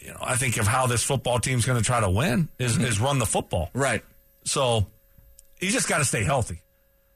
you 0.01 0.09
know, 0.09 0.19
I 0.21 0.37
think 0.37 0.59
of 0.59 0.67
how 0.67 0.87
this 0.87 1.03
football 1.03 1.39
team's 1.39 1.65
going 1.65 1.79
to 1.79 1.85
try 1.85 2.01
to 2.01 2.11
win 2.11 2.49
is, 2.59 2.77
is 2.77 3.01
run 3.01 3.19
the 3.19 3.27
football. 3.27 3.71
Right. 3.73 4.05
So 4.45 4.87
he's 5.59 5.73
just 5.73 5.89
got 5.89 5.99
to 5.99 6.05
stay 6.05 6.23
healthy. 6.23 6.61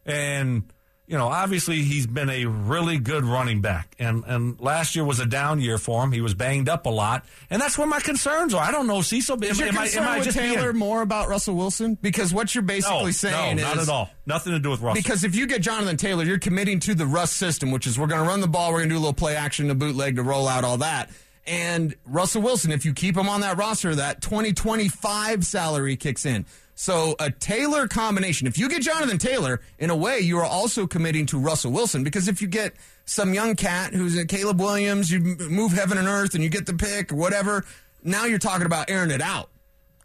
And, 0.06 0.64
you 1.10 1.18
know, 1.18 1.26
obviously 1.26 1.82
he's 1.82 2.06
been 2.06 2.30
a 2.30 2.44
really 2.44 2.96
good 2.96 3.24
running 3.24 3.60
back. 3.60 3.96
And 3.98 4.22
and 4.28 4.60
last 4.60 4.94
year 4.94 5.04
was 5.04 5.18
a 5.18 5.26
down 5.26 5.60
year 5.60 5.76
for 5.76 6.04
him. 6.04 6.12
He 6.12 6.20
was 6.20 6.34
banged 6.34 6.68
up 6.68 6.86
a 6.86 6.88
lot. 6.88 7.24
And 7.50 7.60
that's 7.60 7.76
where 7.76 7.86
my 7.88 7.98
concerns 7.98 8.54
are. 8.54 8.62
I 8.62 8.70
don't 8.70 8.86
know, 8.86 9.02
Cecil. 9.02 9.42
Is 9.42 9.58
am, 9.60 9.66
your 9.66 9.68
am 9.74 9.78
I, 9.78 9.82
concern 9.82 10.02
am 10.04 10.08
I 10.08 10.16
with 10.18 10.26
just 10.26 10.38
Taylor 10.38 10.72
being, 10.72 10.78
more 10.78 11.02
about 11.02 11.28
Russell 11.28 11.56
Wilson? 11.56 11.98
Because 12.00 12.32
what 12.32 12.54
you're 12.54 12.62
basically 12.62 13.06
no, 13.06 13.10
saying 13.10 13.56
no, 13.56 13.62
is 13.62 13.74
not 13.74 13.82
at 13.82 13.88
all. 13.88 14.10
Nothing 14.24 14.52
to 14.52 14.60
do 14.60 14.70
with 14.70 14.82
Russell. 14.82 15.02
Because 15.02 15.24
if 15.24 15.34
you 15.34 15.48
get 15.48 15.62
Jonathan 15.62 15.96
Taylor, 15.96 16.22
you're 16.22 16.38
committing 16.38 16.78
to 16.78 16.94
the 16.94 17.06
Russ 17.06 17.32
system, 17.32 17.72
which 17.72 17.88
is 17.88 17.98
we're 17.98 18.06
going 18.06 18.22
to 18.22 18.28
run 18.28 18.40
the 18.40 18.46
ball, 18.46 18.70
we're 18.70 18.78
going 18.78 18.90
to 18.90 18.94
do 18.94 18.98
a 18.98 19.02
little 19.02 19.12
play 19.12 19.34
action, 19.34 19.68
a 19.68 19.74
bootleg 19.74 20.14
to 20.14 20.22
roll 20.22 20.46
out 20.46 20.62
all 20.62 20.76
that. 20.76 21.10
And 21.44 21.96
Russell 22.06 22.42
Wilson, 22.42 22.70
if 22.70 22.84
you 22.84 22.92
keep 22.92 23.16
him 23.16 23.28
on 23.28 23.40
that 23.40 23.56
roster, 23.56 23.96
that 23.96 24.22
2025 24.22 25.44
salary 25.44 25.96
kicks 25.96 26.24
in. 26.24 26.46
So 26.80 27.14
a 27.20 27.30
Taylor 27.30 27.86
combination. 27.86 28.46
If 28.46 28.56
you 28.56 28.66
get 28.66 28.80
Jonathan 28.80 29.18
Taylor, 29.18 29.60
in 29.78 29.90
a 29.90 29.94
way, 29.96 30.20
you 30.20 30.38
are 30.38 30.46
also 30.46 30.86
committing 30.86 31.26
to 31.26 31.38
Russell 31.38 31.72
Wilson 31.72 32.02
because 32.04 32.26
if 32.26 32.40
you 32.40 32.48
get 32.48 32.72
some 33.04 33.34
young 33.34 33.54
cat 33.54 33.92
who's 33.92 34.16
a 34.16 34.24
Caleb 34.24 34.58
Williams, 34.58 35.10
you 35.10 35.20
move 35.20 35.72
heaven 35.72 35.98
and 35.98 36.08
earth 36.08 36.34
and 36.34 36.42
you 36.42 36.48
get 36.48 36.64
the 36.64 36.72
pick 36.72 37.12
or 37.12 37.16
whatever. 37.16 37.66
Now 38.02 38.24
you're 38.24 38.38
talking 38.38 38.64
about 38.64 38.88
airing 38.88 39.10
it 39.10 39.20
out. 39.20 39.50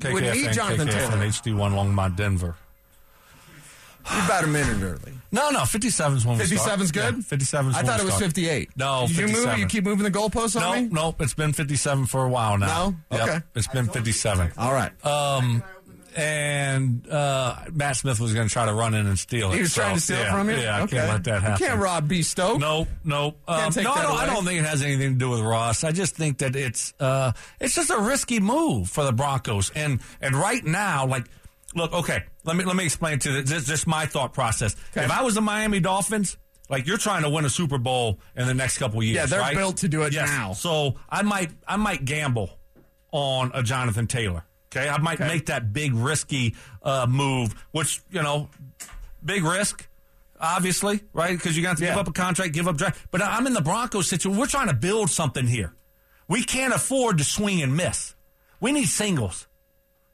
You 0.04 0.16
would 0.16 0.24
need 0.24 0.52
Jonathan 0.52 0.90
Taylor. 0.90 1.12
HD1 1.16 1.56
Longmont, 1.56 2.18
Denver. 2.18 2.58
You're 4.14 4.26
about 4.26 4.44
a 4.44 4.48
minute 4.48 4.84
early. 4.84 5.14
No, 5.32 5.52
no, 5.52 5.64
57 5.64 6.18
is 6.18 6.26
when 6.26 6.38
we 6.38 6.44
start. 6.44 6.78
57's 6.80 6.92
good? 6.92 7.16
Yeah, 7.16 7.22
57 7.22 7.72
is 7.72 7.78
I 7.78 7.84
thought 7.84 8.02
it 8.02 8.04
was 8.04 8.16
start. 8.16 8.26
58. 8.34 8.70
No, 8.76 9.06
Did 9.08 9.16
you 9.16 9.24
move? 9.28 9.32
57. 9.32 9.60
You 9.62 9.66
keep 9.68 9.84
moving 9.86 10.04
the 10.04 10.12
goalposts 10.12 10.58
on 10.58 10.62
No, 10.62 10.74
me? 10.82 10.88
no, 10.94 11.02
no. 11.12 11.16
it's 11.22 11.34
been 11.34 11.54
57 11.54 12.06
for 12.06 12.26
a 12.26 12.30
while 12.30 12.58
now. 12.58 12.96
No? 13.12 13.18
Yep, 13.18 13.30
Okay. 13.30 13.40
It's 13.56 13.68
been 13.70 13.88
57. 13.88 14.52
All 14.58 14.74
right. 14.74 14.92
Um, 15.06 15.64
and 16.16 17.08
uh, 17.10 17.58
Matt 17.74 17.98
Smith 17.98 18.20
was 18.20 18.34
going 18.34 18.48
to 18.48 18.54
try 18.54 18.66
to 18.66 18.74
run 18.74 18.94
in 18.94 19.06
and 19.06 19.20
steal 19.20 19.52
it. 19.52 19.56
he 19.56 19.62
was 19.62 19.74
so, 19.74 19.82
trying 19.82 19.96
to 19.96 20.02
steal 20.02 20.18
yeah, 20.18 20.28
it 20.28 20.32
from 20.32 20.50
you? 20.50 20.56
Yeah, 20.56 20.78
I 20.78 20.82
okay. 20.82 20.98
can't 20.98 21.10
let 21.10 21.24
that 21.26 21.42
happen. 21.42 21.62
You 21.62 21.68
can't 21.68 21.80
rob 21.82 22.08
B. 22.08 22.22
Stoke. 22.22 22.60
Nope, 22.60 22.88
nope. 23.04 23.38
Um, 23.48 23.74
no, 23.76 23.92
I 23.92 24.02
don't, 24.02 24.18
I 24.20 24.26
don't 24.26 24.46
think 24.46 24.60
it 24.60 24.66
has 24.66 24.82
anything 24.82 25.14
to 25.14 25.20
do 25.20 25.30
with 25.30 25.42
Russ. 25.42 25.84
I 25.84 25.92
just 25.92 26.16
think 26.16 26.38
that 26.40 26.56
it's 26.56 26.94
uh, 27.00 27.34
it's 27.60 27.76
just 27.76 27.90
a 27.90 28.00
risky 28.00 28.40
move 28.40 28.90
for 28.90 29.04
the 29.04 29.12
Broncos. 29.12 29.72
And 29.76 30.00
and 30.22 30.36
right 30.36 30.64
now, 30.64 31.06
like, 31.06 31.26
look, 31.76 31.94
okay, 31.94 32.24
let 32.46 32.56
me 32.56 32.64
let 32.64 32.76
me 32.76 32.86
explain 32.86 33.20
to 33.20 33.32
you. 33.32 33.42
This 33.42 33.64
is 33.64 33.68
just 33.68 33.86
my 33.86 34.06
thought 34.06 34.34
process. 34.34 34.76
If 34.96 35.12
I 35.12 35.22
was 35.22 35.36
the 35.36 35.42
Miami 35.42 35.80
Dolphins. 35.80 36.38
Like 36.68 36.88
you're 36.88 36.98
trying 36.98 37.22
to 37.22 37.30
win 37.30 37.46
a 37.46 37.50
Super 37.52 37.78
Bowl 37.78 38.20
in 38.36 38.48
the 38.48 38.56
next 38.56 38.80
couple 38.80 38.98
of 38.98 39.06
years. 39.06 39.18
Yeah, 39.18 39.26
they're 39.28 39.40
right? 39.40 39.56
built 39.56 39.78
to 39.78 39.88
do 39.88 40.02
it 40.02 40.14
Yes. 40.14 40.28
now. 40.28 40.54
So 40.54 40.96
I 41.08 41.22
might 41.22 41.52
I 41.68 41.76
might 41.78 42.06
gamble 42.06 42.58
on 43.12 43.52
a 43.54 43.62
Jonathan 43.62 44.08
Taylor. 44.08 44.44
Okay, 44.76 44.90
I 44.90 44.98
might 44.98 45.20
make 45.20 45.46
that 45.46 45.72
big 45.72 45.94
risky 45.94 46.56
uh, 46.84 47.06
move, 47.08 47.56
which 47.72 48.02
you 48.12 48.22
know, 48.22 48.50
big 49.24 49.44
risk, 49.44 49.88
obviously, 50.40 51.02
right? 51.14 51.38
Because 51.38 51.56
you 51.56 51.64
got 51.64 51.78
to 51.78 51.86
give 51.86 51.96
up 51.98 52.08
a 52.10 52.12
contract, 52.12 52.54
give 52.54 52.68
up 52.68 52.76
draft. 52.76 53.08
But 53.10 53.22
I'm 53.22 53.48
in 53.48 53.54
the 53.54 53.62
Broncos 53.62 54.10
situation. 54.10 54.38
We're 54.38 54.48
trying 54.48 54.68
to 54.68 54.74
build 54.74 55.10
something 55.10 55.48
here. 55.48 55.74
We 56.28 56.44
can't 56.44 56.74
afford 56.74 57.20
to 57.20 57.24
swing 57.24 57.62
and 57.62 57.78
miss. 57.78 58.16
We 58.60 58.74
need 58.74 58.88
singles, 58.88 59.48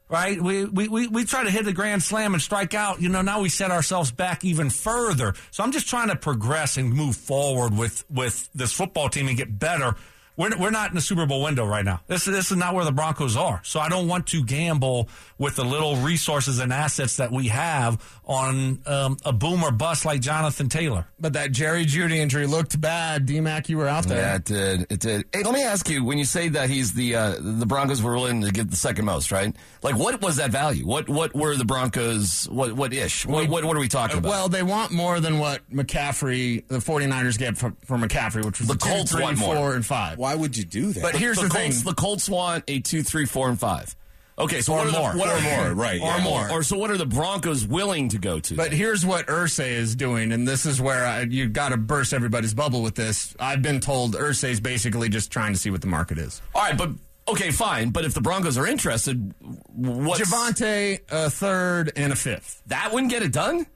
right? 0.08 0.40
We, 0.40 0.64
we, 0.66 0.86
we, 0.86 1.08
we 1.08 1.24
try 1.24 1.42
to 1.42 1.50
hit 1.50 1.64
the 1.64 1.72
grand 1.72 2.02
slam 2.02 2.34
and 2.34 2.42
strike 2.42 2.74
out. 2.74 3.00
You 3.00 3.08
know, 3.08 3.22
now 3.22 3.40
we 3.40 3.48
set 3.48 3.70
ourselves 3.70 4.12
back 4.12 4.44
even 4.44 4.70
further. 4.70 5.34
So 5.50 5.64
I'm 5.64 5.72
just 5.72 5.88
trying 5.88 6.08
to 6.08 6.16
progress 6.16 6.76
and 6.76 6.92
move 6.92 7.16
forward 7.16 7.76
with, 7.76 8.04
with 8.10 8.48
this 8.54 8.72
football 8.72 9.08
team 9.08 9.26
and 9.26 9.36
get 9.36 9.58
better. 9.58 9.96
We're, 10.36 10.56
we're 10.58 10.70
not 10.70 10.88
in 10.90 10.94
the 10.94 11.00
Super 11.02 11.26
Bowl 11.26 11.42
window 11.42 11.66
right 11.66 11.84
now. 11.84 12.00
This, 12.06 12.24
this 12.24 12.50
is 12.50 12.56
not 12.56 12.74
where 12.74 12.84
the 12.84 12.92
Broncos 12.92 13.36
are. 13.36 13.60
So 13.64 13.80
I 13.80 13.88
don't 13.88 14.08
want 14.08 14.26
to 14.28 14.42
gamble 14.42 15.08
with 15.38 15.56
the 15.56 15.64
little 15.64 15.96
resources 15.96 16.58
and 16.58 16.72
assets 16.72 17.16
that 17.18 17.30
we 17.30 17.48
have 17.48 18.02
on 18.24 18.80
um, 18.86 19.16
a 19.24 19.32
boom 19.32 19.62
or 19.62 19.70
bust 19.70 20.04
like 20.04 20.20
Jonathan 20.20 20.68
Taylor. 20.68 21.06
But 21.20 21.34
that 21.34 21.52
Jerry 21.52 21.84
Jeudy 21.84 22.16
injury 22.16 22.46
looked 22.46 22.80
bad. 22.80 23.26
D-Mac, 23.26 23.68
you 23.68 23.76
were 23.76 23.88
out 23.88 24.04
there. 24.06 24.18
Yeah, 24.18 24.34
it 24.36 24.44
did. 24.44 24.86
It 24.90 25.00
did. 25.00 25.24
Hey, 25.32 25.42
let 25.42 25.52
me 25.52 25.62
ask 25.62 25.88
you: 25.90 26.04
when 26.04 26.18
you 26.18 26.24
say 26.24 26.48
that 26.48 26.70
he's 26.70 26.94
the 26.94 27.14
uh, 27.14 27.34
the 27.40 27.66
Broncos 27.66 28.02
were 28.02 28.12
willing 28.14 28.40
to 28.42 28.50
get 28.50 28.70
the 28.70 28.76
second 28.76 29.04
most, 29.04 29.30
right? 29.32 29.54
Like, 29.82 29.96
what 29.96 30.20
was 30.22 30.36
that 30.36 30.50
value? 30.50 30.86
What 30.86 31.08
what 31.08 31.34
were 31.34 31.54
the 31.56 31.64
Broncos? 31.64 32.48
What 32.50 32.72
what 32.72 32.92
ish? 32.92 33.26
What 33.26 33.48
what, 33.48 33.64
what 33.64 33.76
are 33.76 33.80
we 33.80 33.88
talking 33.88 34.18
about? 34.18 34.28
Well, 34.28 34.48
they 34.48 34.62
want 34.62 34.92
more 34.92 35.20
than 35.20 35.38
what 35.38 35.68
McCaffrey, 35.70 36.66
the 36.68 36.78
49ers 36.78 37.38
get 37.38 37.56
for, 37.58 37.74
for 37.84 37.96
McCaffrey, 37.96 38.44
which 38.44 38.58
was 38.60 38.68
The 38.68 38.74
a 38.74 38.78
two, 38.78 38.88
Colts 38.88 39.12
three, 39.12 39.22
want 39.22 39.38
more. 39.38 39.54
four, 39.56 39.74
and 39.74 39.84
five. 39.84 40.18
Why 40.22 40.36
would 40.36 40.56
you 40.56 40.64
do 40.64 40.92
that? 40.92 41.02
But 41.02 41.16
here's 41.16 41.36
the 41.36 41.44
the, 41.44 41.48
Colts, 41.48 41.76
thing. 41.78 41.84
the 41.84 41.94
Colts 41.94 42.28
want 42.28 42.62
a 42.68 42.78
two, 42.78 43.02
three, 43.02 43.26
four, 43.26 43.48
and 43.48 43.58
five. 43.58 43.96
Okay, 44.38 44.60
so 44.60 44.72
Or 44.72 44.76
what 44.78 44.86
are 44.86 44.90
the- 44.92 44.98
more. 44.98 45.12
what 45.16 45.28
or 45.28 45.32
are- 45.32 45.64
more, 45.66 45.74
right? 45.74 46.00
or 46.00 46.04
yeah. 46.06 46.22
more. 46.22 46.48
Or 46.50 46.62
so 46.62 46.78
what 46.78 46.90
are 46.92 46.96
the 46.96 47.06
Broncos 47.06 47.66
willing 47.66 48.08
to 48.10 48.18
go 48.18 48.38
to? 48.38 48.54
But 48.54 48.72
here's 48.72 49.04
what 49.04 49.26
Irsay 49.26 49.72
is 49.72 49.94
doing, 49.96 50.30
and 50.32 50.46
this 50.46 50.64
is 50.64 50.80
where 50.80 51.04
I, 51.04 51.22
you 51.22 51.48
got 51.48 51.70
to 51.70 51.76
burst 51.76 52.14
everybody's 52.14 52.54
bubble 52.54 52.82
with 52.82 52.94
this. 52.94 53.34
I've 53.40 53.62
been 53.62 53.80
told 53.80 54.14
Irsay 54.14 54.50
is 54.50 54.60
basically 54.60 55.08
just 55.08 55.30
trying 55.32 55.52
to 55.54 55.58
see 55.58 55.70
what 55.70 55.80
the 55.80 55.86
market 55.88 56.18
is. 56.18 56.40
all 56.54 56.62
right, 56.62 56.78
but 56.78 56.90
okay, 57.28 57.50
fine. 57.50 57.90
But 57.90 58.04
if 58.04 58.14
the 58.14 58.20
Broncos 58.22 58.56
are 58.56 58.66
interested, 58.66 59.34
what 59.74 60.20
Javonte, 60.20 61.00
a 61.10 61.30
third, 61.30 61.92
and 61.96 62.12
a 62.12 62.16
fifth. 62.16 62.62
that 62.68 62.90
wouldn't 62.92 63.10
get 63.10 63.22
it 63.22 63.32
done. 63.32 63.66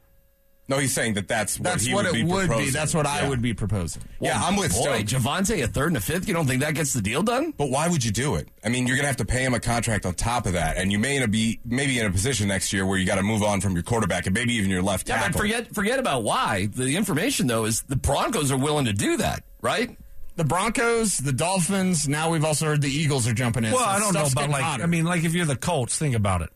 No, 0.69 0.79
he's 0.79 0.93
saying 0.93 1.15
that 1.15 1.29
that's 1.29 1.61
what 1.61 1.65
That's 1.65 1.85
he 1.85 1.95
what 1.95 2.07
would 2.07 2.15
it 2.17 2.19
be 2.19 2.25
would 2.25 2.49
be. 2.51 2.71
That's 2.71 2.93
what 2.93 3.07
I 3.07 3.21
Yeah. 3.23 3.29
would 3.29 3.41
be 3.41 3.55
proposing. 3.55 4.03
Yeah, 4.21 4.43
I'm 4.43 4.57
with 4.57 4.73
Boy, 4.73 5.05
Stokes. 5.05 5.13
Javonte 5.13 5.63
a 5.63 5.69
third 5.69 5.89
and 5.89 5.97
a 5.97 6.01
fifth. 6.01 6.27
You 6.27 6.35
don't 6.35 6.47
think 6.47 6.61
that 6.63 6.75
gets 6.75 6.93
the 6.93 7.01
deal 7.01 7.23
done? 7.23 7.53
But 7.57 7.71
why 7.71 7.87
would 7.87 8.05
you 8.05 8.11
do 8.11 8.35
it? 8.35 8.49
I 8.65 8.69
mean, 8.69 8.87
you're 8.89 8.97
going 8.97 9.05
to 9.05 9.09
have 9.09 9.17
to 9.19 9.25
pay 9.25 9.45
him 9.45 9.55
a 9.55 9.61
contract 9.61 10.05
on 10.07 10.15
top 10.15 10.45
of 10.45 10.55
that, 10.55 10.77
and 10.77 10.91
you 10.91 10.99
may 10.99 11.21
not 11.21 11.31
be 11.31 11.61
maybe 11.65 11.99
in 12.01 12.07
a 12.07 12.11
position 12.11 12.49
next 12.49 12.73
year 12.73 12.85
where 12.85 12.99
you 12.99 13.07
got 13.07 13.15
to 13.15 13.23
move 13.23 13.45
on 13.45 13.61
from 13.61 13.75
your 13.75 13.85
quarterback 13.85 14.27
and 14.27 14.35
maybe 14.35 14.55
even 14.55 14.69
your 14.69 14.83
left 14.83 15.09
Yeah, 15.09 15.17
tackle. 15.19 15.33
but 15.35 15.39
forget 15.39 15.73
forget 15.75 15.99
about 16.01 16.25
why. 16.25 16.67
The 16.75 16.97
information 16.97 17.47
though 17.47 17.65
is 17.65 17.83
the 17.83 17.97
Broncos 17.97 18.51
are 18.51 18.57
willing 18.57 18.87
to 18.87 18.93
do 18.93 19.19
that, 19.19 19.45
right? 19.63 19.97
The 20.35 20.45
Broncos, 20.45 21.19
the 21.19 21.33
Dolphins. 21.33 22.09
Now 22.09 22.31
we've 22.31 22.45
also 22.45 22.67
heard 22.67 22.83
the 22.83 22.91
Eagles 22.91 23.27
are 23.29 23.33
jumping 23.33 23.65
in. 23.65 23.71
Well, 23.73 23.81
so 23.85 23.87
I 23.89 23.99
don't 24.01 24.13
know 24.13 24.21
stuff's 24.21 24.33
about 24.33 24.41
getting 24.41 24.53
like. 24.53 24.63
hotter. 24.65 24.83
I 24.83 24.87
mean, 24.87 25.05
like 25.05 25.23
if 25.25 25.33
you're 25.33 25.47
the 25.47 25.57
Colts, 25.57 25.97
think 25.97 26.15
about 26.17 26.43
it. 26.43 26.51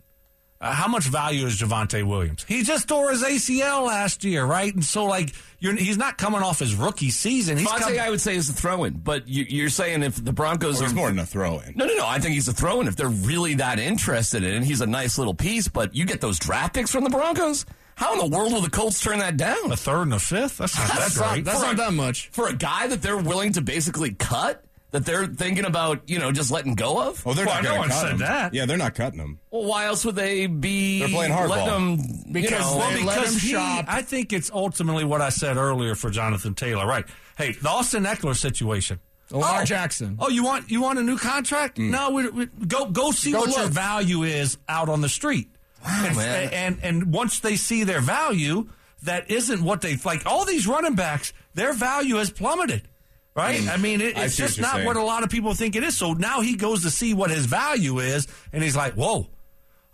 Uh, 0.63 0.73
how 0.75 0.87
much 0.89 1.05
value 1.05 1.47
is 1.47 1.59
Javonte 1.59 2.05
Williams? 2.07 2.45
He 2.47 2.63
just 2.65 2.87
tore 2.87 3.11
his 3.11 3.23
ACL 3.23 3.87
last 3.87 4.25
year, 4.25 4.45
right? 4.45 4.75
And 4.75 4.85
so, 4.85 5.07
like, 5.07 5.33
you're, 5.59 5.75
he's 5.75 5.97
not 5.97 6.19
coming 6.19 6.43
off 6.43 6.59
his 6.59 6.75
rookie 6.75 7.09
season. 7.09 7.57
He's 7.57 7.67
Fonte, 7.67 7.81
coming. 7.85 7.99
I 8.01 8.11
would 8.11 8.21
say 8.21 8.37
is 8.37 8.51
a 8.51 8.53
throw-in, 8.53 8.99
but 8.99 9.27
you, 9.27 9.47
you're 9.49 9.71
saying 9.71 10.03
if 10.03 10.23
the 10.23 10.35
Broncos 10.35 10.75
Well, 10.75 10.83
are 10.83 10.87
he's 10.87 10.95
more 10.95 11.09
than 11.09 11.19
a 11.19 11.25
throw-in. 11.25 11.73
No, 11.77 11.87
no, 11.87 11.95
no. 11.95 12.07
I 12.07 12.19
think 12.19 12.35
he's 12.35 12.47
a 12.49 12.53
throw-in 12.53 12.89
if 12.89 12.97
they're 12.97 13.09
really 13.09 13.55
that 13.55 13.79
interested 13.79 14.45
in 14.45 14.63
it. 14.63 14.65
He's 14.65 14.83
a 14.83 14.87
nice 14.87 15.17
little 15.17 15.33
piece, 15.35 15.67
but 15.69 15.95
you 15.95 16.05
get 16.05 16.21
those 16.21 16.39
draft 16.39 16.75
picks 16.75 16.91
from 16.91 17.05
the 17.05 17.11
Broncos. 17.11 17.65
How 17.95 18.13
in 18.13 18.31
the 18.31 18.37
world 18.37 18.53
will 18.53 18.61
the 18.63 18.71
Colts 18.71 19.01
turn 19.03 19.19
that 19.21 19.39
down 19.39 19.73
a 19.73 19.77
third 19.77 20.03
and 20.03 20.15
a 20.15 20.19
fifth. 20.19 20.59
That's 20.59 20.77
not 20.79 20.89
That's 20.89 21.15
that 21.17 21.37
not- 21.37 21.45
that's 21.45 21.61
not 21.63 21.75
a- 21.75 21.77
that 21.79 21.93
much. 21.95 22.29
for 22.33 22.49
a 22.49 22.55
guy 22.55 22.87
that 22.87 23.01
they're 23.03 23.17
willing 23.19 23.53
to 23.55 23.61
basically 23.63 24.13
cut? 24.13 24.63
That 24.93 25.07
they're 25.07 25.27
thinking 25.29 25.65
about, 25.67 26.09
you 26.11 26.19
know, 26.19 26.33
just 26.33 26.51
letting 26.51 26.75
go 26.75 27.01
of? 27.01 27.23
Oh, 27.25 27.33
they're 27.33 27.47
Well, 27.47 27.55
not 27.57 27.63
no 27.63 27.69
going 27.71 27.79
one 27.81 27.89
to 27.91 27.95
cut 27.95 28.01
said 28.03 28.11
him. 28.13 28.19
that. 28.19 28.55
Yeah, 28.55 28.67
they're 28.67 28.77
not 28.77 28.97
cutting 28.97 29.19
them. 29.21 29.39
Well, 29.53 29.65
why 29.65 29.85
else 29.87 30.05
would 30.05 30.17
they 30.17 30.47
be? 30.49 30.99
They're 30.99 31.09
playing 31.09 31.33
hardball. 31.33 31.49
letting 31.49 31.97
them 31.97 31.97
Because 32.33 32.51
you 32.51 32.59
know, 32.59 32.77
Well, 32.77 32.91
They 32.91 33.05
let 33.05 33.15
because 33.19 33.35
him 33.35 33.41
he, 33.41 33.49
shop. 33.51 33.85
I 33.87 34.03
think 34.03 34.33
it's 34.33 34.51
ultimately 34.53 35.05
what 35.05 35.21
I 35.21 35.29
said 35.29 35.57
earlier 35.57 35.95
for 35.95 36.11
Jonathan 36.11 36.55
Taylor. 36.55 36.87
Right? 36.87 37.05
Hey, 37.39 37.53
the 37.53 37.69
Austin 37.69 38.05
Ekeler 38.05 38.37
situation. 38.37 38.99
Lamar 39.31 39.63
Oh. 39.63 39.65
Jackson. 39.65 40.17
Oh, 40.19 40.29
you 40.29 40.43
want 40.43 40.73
you 40.73 40.83
want 40.83 40.99
a 40.99 41.03
new 41.05 41.17
contract? 41.17 41.79
Mm. 41.79 41.91
No, 41.91 42.11
we, 42.11 42.29
we, 42.29 42.47
go 42.47 42.87
go 42.87 43.13
see 43.13 43.31
Go 43.31 43.41
what 43.43 43.57
your 43.57 43.69
value 43.69 44.25
is 44.25 44.59
out 44.69 44.89
on 44.89 45.03
the 45.03 45.09
street. 45.09 45.49
and, 45.87 46.17
man. 46.17 46.51
and 46.53 46.79
and 46.83 47.15
once 47.15 47.39
they 47.39 47.55
see 47.55 47.85
their 47.85 48.01
value, 48.01 48.69
that 49.05 49.31
isn't 49.31 49.63
what 49.63 49.83
they 49.83 49.95
like. 50.05 50.27
All 50.27 50.45
these 50.45 50.67
running 50.67 50.97
backs, 50.97 51.33
their 51.55 51.73
value 51.73 52.17
has 52.17 52.29
plummeted. 52.31 52.89
Right? 53.35 53.69
I 53.69 53.77
mean, 53.77 54.01
it, 54.01 54.19
I 54.19 54.25
it's 54.25 54.37
just 54.37 54.61
not 54.61 54.75
saying. 54.75 54.87
what 54.87 54.97
a 54.97 55.03
lot 55.03 55.23
of 55.23 55.31
people 55.31 55.55
think 55.55 55.77
it 55.77 55.85
is. 55.85 55.97
So 55.97 56.15
now 56.15 56.41
he 56.41 56.57
goes 56.57 56.83
to 56.83 56.91
see 56.91 57.15
what 57.15 57.31
his 57.31 57.47
value 57.47 58.01
is, 58.01 58.27
and 58.53 58.63
he's 58.63 58.75
like, 58.77 58.95
"Whoa, 58.95 59.29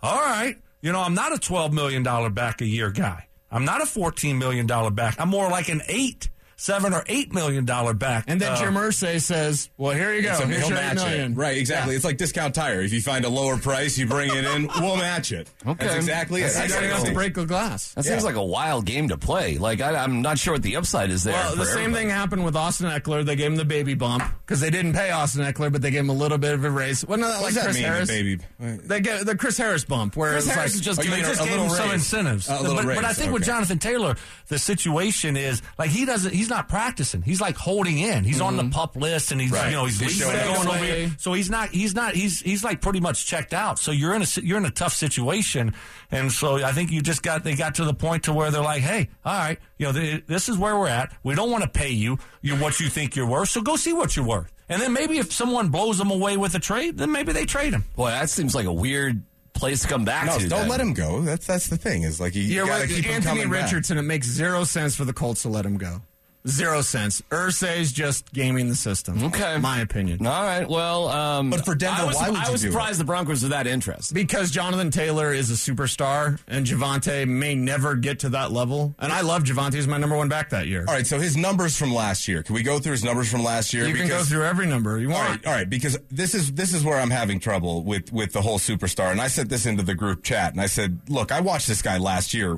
all 0.01 0.19
right, 0.19 0.57
you 0.81 0.91
know, 0.91 1.01
I'm 1.01 1.13
not 1.13 1.33
a 1.33 1.37
twelve 1.37 1.71
million 1.71 2.01
dollar 2.03 2.29
back 2.29 2.61
a 2.61 2.65
year 2.65 2.89
guy. 2.89 3.27
I'm 3.51 3.63
not 3.63 3.81
a 3.81 3.85
fourteen 3.85 4.39
million 4.39 4.65
dollar 4.65 4.89
back. 4.89 5.19
I'm 5.19 5.29
more 5.29 5.49
like 5.49 5.69
an 5.69 5.81
eight, 5.87 6.29
seven 6.57 6.93
or 6.93 7.03
eight 7.07 7.33
million 7.33 7.63
dollar 7.65 7.93
back." 7.93 8.25
And 8.27 8.41
then 8.41 8.51
Uh, 8.51 8.57
Jim 8.59 8.73
Irsay 8.73 9.21
says, 9.21 9.69
"Well, 9.77 9.95
here 9.95 10.13
you 10.13 10.21
go. 10.23 10.33
So 10.35 10.45
Here's 10.45 10.59
he'll 10.59 10.69
your 10.69 10.77
match 10.77 10.95
million. 10.97 11.31
it. 11.31 11.35
Right, 11.37 11.57
exactly. 11.57 11.95
It's 11.95 12.03
like 12.03 12.17
discount 12.17 12.53
tire. 12.55 12.81
If 12.81 12.91
you 12.93 13.01
find 13.01 13.23
a 13.25 13.29
lower 13.29 13.57
price, 13.57 13.97
you 13.97 14.05
bring 14.07 14.29
it 14.35 14.43
in, 14.43 14.67
we'll 14.79 14.97
match 14.97 15.31
it. 15.31 15.49
Okay. 15.65 15.85
That's 15.85 15.95
exactly 15.97 16.41
it. 16.41 16.45
That's 16.45 16.57
You 16.57 16.63
exactly 16.65 16.89
have 16.89 17.03
to 17.05 17.11
it. 17.11 17.13
break 17.13 17.33
the 17.35 17.45
glass. 17.45 17.93
That 17.93 18.03
seems 18.03 18.23
like 18.23 18.35
a 18.35 18.43
wild 18.43 18.85
game 18.85 19.07
to 19.09 19.17
play. 19.17 19.57
Like 19.57 19.81
I, 19.81 19.95
I'm 19.95 20.21
not 20.21 20.37
sure 20.37 20.53
what 20.53 20.63
the 20.63 20.75
upside 20.75 21.09
is 21.11 21.23
there. 21.23 21.33
Well, 21.33 21.55
the 21.55 21.65
same 21.65 21.77
everybody. 21.85 22.05
thing 22.05 22.09
happened 22.09 22.43
with 22.45 22.55
Austin 22.55 22.87
Ekeler. 22.89 23.23
They 23.25 23.35
gave 23.35 23.47
him 23.51 23.55
the 23.57 23.65
baby 23.65 23.93
bump 23.93 24.23
because 24.45 24.59
they 24.59 24.69
didn't 24.69 24.93
pay 24.93 25.11
Austin 25.11 25.41
Ekeler, 25.43 25.71
but 25.71 25.81
they 25.81 25.91
gave 25.91 26.01
him 26.01 26.09
a 26.09 26.13
little 26.13 26.37
bit 26.37 26.53
of 26.53 26.63
a 26.63 26.71
raise. 26.71 27.05
Wasn't 27.05 27.23
that 27.27 27.41
What 27.41 27.43
like 27.43 27.53
does 27.53 27.55
that 27.55 27.63
Chris 27.65 27.75
mean, 27.77 27.85
Harris? 27.85 28.07
baby? 28.09 28.39
They 28.59 29.01
get 29.01 29.25
the 29.25 29.35
Chris 29.35 29.57
Harris 29.57 29.83
bump, 29.85 30.15
where 30.15 30.31
Chris 30.31 30.45
it 30.45 30.47
was 30.49 30.55
Harris 30.55 30.71
like, 30.71 30.75
is 30.79 30.81
just 30.85 30.99
Oh, 30.99 31.03
you 31.03 31.09
giving 31.09 31.23
mean 31.23 31.31
a 31.31 31.35
just 31.35 31.41
gave 31.43 31.51
little 31.51 31.65
him 31.65 31.71
some 31.75 31.85
raise. 31.89 31.93
incentives. 31.93 32.49
A 32.49 32.61
little 32.61 32.75
but, 32.77 32.85
but 32.85 33.03
I 33.05 33.07
raise, 33.09 33.17
think 33.17 33.33
with. 33.33 33.43
Jonathan 33.45 33.79
Taylor, 33.79 34.15
the 34.47 34.57
situation 34.57 35.35
is 35.35 35.61
like 35.77 35.89
he 35.89 36.05
doesn't. 36.05 36.33
He's 36.33 36.49
not 36.49 36.69
practicing. 36.69 37.21
He's 37.21 37.41
like 37.41 37.57
holding 37.57 37.97
in. 37.97 38.23
He's 38.23 38.39
on 38.39 38.55
the 38.55 38.63
mm-hmm. 38.63 38.71
pup 38.71 38.95
list, 38.95 39.31
and 39.31 39.41
he's 39.41 39.51
Right. 39.51 39.69
you 39.69 39.75
know 39.75 39.85
he's, 39.85 39.99
He's 39.99 40.21
going 40.23 40.67
over 40.67 40.77
here. 40.77 41.11
So 41.17 41.33
he's 41.33 41.49
not. 41.49 41.69
He's 41.69 41.93
not. 41.93 42.15
He's 42.15 42.39
he's 42.41 42.63
like 42.63 42.81
pretty 42.81 42.99
much 42.99 43.25
checked 43.25 43.53
out. 43.53 43.79
So 43.79 43.91
you're 43.91 44.13
in 44.13 44.21
a 44.21 44.27
you're 44.41 44.57
in 44.57 44.65
a 44.65 44.71
tough 44.71 44.93
situation, 44.93 45.73
and 46.11 46.31
so 46.31 46.63
I 46.63 46.71
think 46.71 46.91
you 46.91 47.01
just 47.01 47.23
got 47.23 47.43
they 47.43 47.55
got 47.55 47.75
to 47.75 47.85
the 47.85 47.93
point 47.93 48.23
to 48.23 48.33
where 48.33 48.51
they're 48.51 48.61
like, 48.61 48.81
hey, 48.81 49.09
all 49.25 49.33
right, 49.33 49.59
you 49.77 49.87
know, 49.87 49.91
th- 49.91 50.25
this 50.27 50.49
is 50.49 50.57
where 50.57 50.77
we're 50.77 50.87
at. 50.87 51.13
We 51.23 51.35
don't 51.35 51.51
want 51.51 51.63
to 51.63 51.69
pay 51.69 51.89
you 51.89 52.17
you 52.41 52.55
what 52.55 52.79
you 52.79 52.89
think 52.89 53.15
you're 53.15 53.27
worth. 53.27 53.49
So 53.49 53.61
go 53.61 53.75
see 53.75 53.93
what 53.93 54.15
you're 54.15 54.25
worth, 54.25 54.51
and 54.69 54.81
then 54.81 54.93
maybe 54.93 55.17
if 55.17 55.33
someone 55.33 55.69
blows 55.69 55.97
them 55.97 56.11
away 56.11 56.37
with 56.37 56.55
a 56.55 56.59
trade, 56.59 56.97
then 56.97 57.11
maybe 57.11 57.33
they 57.33 57.45
trade 57.45 57.73
him. 57.73 57.83
Boy, 57.95 58.11
that 58.11 58.29
seems 58.29 58.55
like 58.55 58.65
a 58.65 58.73
weird 58.73 59.23
place 59.57 59.81
to 59.81 59.87
come 59.87 60.05
back 60.05 60.25
No, 60.27 60.37
to. 60.37 60.47
don't 60.47 60.61
then. 60.61 60.69
let 60.69 60.79
him 60.79 60.93
go. 60.93 61.21
That's 61.21 61.45
that's 61.45 61.67
the 61.67 61.77
thing. 61.77 62.03
Is 62.03 62.19
like 62.19 62.35
you, 62.35 62.43
You're 62.43 62.65
gotta 62.65 62.81
right. 62.85 62.89
keep 62.89 63.05
him 63.05 63.15
Anthony 63.15 63.41
coming 63.41 63.51
back. 63.51 63.63
Richardson. 63.65 63.97
It 63.97 64.03
makes 64.03 64.27
zero 64.27 64.63
sense 64.63 64.95
for 64.95 65.05
the 65.05 65.13
Colts 65.13 65.41
to 65.43 65.49
let 65.49 65.65
him 65.65 65.77
go. 65.77 66.01
Zero 66.47 66.81
sense. 66.81 67.21
Irsay's 67.29 67.91
just 67.91 68.31
gaming 68.33 68.69
the 68.69 68.75
system. 68.75 69.23
Okay. 69.25 69.57
my 69.57 69.81
opinion. 69.81 70.25
All 70.25 70.43
right. 70.43 70.67
Well, 70.67 71.07
um, 71.09 71.49
But 71.49 71.65
for 71.65 71.75
Denver, 71.75 72.01
I 72.01 72.05
was, 72.05 72.15
why 72.15 72.29
would 72.29 72.39
I 72.39 72.45
you 72.45 72.51
was 72.51 72.61
do 72.61 72.67
surprised 72.67 72.99
the 72.99 73.03
Broncos 73.03 73.43
are 73.43 73.49
that 73.49 73.67
interested. 73.67 74.13
Because 74.13 74.51
Jonathan 74.51 74.91
Taylor 74.91 75.33
is 75.33 75.49
a 75.51 75.53
superstar 75.53 76.39
and 76.47 76.65
Javonte 76.65 77.27
may 77.27 77.55
never 77.55 77.95
get 77.95 78.19
to 78.19 78.29
that 78.29 78.51
level. 78.51 78.95
And 78.99 79.11
I 79.11 79.21
love 79.21 79.43
Javonte. 79.43 79.73
He's 79.75 79.87
my 79.87 79.97
number 79.97 80.15
one 80.15 80.29
back 80.29 80.49
that 80.51 80.67
year. 80.67 80.85
All 80.87 80.93
right, 80.93 81.05
so 81.05 81.19
his 81.19 81.35
numbers 81.37 81.77
from 81.77 81.93
last 81.93 82.27
year. 82.27 82.43
Can 82.43 82.55
we 82.55 82.63
go 82.63 82.79
through 82.79 82.93
his 82.93 83.03
numbers 83.03 83.29
from 83.29 83.43
last 83.43 83.73
year? 83.73 83.87
you 83.87 83.93
can 83.95 84.07
go 84.07 84.23
through 84.23 84.43
every 84.43 84.65
number 84.67 84.99
you 84.99 85.09
want. 85.09 85.29
right, 85.29 85.45
all 85.45 85.53
right, 85.53 85.69
because 85.69 85.97
this 86.09 86.33
is 86.33 86.53
this 86.53 86.73
is 86.73 86.83
where 86.83 86.99
I'm 86.99 87.09
having 87.09 87.39
trouble 87.39 87.83
with 87.83 88.11
with 88.11 88.33
the 88.33 88.41
whole 88.41 88.59
superstar, 88.59 89.11
and 89.11 89.19
I 89.21 89.27
sent 89.27 89.49
this 89.49 89.65
into 89.65 89.83
the 89.83 89.95
group 89.95 90.23
chat, 90.23 90.51
and 90.53 90.61
I 90.61 90.67
said, 90.67 90.99
look, 91.09 91.31
I 91.31 91.41
watched 91.41 91.67
this 91.67 91.81
guy 91.81 91.97
last 91.97 92.33
year. 92.33 92.57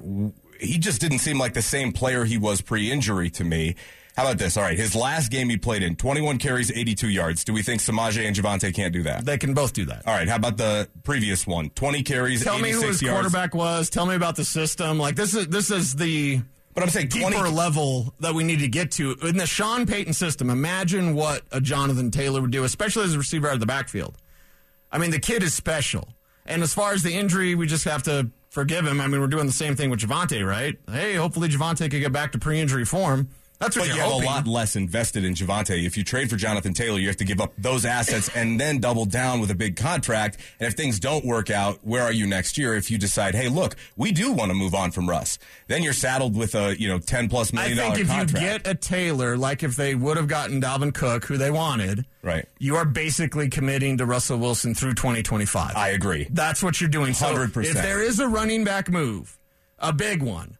He 0.59 0.77
just 0.77 1.01
didn't 1.01 1.19
seem 1.19 1.37
like 1.37 1.53
the 1.53 1.61
same 1.61 1.91
player 1.91 2.25
he 2.25 2.37
was 2.37 2.61
pre-injury 2.61 3.29
to 3.31 3.43
me. 3.43 3.75
How 4.15 4.25
about 4.25 4.37
this? 4.37 4.57
All 4.57 4.63
right, 4.63 4.77
his 4.77 4.95
last 4.95 5.31
game 5.31 5.47
he 5.49 5.55
played 5.55 5.81
in, 5.81 5.95
21 5.95 6.39
carries, 6.39 6.69
82 6.71 7.07
yards. 7.07 7.45
Do 7.45 7.53
we 7.53 7.61
think 7.61 7.79
Samaje 7.79 8.25
and 8.25 8.35
Javonte 8.35 8.73
can't 8.73 8.91
do 8.91 9.03
that? 9.03 9.23
They 9.25 9.37
can 9.37 9.53
both 9.53 9.71
do 9.71 9.85
that. 9.85 10.05
All 10.05 10.13
right, 10.13 10.27
how 10.27 10.35
about 10.35 10.57
the 10.57 10.89
previous 11.03 11.47
one? 11.47 11.69
20 11.69 12.03
carries, 12.03 12.43
Tell 12.43 12.59
me 12.59 12.71
who 12.71 12.81
his 12.81 13.01
yards. 13.01 13.21
quarterback 13.21 13.55
was. 13.55 13.89
Tell 13.89 14.05
me 14.05 14.15
about 14.15 14.35
the 14.35 14.43
system. 14.43 14.99
Like 14.99 15.15
this 15.15 15.33
is 15.33 15.47
this 15.47 15.71
is 15.71 15.95
the 15.95 16.41
But 16.73 16.83
I'm 16.83 16.89
saying 16.89 17.09
20 17.09 17.33
deeper 17.33 17.49
level 17.49 18.13
that 18.19 18.33
we 18.33 18.43
need 18.43 18.59
to 18.59 18.67
get 18.67 18.91
to 18.93 19.15
in 19.23 19.37
the 19.37 19.45
Sean 19.47 19.85
Payton 19.85 20.11
system. 20.13 20.49
Imagine 20.49 21.15
what 21.15 21.43
a 21.53 21.61
Jonathan 21.61 22.11
Taylor 22.11 22.41
would 22.41 22.51
do, 22.51 22.65
especially 22.65 23.05
as 23.05 23.15
a 23.15 23.19
receiver 23.19 23.47
out 23.47 23.53
of 23.53 23.59
the 23.61 23.65
backfield. 23.67 24.17
I 24.91 24.97
mean, 24.97 25.11
the 25.11 25.19
kid 25.19 25.43
is 25.43 25.53
special. 25.53 26.09
And 26.45 26.61
as 26.63 26.73
far 26.73 26.91
as 26.93 27.03
the 27.03 27.13
injury, 27.13 27.55
we 27.55 27.67
just 27.67 27.85
have 27.85 28.03
to 28.03 28.31
forgive 28.49 28.85
him. 28.85 28.99
I 28.99 29.07
mean, 29.07 29.21
we're 29.21 29.27
doing 29.27 29.47
the 29.47 29.53
same 29.53 29.75
thing 29.75 29.89
with 29.89 29.99
Javonte, 29.99 30.45
right? 30.45 30.77
Hey, 30.91 31.15
hopefully 31.15 31.49
Javonte 31.49 31.89
could 31.89 31.99
get 32.01 32.11
back 32.11 32.31
to 32.33 32.39
pre-injury 32.39 32.85
form. 32.85 33.29
That's 33.59 33.75
what 33.75 33.81
but 33.83 33.87
you're 33.89 33.95
you 33.97 34.01
have 34.03 34.11
hoping. 34.13 34.27
a 34.29 34.31
lot 34.31 34.47
less 34.47 34.77
invested 34.77 35.25
in 35.25 35.33
Javonte. 35.33 35.85
If 35.85 35.97
you 35.97 36.03
trade 36.05 36.29
for 36.29 36.37
Jonathan 36.37 36.73
Taylor, 36.73 36.97
you 36.97 37.07
have 37.07 37.17
to 37.17 37.25
give 37.25 37.41
up 37.41 37.51
those 37.57 37.83
assets 37.85 38.29
and 38.35 38.57
then 38.57 38.79
double 38.79 39.03
down 39.03 39.41
with 39.41 39.51
a 39.51 39.55
big 39.55 39.75
contract. 39.75 40.37
And 40.61 40.67
if 40.69 40.75
things 40.75 40.97
don't 40.97 41.25
work 41.25 41.49
out, 41.49 41.79
where 41.83 42.03
are 42.03 42.11
you 42.13 42.25
next 42.25 42.57
year? 42.57 42.75
If 42.75 42.89
you 42.89 42.97
decide, 42.97 43.35
hey, 43.35 43.49
look, 43.49 43.75
we 43.97 44.13
do 44.13 44.31
want 44.31 44.49
to 44.51 44.53
move 44.55 44.73
on 44.73 44.91
from 44.91 45.09
Russ, 45.09 45.37
then 45.67 45.83
you're 45.83 45.91
saddled 45.91 46.37
with 46.37 46.55
a 46.55 46.79
you 46.79 46.87
know 46.87 46.99
ten 46.99 47.27
plus 47.27 47.53
I 47.53 47.57
million 47.57 47.77
think 47.77 47.89
dollar 47.95 47.99
if 48.01 48.07
contract. 48.07 48.31
you 48.33 48.39
get 48.39 48.67
a 48.67 48.75
Taylor, 48.75 49.35
like 49.37 49.61
if 49.61 49.75
they 49.75 49.93
would 49.93 50.15
have 50.15 50.27
gotten 50.27 50.61
Dalvin 50.61 50.93
Cook, 50.93 51.25
who 51.25 51.35
they 51.37 51.51
wanted, 51.51 52.05
Right. 52.21 52.45
you 52.59 52.77
are 52.77 52.85
basically 52.85 53.49
committing 53.49 53.97
to 53.97 54.05
Russell 54.05 54.37
Wilson 54.39 54.73
through 54.73 54.93
2025. 54.93 55.75
I 55.75 55.89
agree. 55.89 56.27
That's 56.31 56.63
what 56.63 56.79
you're 56.79 56.89
doing. 56.89 57.13
So 57.13 57.25
100%. 57.33 57.65
If 57.65 57.73
there 57.73 58.01
is 58.01 58.19
a 58.21 58.27
running 58.29 58.63
back 58.63 58.89
move, 58.89 59.37
a 59.79 59.91
big 59.91 60.23
one, 60.23 60.57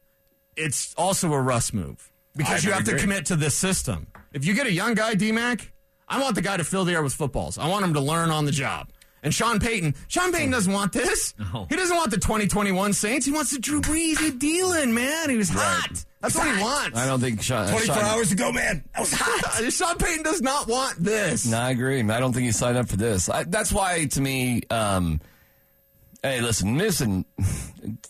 it's 0.58 0.94
also 0.98 1.32
a 1.34 1.42
Russ 1.42 1.72
move 1.74 2.09
because 2.40 2.66
I 2.66 2.70
you 2.70 2.74
have 2.74 2.86
to 2.86 2.98
commit 2.98 3.28
to 3.28 3.36
this 3.36 3.56
system. 3.56 4.08
If 4.34 4.46
you 4.46 4.54
get 4.56 4.66
a 4.66 4.72
young 4.72 4.94
guy, 4.96 5.14
DMAC, 5.16 5.70
I 6.08 6.22
want 6.22 6.36
the 6.36 6.42
guy 6.42 6.58
to 6.58 6.64
fill 6.64 6.86
the 6.86 6.94
air 6.94 7.04
with 7.04 7.14
footballs. 7.14 7.58
I 7.58 7.68
want 7.68 7.84
him 7.86 7.94
to 7.94 8.00
learn 8.00 8.32
on 8.32 8.46
the 8.46 8.52
job. 8.52 8.90
And 9.22 9.34
Sean 9.34 9.60
Payton, 9.60 9.96
Sean 10.08 10.32
Payton 10.32 10.52
doesn't 10.52 10.72
want 10.72 10.94
this. 10.94 11.34
He 11.70 11.76
doesn't 11.76 11.96
want 11.96 12.10
the 12.12 12.18
2021 12.18 12.94
Saints. 12.94 13.26
He 13.26 13.34
wants 13.34 13.52
the 13.52 13.60
Drew 13.60 13.82
Brees 13.82 14.22
with 14.24 14.40
Dylan, 14.40 14.94
man. 14.94 15.30
He 15.30 15.36
was 15.36 15.50
hot. 15.50 16.06
That's 16.22 16.36
what 16.36 16.56
he 16.56 16.62
wants. 16.62 16.98
I 16.98 17.06
don't 17.06 17.20
think 17.20 17.42
Sean. 17.42 17.68
24 17.68 17.96
Sean- 17.96 18.06
hours 18.06 18.32
ago, 18.32 18.52
man, 18.54 18.84
that 18.94 19.02
was 19.02 19.12
hot. 19.14 19.64
Sean 19.74 19.98
Payton 19.98 20.24
does 20.24 20.42
not 20.42 20.68
want 20.68 20.98
this. 21.04 21.46
No, 21.46 21.58
I 21.58 21.72
agree. 21.72 22.00
I 22.00 22.20
don't 22.20 22.32
think 22.32 22.46
he 22.46 22.52
signed 22.54 22.78
up 22.78 22.88
for 22.88 22.96
this. 22.96 23.30
I, 23.30 23.44
that's 23.44 23.74
why, 23.74 24.06
to 24.06 24.22
me, 24.22 24.62
um, 24.70 25.20
hey, 26.24 26.42
listen, 26.42 26.78
listen. 26.78 27.26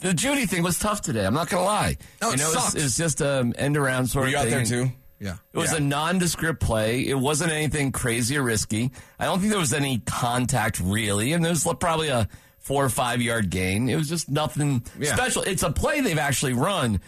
The 0.01 0.13
Jeudy 0.13 0.49
thing 0.49 0.63
was 0.63 0.79
tough 0.79 1.01
today. 1.01 1.23
I'm 1.25 1.33
not 1.35 1.47
going 1.49 1.61
to 1.61 1.65
lie. 1.65 1.97
No, 2.21 2.29
it 2.29 2.37
you 2.39 2.43
know, 2.43 2.51
sucked. 2.51 2.75
it's, 2.75 2.85
it's 2.85 2.97
just 2.97 3.21
an 3.21 3.55
end 3.55 3.77
around 3.77 4.07
sort 4.07 4.23
Were 4.23 4.27
of 4.27 4.31
you 4.31 4.37
out 4.39 4.43
thing. 4.45 4.51
there 4.51 4.65
too? 4.65 4.91
Yeah. 5.19 5.35
It 5.53 5.57
was 5.57 5.71
Yeah. 5.71 5.77
a 5.77 5.81
nondescript 5.81 6.59
play. 6.59 7.01
It 7.07 7.13
wasn't 7.19 7.51
anything 7.51 7.91
crazy 7.91 8.35
or 8.37 8.41
risky. 8.43 8.91
I 9.19 9.25
don't 9.25 9.39
think 9.39 9.51
there 9.51 9.59
was 9.59 9.73
any 9.73 9.99
contact 9.99 10.79
really, 10.79 11.33
and 11.33 11.45
there 11.45 11.51
was 11.51 11.67
probably 11.79 12.07
a 12.07 12.27
four 12.57 12.83
or 12.83 12.89
five 12.89 13.21
yard 13.21 13.51
gain. 13.51 13.89
It 13.89 13.95
was 13.95 14.09
just 14.09 14.27
nothing 14.27 14.83
Yeah. 14.97 15.13
special. 15.15 15.43
It's 15.43 15.61
a 15.61 15.69
play 15.71 16.01
they've 16.01 16.17
actually 16.17 16.53
run 16.53 16.99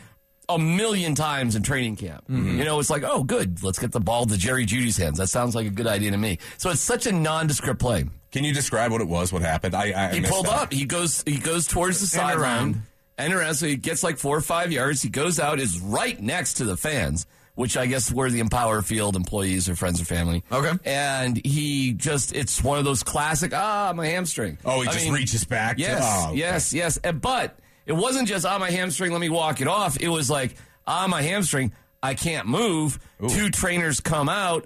a 0.47 0.59
million 0.59 1.15
times 1.15 1.55
in 1.55 1.63
training 1.63 1.95
camp. 1.95 2.23
Mm-hmm. 2.29 2.59
You 2.59 2.63
know, 2.65 2.79
it's 2.79 2.89
like, 2.91 3.03
oh, 3.03 3.23
good, 3.23 3.63
let's 3.63 3.79
get 3.79 3.91
the 3.91 3.99
ball 4.01 4.25
to 4.27 4.37
Jerry 4.37 4.65
Jeudy's 4.67 4.97
hands. 4.97 5.17
That 5.17 5.27
sounds 5.29 5.55
like 5.55 5.65
a 5.65 5.71
good 5.71 5.87
idea 5.87 6.11
to 6.11 6.17
me. 6.17 6.37
So 6.57 6.69
it's 6.69 6.81
such 6.81 7.07
a 7.07 7.11
nondescript 7.11 7.79
play. 7.79 8.05
Can 8.31 8.43
you 8.43 8.53
describe 8.53 8.91
what 8.91 9.01
it 9.01 9.07
was? 9.07 9.33
What 9.33 9.41
happened? 9.41 9.75
I, 9.75 10.09
I 10.09 10.13
He 10.13 10.21
pulled 10.21 10.45
that. 10.45 10.53
up. 10.53 10.73
He 10.73 10.85
goes. 10.85 11.23
He 11.25 11.37
goes 11.37 11.67
towards 11.67 11.99
the 11.99 12.03
And 12.03 12.27
sideline 12.29 12.39
around. 12.41 12.81
and 13.17 13.33
around. 13.33 13.55
So 13.55 13.65
he 13.67 13.75
gets 13.75 14.03
like 14.03 14.17
four 14.17 14.37
or 14.37 14.41
five 14.41 14.71
yards. 14.71 15.01
He 15.01 15.09
goes 15.09 15.39
out. 15.39 15.59
Is 15.59 15.79
right 15.79 16.19
next 16.19 16.55
to 16.55 16.63
the 16.65 16.77
fans, 16.77 17.25
which 17.55 17.75
I 17.75 17.87
guess 17.87 18.11
were 18.11 18.29
the 18.29 18.39
Empower 18.39 18.81
Field 18.81 19.15
employees 19.17 19.67
or 19.67 19.75
friends 19.75 19.99
or 20.01 20.05
family. 20.05 20.43
Okay. 20.51 20.71
And 20.85 21.43
he 21.45 21.91
just. 21.91 22.33
It's 22.33 22.63
one 22.63 22.79
of 22.79 22.85
those 22.85 23.03
classic. 23.03 23.51
Ah, 23.53 23.91
my 23.95 24.07
hamstring. 24.07 24.57
Oh, 24.63 24.79
he 24.81 24.87
I 24.87 24.91
just 24.93 25.05
mean, 25.05 25.13
reaches 25.13 25.43
back. 25.43 25.75
to- 25.75 25.81
Yes. 25.81 26.01
oh, 26.03 26.29
okay. 26.29 26.37
Yes. 26.39 26.73
Yes. 26.73 26.97
And- 27.03 27.19
But 27.19 27.59
it 27.85 27.93
wasn't 27.93 28.29
just 28.29 28.45
ah 28.45 28.57
my 28.59 28.71
hamstring. 28.71 29.11
Let 29.11 29.19
me 29.19 29.29
walk 29.29 29.59
it 29.59 29.67
off. 29.67 29.99
It 29.99 30.07
was 30.07 30.29
like 30.29 30.55
ah 30.87 31.05
my 31.07 31.21
hamstring. 31.21 31.73
I 32.01 32.13
can't 32.13 32.47
move. 32.47 32.97
Two 33.27 33.49
trainers 33.49 33.99
come 33.99 34.29
out. 34.29 34.65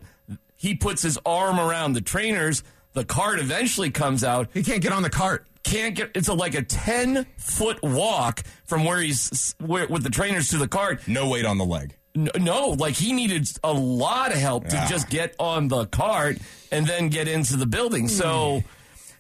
He 0.56 0.76
puts 0.76 1.02
his 1.02 1.18
arm 1.26 1.60
around 1.60 1.94
the 1.94 2.02
trainers. 2.02 2.64
The 2.96 3.06
cart 3.06 3.40
eventually 3.40 3.92
comes 3.92 4.24
out 4.24 4.50
He 4.54 4.64
can't 4.64 4.82
get 4.82 4.92
on 4.92 5.04
the 5.04 5.10
cart. 5.10 5.46
can't 5.64 5.96
get 5.96 6.12
it's 6.16 6.28
a, 6.30 6.34
like 6.34 6.56
a 6.56 6.64
10 6.64 7.26
foot 7.38 7.82
walk 7.84 8.42
from 8.66 8.84
where 8.86 9.00
he's 9.00 9.54
where, 9.60 9.86
with 9.88 10.04
the 10.04 10.10
trainers 10.10 10.50
to 10.50 10.58
the 10.58 10.68
cart 10.68 11.08
No 11.08 11.30
weight 11.30 11.46
on 11.46 11.58
the 11.58 11.66
leg. 11.66 11.96
no, 12.16 12.32
no 12.40 12.70
like 12.70 12.96
he 12.96 13.14
needed 13.14 13.48
a 13.64 13.72
lot 13.74 14.32
of 14.32 14.38
help 14.40 14.68
to 14.70 14.78
Ah. 14.78 14.88
just 14.90 15.10
get 15.10 15.36
on 15.40 15.68
the 15.68 15.86
cart 15.88 16.38
and 16.72 16.88
then 16.88 17.10
get 17.10 17.28
into 17.28 17.58
the 17.58 17.66
building 17.66 18.08
so 18.08 18.64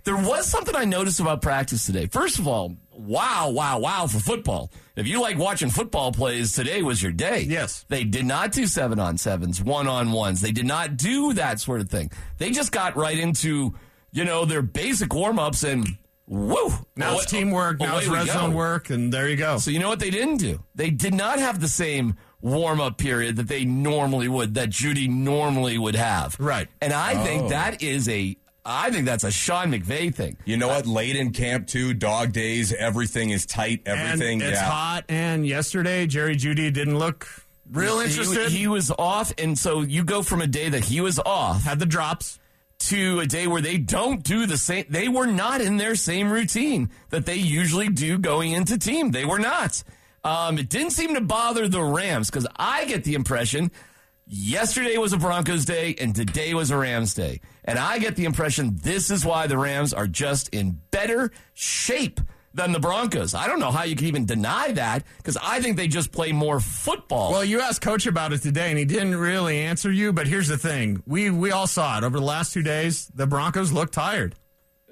there 0.05 0.15
was 0.15 0.45
something 0.47 0.75
i 0.75 0.85
noticed 0.85 1.19
about 1.19 1.41
practice 1.41 1.85
today 1.85 2.05
first 2.07 2.39
of 2.39 2.47
all 2.47 2.75
wow 2.97 3.49
wow 3.49 3.77
wow 3.79 4.07
for 4.07 4.19
football 4.19 4.71
if 4.95 5.05
you 5.07 5.21
like 5.21 5.37
watching 5.37 5.69
football 5.69 6.11
plays 6.11 6.53
today 6.53 6.81
was 6.81 7.03
your 7.03 7.11
day 7.11 7.41
Yes. 7.41 7.85
they 7.89 8.03
did 8.03 8.25
not 8.25 8.51
do 8.53 8.65
seven 8.65 8.99
on 8.99 9.17
sevens, 9.17 9.61
one 9.61 9.87
on 9.87 10.11
ones. 10.11 10.39
They 10.41 10.51
did 10.53 10.65
not 10.65 10.95
do 10.97 11.33
that 11.33 11.59
sort 11.59 11.81
of 11.81 11.89
thing. 11.89 12.09
They 12.37 12.51
just 12.51 12.71
got 12.71 12.95
right 12.95 13.17
into, 13.19 13.73
you 14.13 14.23
know, 14.23 14.45
their 14.45 14.61
basic 14.61 15.13
warm 15.13 15.37
ups 15.39 15.63
and 15.63 15.85
woo. 16.27 16.71
Now 16.95 17.15
it's 17.15 17.25
teamwork. 17.25 17.79
Now 17.81 17.97
it's 17.97 18.07
red 18.07 18.27
zone 18.27 18.53
work, 18.53 18.89
and 18.89 19.11
there 19.13 19.27
you 19.29 19.35
go. 19.35 19.57
So 19.57 19.69
you 19.71 19.79
know 19.79 19.89
what 19.89 19.99
they 19.99 20.09
didn't 20.09 20.37
do? 20.37 20.63
They 20.75 20.89
did 20.89 21.13
not 21.13 21.39
have 21.39 21.59
the 21.59 21.67
same 21.67 22.15
warm 22.41 22.79
up 22.79 22.97
period 22.97 23.35
that 23.35 23.47
they 23.49 23.65
normally 23.65 24.27
would, 24.29 24.53
that 24.53 24.69
Jeudy 24.69 25.09
normally 25.09 25.77
would 25.77 25.95
have. 25.95 26.37
Right. 26.39 26.69
And 26.81 26.93
I 26.93 27.15
Oh. 27.19 27.23
think 27.25 27.49
that 27.49 27.83
is 27.83 28.07
a, 28.07 28.37
I 28.65 28.89
think 28.89 29.05
that's 29.05 29.23
a 29.23 29.31
Sean 29.31 29.71
McVay 29.71 30.13
thing. 30.13 30.37
You 30.45 30.57
know 30.57 30.67
what? 30.69 30.87
Late 30.87 31.15
in 31.15 31.31
camp 31.31 31.67
too, 31.67 31.93
dog 31.93 32.31
days. 32.33 32.73
Everything 32.73 33.29
is 33.29 33.45
tight. 33.45 33.83
Everything. 33.85 34.41
And 34.41 34.51
it's 34.51 34.59
yeah. 34.59 34.69
hot. 34.69 35.05
And 35.07 35.45
yesterday, 35.45 36.07
Jerry 36.07 36.35
Jeudy 36.35 36.73
didn't 36.73 36.97
look 36.97 37.27
real 37.71 37.99
He- 37.99 38.07
interested. 38.07 38.51
He, 38.51 38.67
was 38.67 38.91
off, 38.97 39.31
and 39.37 39.57
so 39.57 39.81
you 39.81 40.03
go 40.03 40.23
from 40.23 40.41
a 40.41 40.47
day 40.47 40.69
that 40.69 40.83
he 40.85 40.99
was 41.01 41.19
off 41.19 41.63
had 41.63 41.79
the 41.79 41.85
drops. 41.85 42.39
to 42.77 43.19
a 43.21 43.25
day 43.25 43.47
where 43.47 43.61
they 43.61 43.77
don't 43.77 44.21
do 44.21 44.45
the 44.45 44.57
same. 44.57 44.85
They 44.89 45.07
were 45.07 45.25
not 45.25 45.61
in 45.61 45.77
their 45.77 45.95
same 45.95 46.29
routine 46.29 46.89
that 47.09 47.25
they 47.25 47.35
usually 47.37 47.87
do 47.89 48.17
going 48.17 48.51
into 48.51 48.77
team. 48.77 49.11
They 49.11 49.25
were 49.25 49.39
not. 49.39 49.81
Um, 50.23 50.57
it 50.57 50.69
didn't 50.69 50.91
seem 50.91 51.13
to 51.15 51.21
bother 51.21 51.67
the 51.69 51.81
Rams 51.81 52.29
because 52.29 52.47
I 52.57 52.85
get 52.85 53.03
the 53.03 53.13
impression 53.13 53.71
yesterday 54.27 54.97
was 54.97 55.13
a 55.13 55.17
Broncos 55.17 55.65
day 55.65 55.95
and 55.99 56.15
today 56.15 56.53
was 56.53 56.71
a 56.71 56.77
Rams 56.77 57.13
day. 57.13 57.41
And 57.63 57.77
I 57.77 57.99
get 57.99 58.15
the 58.15 58.25
impression 58.25 58.77
this 58.81 59.11
is 59.11 59.25
why 59.25 59.47
the 59.47 59.57
Rams 59.57 59.93
are 59.93 60.07
just 60.07 60.49
in 60.49 60.79
better 60.91 61.31
shape 61.53 62.19
than 62.53 62.71
the 62.71 62.79
Broncos. 62.79 63.33
I 63.33 63.47
don't 63.47 63.59
know 63.59 63.71
how 63.71 63.83
you 63.83 63.95
can 63.95 64.07
even 64.07 64.25
deny 64.25 64.71
that 64.71 65.03
because 65.17 65.37
I 65.41 65.59
think 65.59 65.77
they 65.77 65.87
just 65.87 66.11
play 66.11 66.31
more 66.31 66.59
football. 66.59 67.31
Well, 67.31 67.43
you 67.43 67.59
asked 67.59 67.81
Coach 67.81 68.07
about 68.07 68.33
it 68.33 68.41
today, 68.41 68.69
and 68.69 68.79
he 68.79 68.85
didn't 68.85 69.15
really 69.15 69.59
answer 69.59 69.91
you. 69.91 70.13
But 70.13 70.27
here's 70.27 70.47
the 70.47 70.57
thing: 70.57 71.03
we 71.05 71.29
we 71.29 71.51
all 71.51 71.67
saw 71.67 71.97
it 71.97 72.03
over 72.03 72.17
the 72.17 72.25
last 72.25 72.53
two 72.53 72.63
days. 72.63 73.07
The 73.13 73.27
Broncos 73.27 73.71
looked 73.71 73.93
tired. 73.93 74.35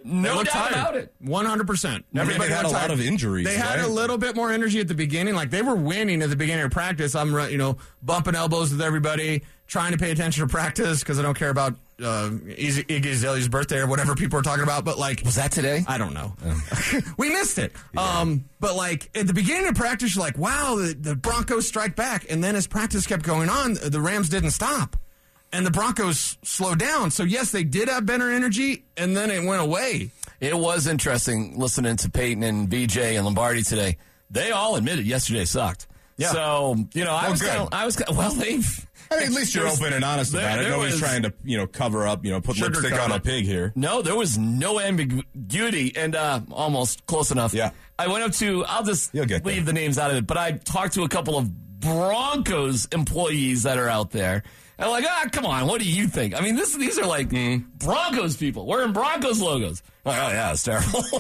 They 0.04 0.10
no 0.12 0.36
looked 0.36 0.52
doubt 0.54 0.70
tired. 0.70 0.74
about 0.74 0.96
it. 0.98 1.14
One 1.20 1.46
hundred 1.46 1.68
percent. 1.68 2.06
They 2.12 2.20
Everybody 2.22 2.50
had 2.52 2.66
a 2.66 2.68
looked 2.68 2.82
lot 2.82 2.92
of 2.92 3.00
injuries, 3.00 3.46
They 3.46 3.56
had 3.56 3.78
right? 3.78 3.86
a 3.86 3.88
little 3.88 4.18
bit 4.18 4.36
more 4.36 4.52
energy 4.52 4.80
at 4.80 4.88
the 4.90 4.96
beginning. 4.96 5.34
Like 5.36 5.50
they 5.50 5.62
were 5.62 5.76
winning 5.76 6.22
at 6.22 6.30
the 6.30 6.36
beginning 6.36 6.66
of 6.66 6.72
practice. 6.72 7.16
I'm 7.16 7.32
you 7.50 7.58
know 7.58 7.78
bumping 8.02 8.36
elbows 8.36 8.72
with 8.72 8.82
everybody, 8.82 9.44
trying 9.68 9.94
to 9.94 9.98
pay 9.98 10.12
attention 10.12 10.46
to 10.46 10.52
practice 10.52 11.00
because 11.00 11.20
I 11.20 11.22
don't 11.22 11.38
care 11.38 11.50
about 11.50 11.74
uh, 12.02 12.32
Iggy 12.32 12.86
Iggy 12.88 13.12
Azalea's 13.12 13.48
birthday 13.48 13.80
or 13.80 13.88
whatever 13.88 14.14
people 14.16 14.38
are 14.40 14.42
talking 14.44 14.64
about. 14.64 14.84
But 14.84 14.98
like, 15.00 15.22
Was 15.24 15.36
that 15.36 15.52
today? 15.54 15.86
I 15.88 15.98
don't 15.98 16.14
know. 16.14 16.34
we 17.18 17.30
missed 17.30 17.58
it. 17.58 17.72
Um, 17.98 18.44
but 18.60 18.76
like 18.76 19.10
at 19.16 19.26
the 19.28 19.34
beginning 19.34 19.68
of 19.70 19.76
practice, 19.76 20.16
you're 20.16 20.24
like, 20.26 20.38
wow, 20.38 20.76
the, 20.76 20.94
the 21.00 21.16
Broncos 21.16 21.66
strike 21.68 21.96
back. 21.96 22.26
And 22.30 22.44
then 22.44 22.56
as 22.58 22.68
practice 22.68 23.08
kept 23.08 23.24
going 23.24 23.48
on, 23.50 23.76
the 23.76 24.02
Rams 24.02 24.28
didn't 24.28 24.52
stop. 24.52 24.98
And 25.54 25.66
the 25.66 25.72
Broncos 25.72 26.38
slowed 26.44 26.80
down. 26.80 27.12
So 27.12 27.24
yes, 27.24 27.52
they 27.52 27.64
did 27.64 27.88
have 27.88 28.06
better 28.06 28.30
energy, 28.32 28.84
and 28.98 29.16
then 29.16 29.30
it 29.32 29.46
went 29.46 29.62
away. 29.62 30.10
It 30.42 30.58
was 30.58 30.88
interesting 30.88 31.58
listening 31.60 31.96
to 31.98 32.10
Payton 32.10 32.44
and 32.44 32.68
BJ 32.68 33.16
and 33.16 33.24
Lombardi 33.24 33.62
today. 33.64 33.98
They 34.32 34.52
all 34.52 34.76
admitted 34.76 35.06
yesterday 35.06 35.46
sucked. 35.46 35.88
Yeah. 36.18 36.32
So 36.32 36.76
you 36.94 37.06
know, 37.06 37.14
I 37.14 37.30
was 37.30 37.40
good. 37.42 37.50
kind 37.50 37.62
of, 37.62 37.70
I 37.72 37.86
was 37.86 37.96
kinda, 37.96 38.14
well, 38.14 38.32
they. 38.34 38.60
I 39.12 39.18
mean, 39.18 39.26
at 39.28 39.32
least 39.32 39.54
you're 39.54 39.68
open 39.68 39.94
and 39.94 40.04
honest 40.04 40.32
there- 40.32 40.42
about 40.42 40.58
it. 40.60 40.62
there 40.64 40.72
Nobody's 40.72 40.94
was- 40.94 41.02
trying 41.02 41.22
to, 41.24 41.34
you 41.44 41.58
know, 41.58 41.68
cover 41.68 42.08
up, 42.08 42.26
you 42.26 42.32
know, 42.32 42.42
put 42.42 42.56
Sugarcoat 42.56 42.82
lipstick 42.82 43.00
on 43.00 43.12
a 43.12 43.20
pig 43.20 43.46
here. 43.46 43.72
No, 43.76 44.02
there 44.02 44.16
was 44.16 44.38
no 44.40 44.80
ambiguity, 44.80 45.96
and 45.96 46.16
uh, 46.16 46.40
almost 46.52 47.06
close 47.06 47.30
enough. 47.32 47.54
Yeah. 47.54 47.72
I 48.00 48.08
went 48.08 48.24
up 48.24 48.32
to. 48.34 48.66
I'll 48.66 48.84
just 48.84 49.14
You'll 49.14 49.26
get 49.28 49.46
leave 49.46 49.66
there. 49.66 49.74
the 49.74 49.74
names 49.74 50.00
out 50.00 50.10
of 50.10 50.18
it, 50.18 50.26
but 50.26 50.38
I 50.38 50.54
talked 50.54 50.96
to 50.96 51.04
a 51.04 51.10
couple 51.10 51.38
of 51.38 51.80
Broncos 51.80 52.88
employees 52.92 53.64
that 53.64 53.78
are 53.78 53.90
out 53.90 54.10
there. 54.12 54.44
And 54.78 54.86
I'm 54.86 54.92
like, 54.92 55.06
ah, 55.08 55.26
come 55.32 55.46
on, 55.46 55.68
what 55.68 55.82
do 55.82 55.88
you 55.90 56.08
think? 56.08 56.36
I 56.36 56.42
mean, 56.42 56.56
this 56.56 56.76
these 56.76 56.98
are 56.98 57.06
like 57.06 57.30
Hmm. 57.30 57.58
Broncos 57.78 58.36
people 58.38 58.66
wearing 58.66 58.92
Broncos 58.94 59.40
logos. 59.42 59.84
Like, 60.06 60.20
oh 60.22 60.30
yeah, 60.30 60.52
it's 60.52 60.64
terrible. 60.64 61.04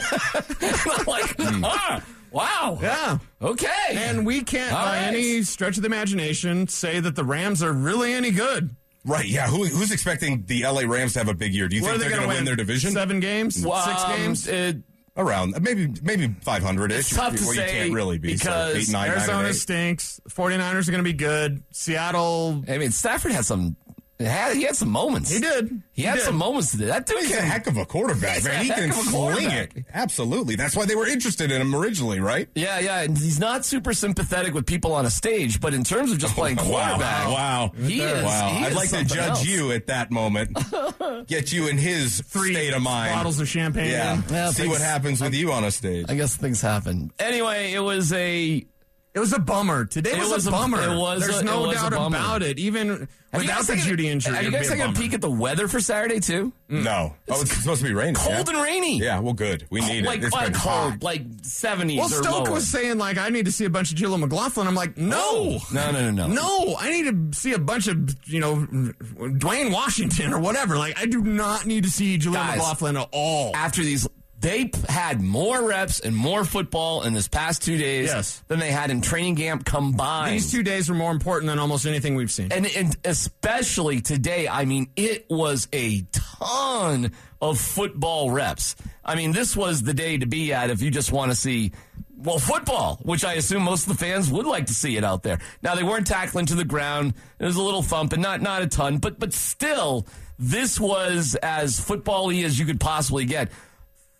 I'm 0.61 1.05
like, 1.05 1.35
Hmm. 1.37 1.63
ah, 1.65 2.03
wow, 2.31 2.79
Yeah. 2.81 3.17
okay. 3.41 3.69
And 3.91 4.25
we 4.25 4.41
can't, 4.41 4.73
All 4.73 4.83
by 4.85 4.97
right. 4.97 5.07
any 5.07 5.43
stretch 5.43 5.77
of 5.77 5.83
the 5.83 5.87
imagination, 5.87 6.67
say 6.67 6.99
that 6.99 7.15
the 7.15 7.23
Rams 7.23 7.61
are 7.63 7.71
really 7.73 8.13
any 8.13 8.31
good. 8.31 8.75
Right? 9.05 9.25
Yeah. 9.27 9.47
Who, 9.47 9.65
who's 9.65 9.91
expecting 9.91 10.45
the 10.47 10.63
LA 10.63 10.81
Rams 10.87 11.13
to 11.13 11.19
have 11.19 11.27
a 11.27 11.33
big 11.33 11.53
year? 11.53 11.67
Do 11.67 11.75
you 11.75 11.81
What 11.81 11.91
think 11.91 12.03
they 12.03 12.07
they're 12.09 12.17
going 12.17 12.29
to 12.29 12.35
win 12.35 12.45
their 12.45 12.55
division? 12.55 12.91
Seven 12.93 13.19
games? 13.19 13.63
Well, 13.65 13.81
six 13.85 14.01
um, 14.03 14.11
games? 14.15 14.47
it- 14.47 14.77
Around 15.15 15.61
maybe 15.61 15.93
maybe 16.01 16.35
500 16.41 16.91
ish. 16.91 16.99
It's 16.99 17.15
tough 17.15 17.35
to 17.35 17.43
well, 17.43 17.53
say 17.53 17.65
you 17.65 17.83
can't 17.83 17.93
really 17.93 18.17
be 18.17 18.33
because 18.33 18.73
so 18.73 18.79
eight, 18.79 18.89
nine, 18.91 19.09
nine, 19.09 19.11
and 19.11 19.17
Arizona 19.19 19.49
eight. 19.49 19.53
stinks. 19.53 20.21
49ers 20.27 20.87
are 20.87 20.91
going 20.91 21.03
to 21.03 21.09
be 21.09 21.13
good. 21.13 21.61
Seattle, 21.69 22.63
I 22.67 22.79
mean, 22.79 22.89
Stafford 22.89 23.31
has 23.33 23.45
some. 23.45 23.75
He 24.23 24.29
had, 24.29 24.55
he 24.55 24.63
had 24.63 24.75
some 24.75 24.89
moments. 24.89 25.31
He 25.31 25.39
did. 25.39 25.81
He, 25.91 26.03
had 26.03 26.15
did. 26.15 26.23
some 26.23 26.35
moments. 26.35 26.71
That 26.73 27.05
dude 27.05 27.19
He's 27.19 27.31
a 27.35 27.41
heck 27.41 27.67
of 27.67 27.77
a 27.77 27.85
quarterback, 27.85 28.35
He's 28.35 28.45
man. 28.45 28.63
He 28.63 28.69
can 28.71 28.89
of 28.89 28.95
sling 28.95 29.51
it. 29.51 29.71
Absolutely. 29.93 30.55
That's 30.55 30.75
why 30.75 30.85
they 30.85 30.95
were 30.95 31.07
interested 31.07 31.51
in 31.51 31.61
him 31.61 31.75
originally, 31.75 32.19
right? 32.19 32.47
Yeah, 32.55 32.79
yeah, 32.79 33.01
and 33.01 33.17
he's 33.17 33.39
not 33.39 33.65
super 33.65 33.93
sympathetic 33.93 34.53
with 34.53 34.65
people 34.65 34.93
on 34.93 35.05
a 35.05 35.09
stage, 35.09 35.59
but 35.61 35.73
in 35.73 35.83
terms 35.83 36.11
of 36.11 36.17
just 36.19 36.33
oh, 36.37 36.39
playing 36.41 36.57
quarterback, 36.57 37.27
Wow. 37.27 37.71
he 37.77 38.01
is. 38.01 38.23
Wow. 38.23 38.49
he 38.49 38.65
I'd 38.65 38.71
is 38.71 38.75
like 38.75 38.89
to 38.89 39.03
judge 39.05 39.29
else. 39.29 39.45
you 39.45 39.71
at 39.71 39.87
that 39.87 40.09
moment. 40.11 40.57
Get 41.27 41.51
you 41.53 41.67
in 41.67 41.77
his 41.77 42.21
Three 42.21 42.53
state 42.53 42.73
of 42.73 42.81
mind. 42.81 43.13
bottles 43.13 43.39
of 43.39 43.47
champagne. 43.47 43.91
Yeah. 43.91 44.21
Yeah, 44.29 44.49
See 44.51 44.63
thanks. 44.63 44.71
what 44.79 44.81
happens 44.81 45.21
with 45.21 45.33
you 45.33 45.51
on 45.51 45.63
a 45.63 45.71
stage. 45.71 46.05
I 46.09 46.15
guess 46.15 46.35
things 46.35 46.61
happen. 46.61 47.11
Anyway, 47.19 47.73
it 47.73 47.79
was 47.79 48.11
a 48.13 48.65
It 49.13 49.19
was 49.19 49.31
a 49.31 49.37
bummer. 49.39 49.85
Today 49.85 50.17
was, 50.17 50.31
was 50.31 50.47
a 50.47 50.49
a- 50.49 50.51
bummer. 50.51 50.81
it 50.81 50.97
was 50.97 51.21
There's 51.21 51.39
a- 51.41 51.43
no 51.43 51.61
was 51.67 51.75
doubt 51.77 51.93
about 51.93 52.41
it. 52.41 52.57
Even 52.57 53.07
Have 53.31 53.41
without 53.41 53.67
the 53.67 53.73
Jeudy 53.73 54.05
injury, 54.05 54.35
Are 54.35 54.41
you 54.41 54.49
guys 54.49 54.71
be 54.71 54.79
a 54.79 54.89
a 54.89 54.91
peek 54.91 55.13
at 55.13 55.21
the 55.21 55.29
weather 55.29 55.67
for 55.67 55.79
Saturday 55.79 56.19
too? 56.19 56.51
No. 56.67 57.13
Oh, 57.29 57.41
it's 57.41 57.55
supposed 57.55 57.81
to 57.81 57.87
be 57.87 57.93
raining. 57.93 58.15
Cold 58.15 58.47
yeah? 58.47 58.55
and 58.55 58.63
rainy. 58.63 58.97
Yeah, 58.97 59.19
well, 59.19 59.33
good. 59.33 59.67
We 59.69 59.81
need 59.81 60.03
like 60.05 60.19
it. 60.19 60.25
It's 60.25 60.33
like 60.33 60.53
been 60.53 60.59
cold, 60.59 60.91
hot. 60.93 61.03
like 61.03 61.21
seventies. 61.43 61.97
Well, 61.99 62.07
or 62.07 62.23
Stoke 62.23 62.45
lower. 62.45 62.53
was 62.55 62.67
saying 62.67 62.97
like 62.97 63.19
I 63.19 63.29
need 63.29 63.45
to 63.45 63.51
see 63.51 63.65
a 63.65 63.69
bunch 63.69 63.91
of 63.91 63.97
Jaleel 63.99 64.19
McLaughlin. 64.19 64.65
I'm 64.67 64.73
like, 64.75 64.97
no, 64.97 65.19
oh. 65.21 65.59
no, 65.71 65.91
no, 65.91 66.09
no, 66.09 66.27
no. 66.27 66.33
no, 66.33 66.75
I 66.79 66.89
need 66.89 67.31
to 67.31 67.37
see 67.39 67.53
a 67.53 67.59
bunch 67.59 67.87
of 67.87 68.15
you 68.27 68.39
know 68.39 68.55
Dwayne 68.65 69.71
Washington 69.71 70.33
or 70.33 70.39
whatever. 70.39 70.77
Like 70.77 70.99
I 70.99 71.05
do 71.05 71.21
not 71.21 71.67
need 71.67 71.83
to 71.83 71.89
see 71.91 72.17
Guys. 72.17 72.57
McLaughlin 72.57 72.97
at 72.97 73.09
all. 73.11 73.55
After 73.55 73.83
these, 73.83 74.07
they 74.43 74.69
had 74.89 75.21
more 75.21 75.65
reps 75.69 76.01
and 76.01 76.13
more 76.15 76.43
football 76.43 77.03
in 77.03 77.13
this 77.13 77.27
past 77.29 77.63
two 77.63 77.77
days 77.77 78.09
Yes. 78.09 78.43
than 78.49 78.59
they 78.59 78.71
had 78.71 78.91
in 78.91 78.99
training 79.01 79.37
camp 79.37 79.63
combined. 79.65 80.33
These 80.35 80.51
two 80.51 80.63
days 80.63 80.89
were 80.89 80.95
more 80.95 81.11
important 81.11 81.47
than 81.49 81.59
almost 81.59 81.85
anything 81.85 82.15
we've 82.15 82.29
seen. 82.29 82.51
and, 82.51 82.67
and 82.75 82.95
especially 83.05 84.01
today, 84.01 84.47
I 84.49 84.65
mean, 84.65 84.89
it 84.97 85.25
was 85.29 85.69
a 85.73 86.01
ton 86.11 87.13
of 87.41 87.57
football 87.59 88.31
reps. 88.31 88.75
I 89.03 89.15
mean, 89.15 89.31
this 89.31 89.55
was 89.55 89.81
the 89.81 89.93
day 89.93 90.17
to 90.17 90.25
be 90.25 90.51
at 90.53 90.69
if 90.69 90.81
you 90.81 90.91
just 90.91 91.11
want 91.13 91.31
to 91.31 91.35
see, 91.35 91.71
well, 92.17 92.37
football, 92.39 92.99
which 93.03 93.23
I 93.23 93.33
assume 93.35 93.63
most 93.63 93.87
of 93.87 93.97
the 93.97 94.05
fans 94.05 94.29
would 94.29 94.45
like 94.45 94.65
to 94.67 94.73
see 94.73 94.97
it 94.97 95.03
out 95.05 95.23
there. 95.23 95.39
Now, 95.61 95.75
they 95.75 95.83
weren't 95.83 96.05
tackling 96.07 96.47
to 96.47 96.55
the 96.55 96.65
ground. 96.65 97.13
There 97.37 97.47
was 97.47 97.55
a 97.55 97.61
little 97.61 97.81
thump 97.81 98.11
and 98.13 98.21
not, 98.21 98.41
not 98.41 98.61
a 98.61 98.67
ton, 98.67 98.97
but, 98.97 99.19
but 99.19 99.31
still, 99.33 100.05
this 100.37 100.79
was 100.81 101.35
as 101.41 101.79
football-y 101.79 102.41
as 102.43 102.59
you 102.59 102.65
could 102.65 102.79
possibly 102.81 103.23
get. 103.25 103.49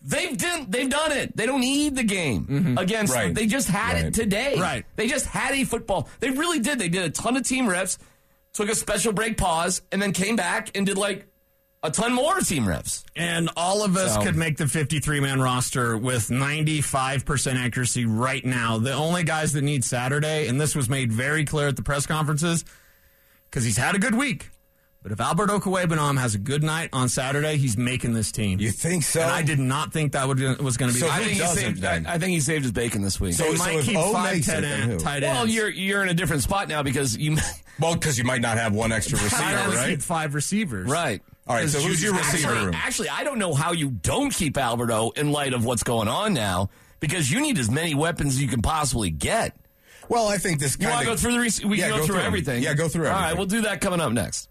They've 0.06 0.38
done, 0.38 0.66
they've 0.70 0.89
done 0.89 1.14
it. 1.14 1.36
They 1.36 1.45
don't 1.45 1.62
need 1.62 1.95
the 1.95 2.04
game 2.04 2.45
mm-hmm. 2.45 2.78
against. 2.78 3.14
Right. 3.14 3.34
They 3.34 3.47
just 3.47 3.70
had 3.70 3.93
Right. 3.93 4.06
it 4.06 4.14
today. 4.14 4.56
Right. 4.60 4.86
They 4.97 5.08
just 5.08 5.26
had 5.26 5.54
a 5.54 5.64
football. 5.64 6.10
They 6.20 6.30
really 6.30 6.60
did. 6.60 6.78
They 6.78 6.89
did 6.89 7.04
a 7.04 7.10
ton 7.10 7.38
of 7.38 7.43
team 7.47 7.68
reps, 7.68 7.97
took 8.54 8.70
a 8.70 8.76
special 8.76 9.14
break 9.14 9.38
pause, 9.38 9.82
and 9.91 10.01
then 10.01 10.12
came 10.12 10.36
back 10.36 10.76
and 10.76 10.86
did 10.86 10.97
like 10.97 11.26
a 11.84 11.91
ton 11.91 12.14
more 12.14 12.39
team 12.39 12.68
reps. 12.68 13.06
And 13.16 13.49
all 13.56 13.84
of 13.84 13.95
us 13.95 14.16
So- 14.16 14.22
could 14.24 14.36
make 14.36 14.58
the 14.58 14.68
53 14.68 15.22
man 15.22 15.39
roster 15.41 15.97
with 15.97 16.30
95% 16.30 17.58
accuracy 17.58 18.06
right 18.06 18.43
now. 18.43 18.80
The 18.80 18.93
only 18.93 19.24
guys 19.24 19.54
that 19.54 19.64
need 19.64 19.84
Saturday, 19.86 20.47
and 20.47 20.60
this 20.60 20.76
was 20.76 20.89
made 20.89 21.12
very 21.14 21.45
clear 21.45 21.70
at 21.70 21.76
the 21.78 21.82
press 21.84 22.06
conferences, 22.06 22.66
because 23.49 23.64
he's 23.64 23.78
had 23.78 23.95
a 23.95 23.99
good 23.99 24.16
week. 24.16 24.49
But 25.04 25.12
if 25.12 25.20
Albert 25.20 25.49
Okwuegbunam 25.49 26.18
has 26.18 26.34
a 26.34 26.38
good 26.38 26.64
night 26.64 26.89
on 26.93 27.10
Saturday, 27.10 27.58
he's 27.58 27.76
making 27.78 28.14
this 28.14 28.32
team. 28.32 28.60
You 28.62 28.72
think 28.72 29.04
so? 29.04 29.20
And 29.20 29.30
I 29.30 29.41
did 29.41 29.60
not 29.60 29.91
think 29.91 30.14
that 30.14 30.26
would, 30.26 30.39
was 30.62 30.78
going 30.78 30.91
to 30.91 30.95
be 30.95 31.01
So 31.01 31.10
I 31.10 31.18
think, 31.20 31.32
he 31.34 31.39
doesn't 31.39 31.58
saved, 31.58 31.84
I. 31.84 32.01
I 32.08 32.18
think 32.18 32.32
he 32.32 32.39
saved 32.39 32.64
his 32.64 32.72
bacon 32.72 33.01
this 33.01 33.20
week. 33.20 33.34
So- 33.34 33.51
They 33.51 33.58
might 33.58 33.76
if 33.80 33.86
keep 33.86 33.97
O 33.97 34.14
five 34.14 34.45
tight, 34.45 34.64
end, 34.64 34.91
who? 34.93 34.97
tight 34.99 35.24
well, 35.24 35.45
you're 35.45 35.70
you're 35.70 36.01
in 36.04 36.08
a 36.10 36.14
different 36.14 36.41
spot 36.43 36.70
now 36.70 36.84
because 36.84 37.18
you 37.18 37.36
Well, 37.82 37.95
because 37.95 38.18
you 38.18 38.24
might 38.24 38.39
not 38.41 38.58
have 38.58 38.74
one 38.74 38.93
extra 38.93 39.20
I 39.20 39.24
receiver, 39.24 39.60
only 39.66 39.76
right? 39.76 39.89
keep 39.89 40.01
five 40.01 40.34
receivers. 40.36 40.89
right. 40.89 41.22
All 41.45 41.56
right, 41.58 41.68
so 41.68 41.82
who's 41.82 42.01
your 42.01 42.14
receiver 42.14 42.47
Actually, 42.54 42.66
room? 42.68 42.76
actually, 42.76 43.10
I 43.10 43.26
don't 43.26 43.38
know 43.39 43.54
how 43.54 43.74
you 43.74 43.89
don't 43.89 44.34
keep 44.34 44.58
Alberto 44.58 45.10
in 45.10 45.34
light 45.34 45.51
of 45.54 45.66
what's 45.66 45.84
going 45.84 46.08
on 46.08 46.34
now 46.34 46.70
because 47.01 47.30
you 47.30 47.41
need 47.41 47.58
as 47.60 47.70
many 47.70 47.93
weapons 47.93 48.36
as 48.36 48.41
you 48.41 48.47
can 48.47 48.62
possibly 48.62 49.10
get. 49.10 49.54
Well, 50.08 50.30
I 50.30 50.38
think 50.38 50.60
this 50.60 50.78
You 50.80 50.88
kind 50.88 50.93
want 50.95 51.06
to 51.06 51.12
go 51.12 51.18
through 51.18 51.34
the 51.34 51.39
rec- 51.39 51.70
we 51.70 51.80
Yeah, 51.80 51.89
can 51.89 51.91
go, 51.91 51.97
go 51.97 52.06
through, 52.06 52.16
through 52.16 52.22
'em. 52.22 52.28
everything. 52.28 52.64
Yeah, 52.64 52.74
go 52.76 52.88
through 52.88 53.08
Everything. 53.08 53.16
All 53.24 53.30
right, 53.30 53.36
we'll 53.38 53.45
do 53.47 53.62
that 53.64 53.82
coming 53.82 53.99
up 53.99 54.14
next. 54.14 54.47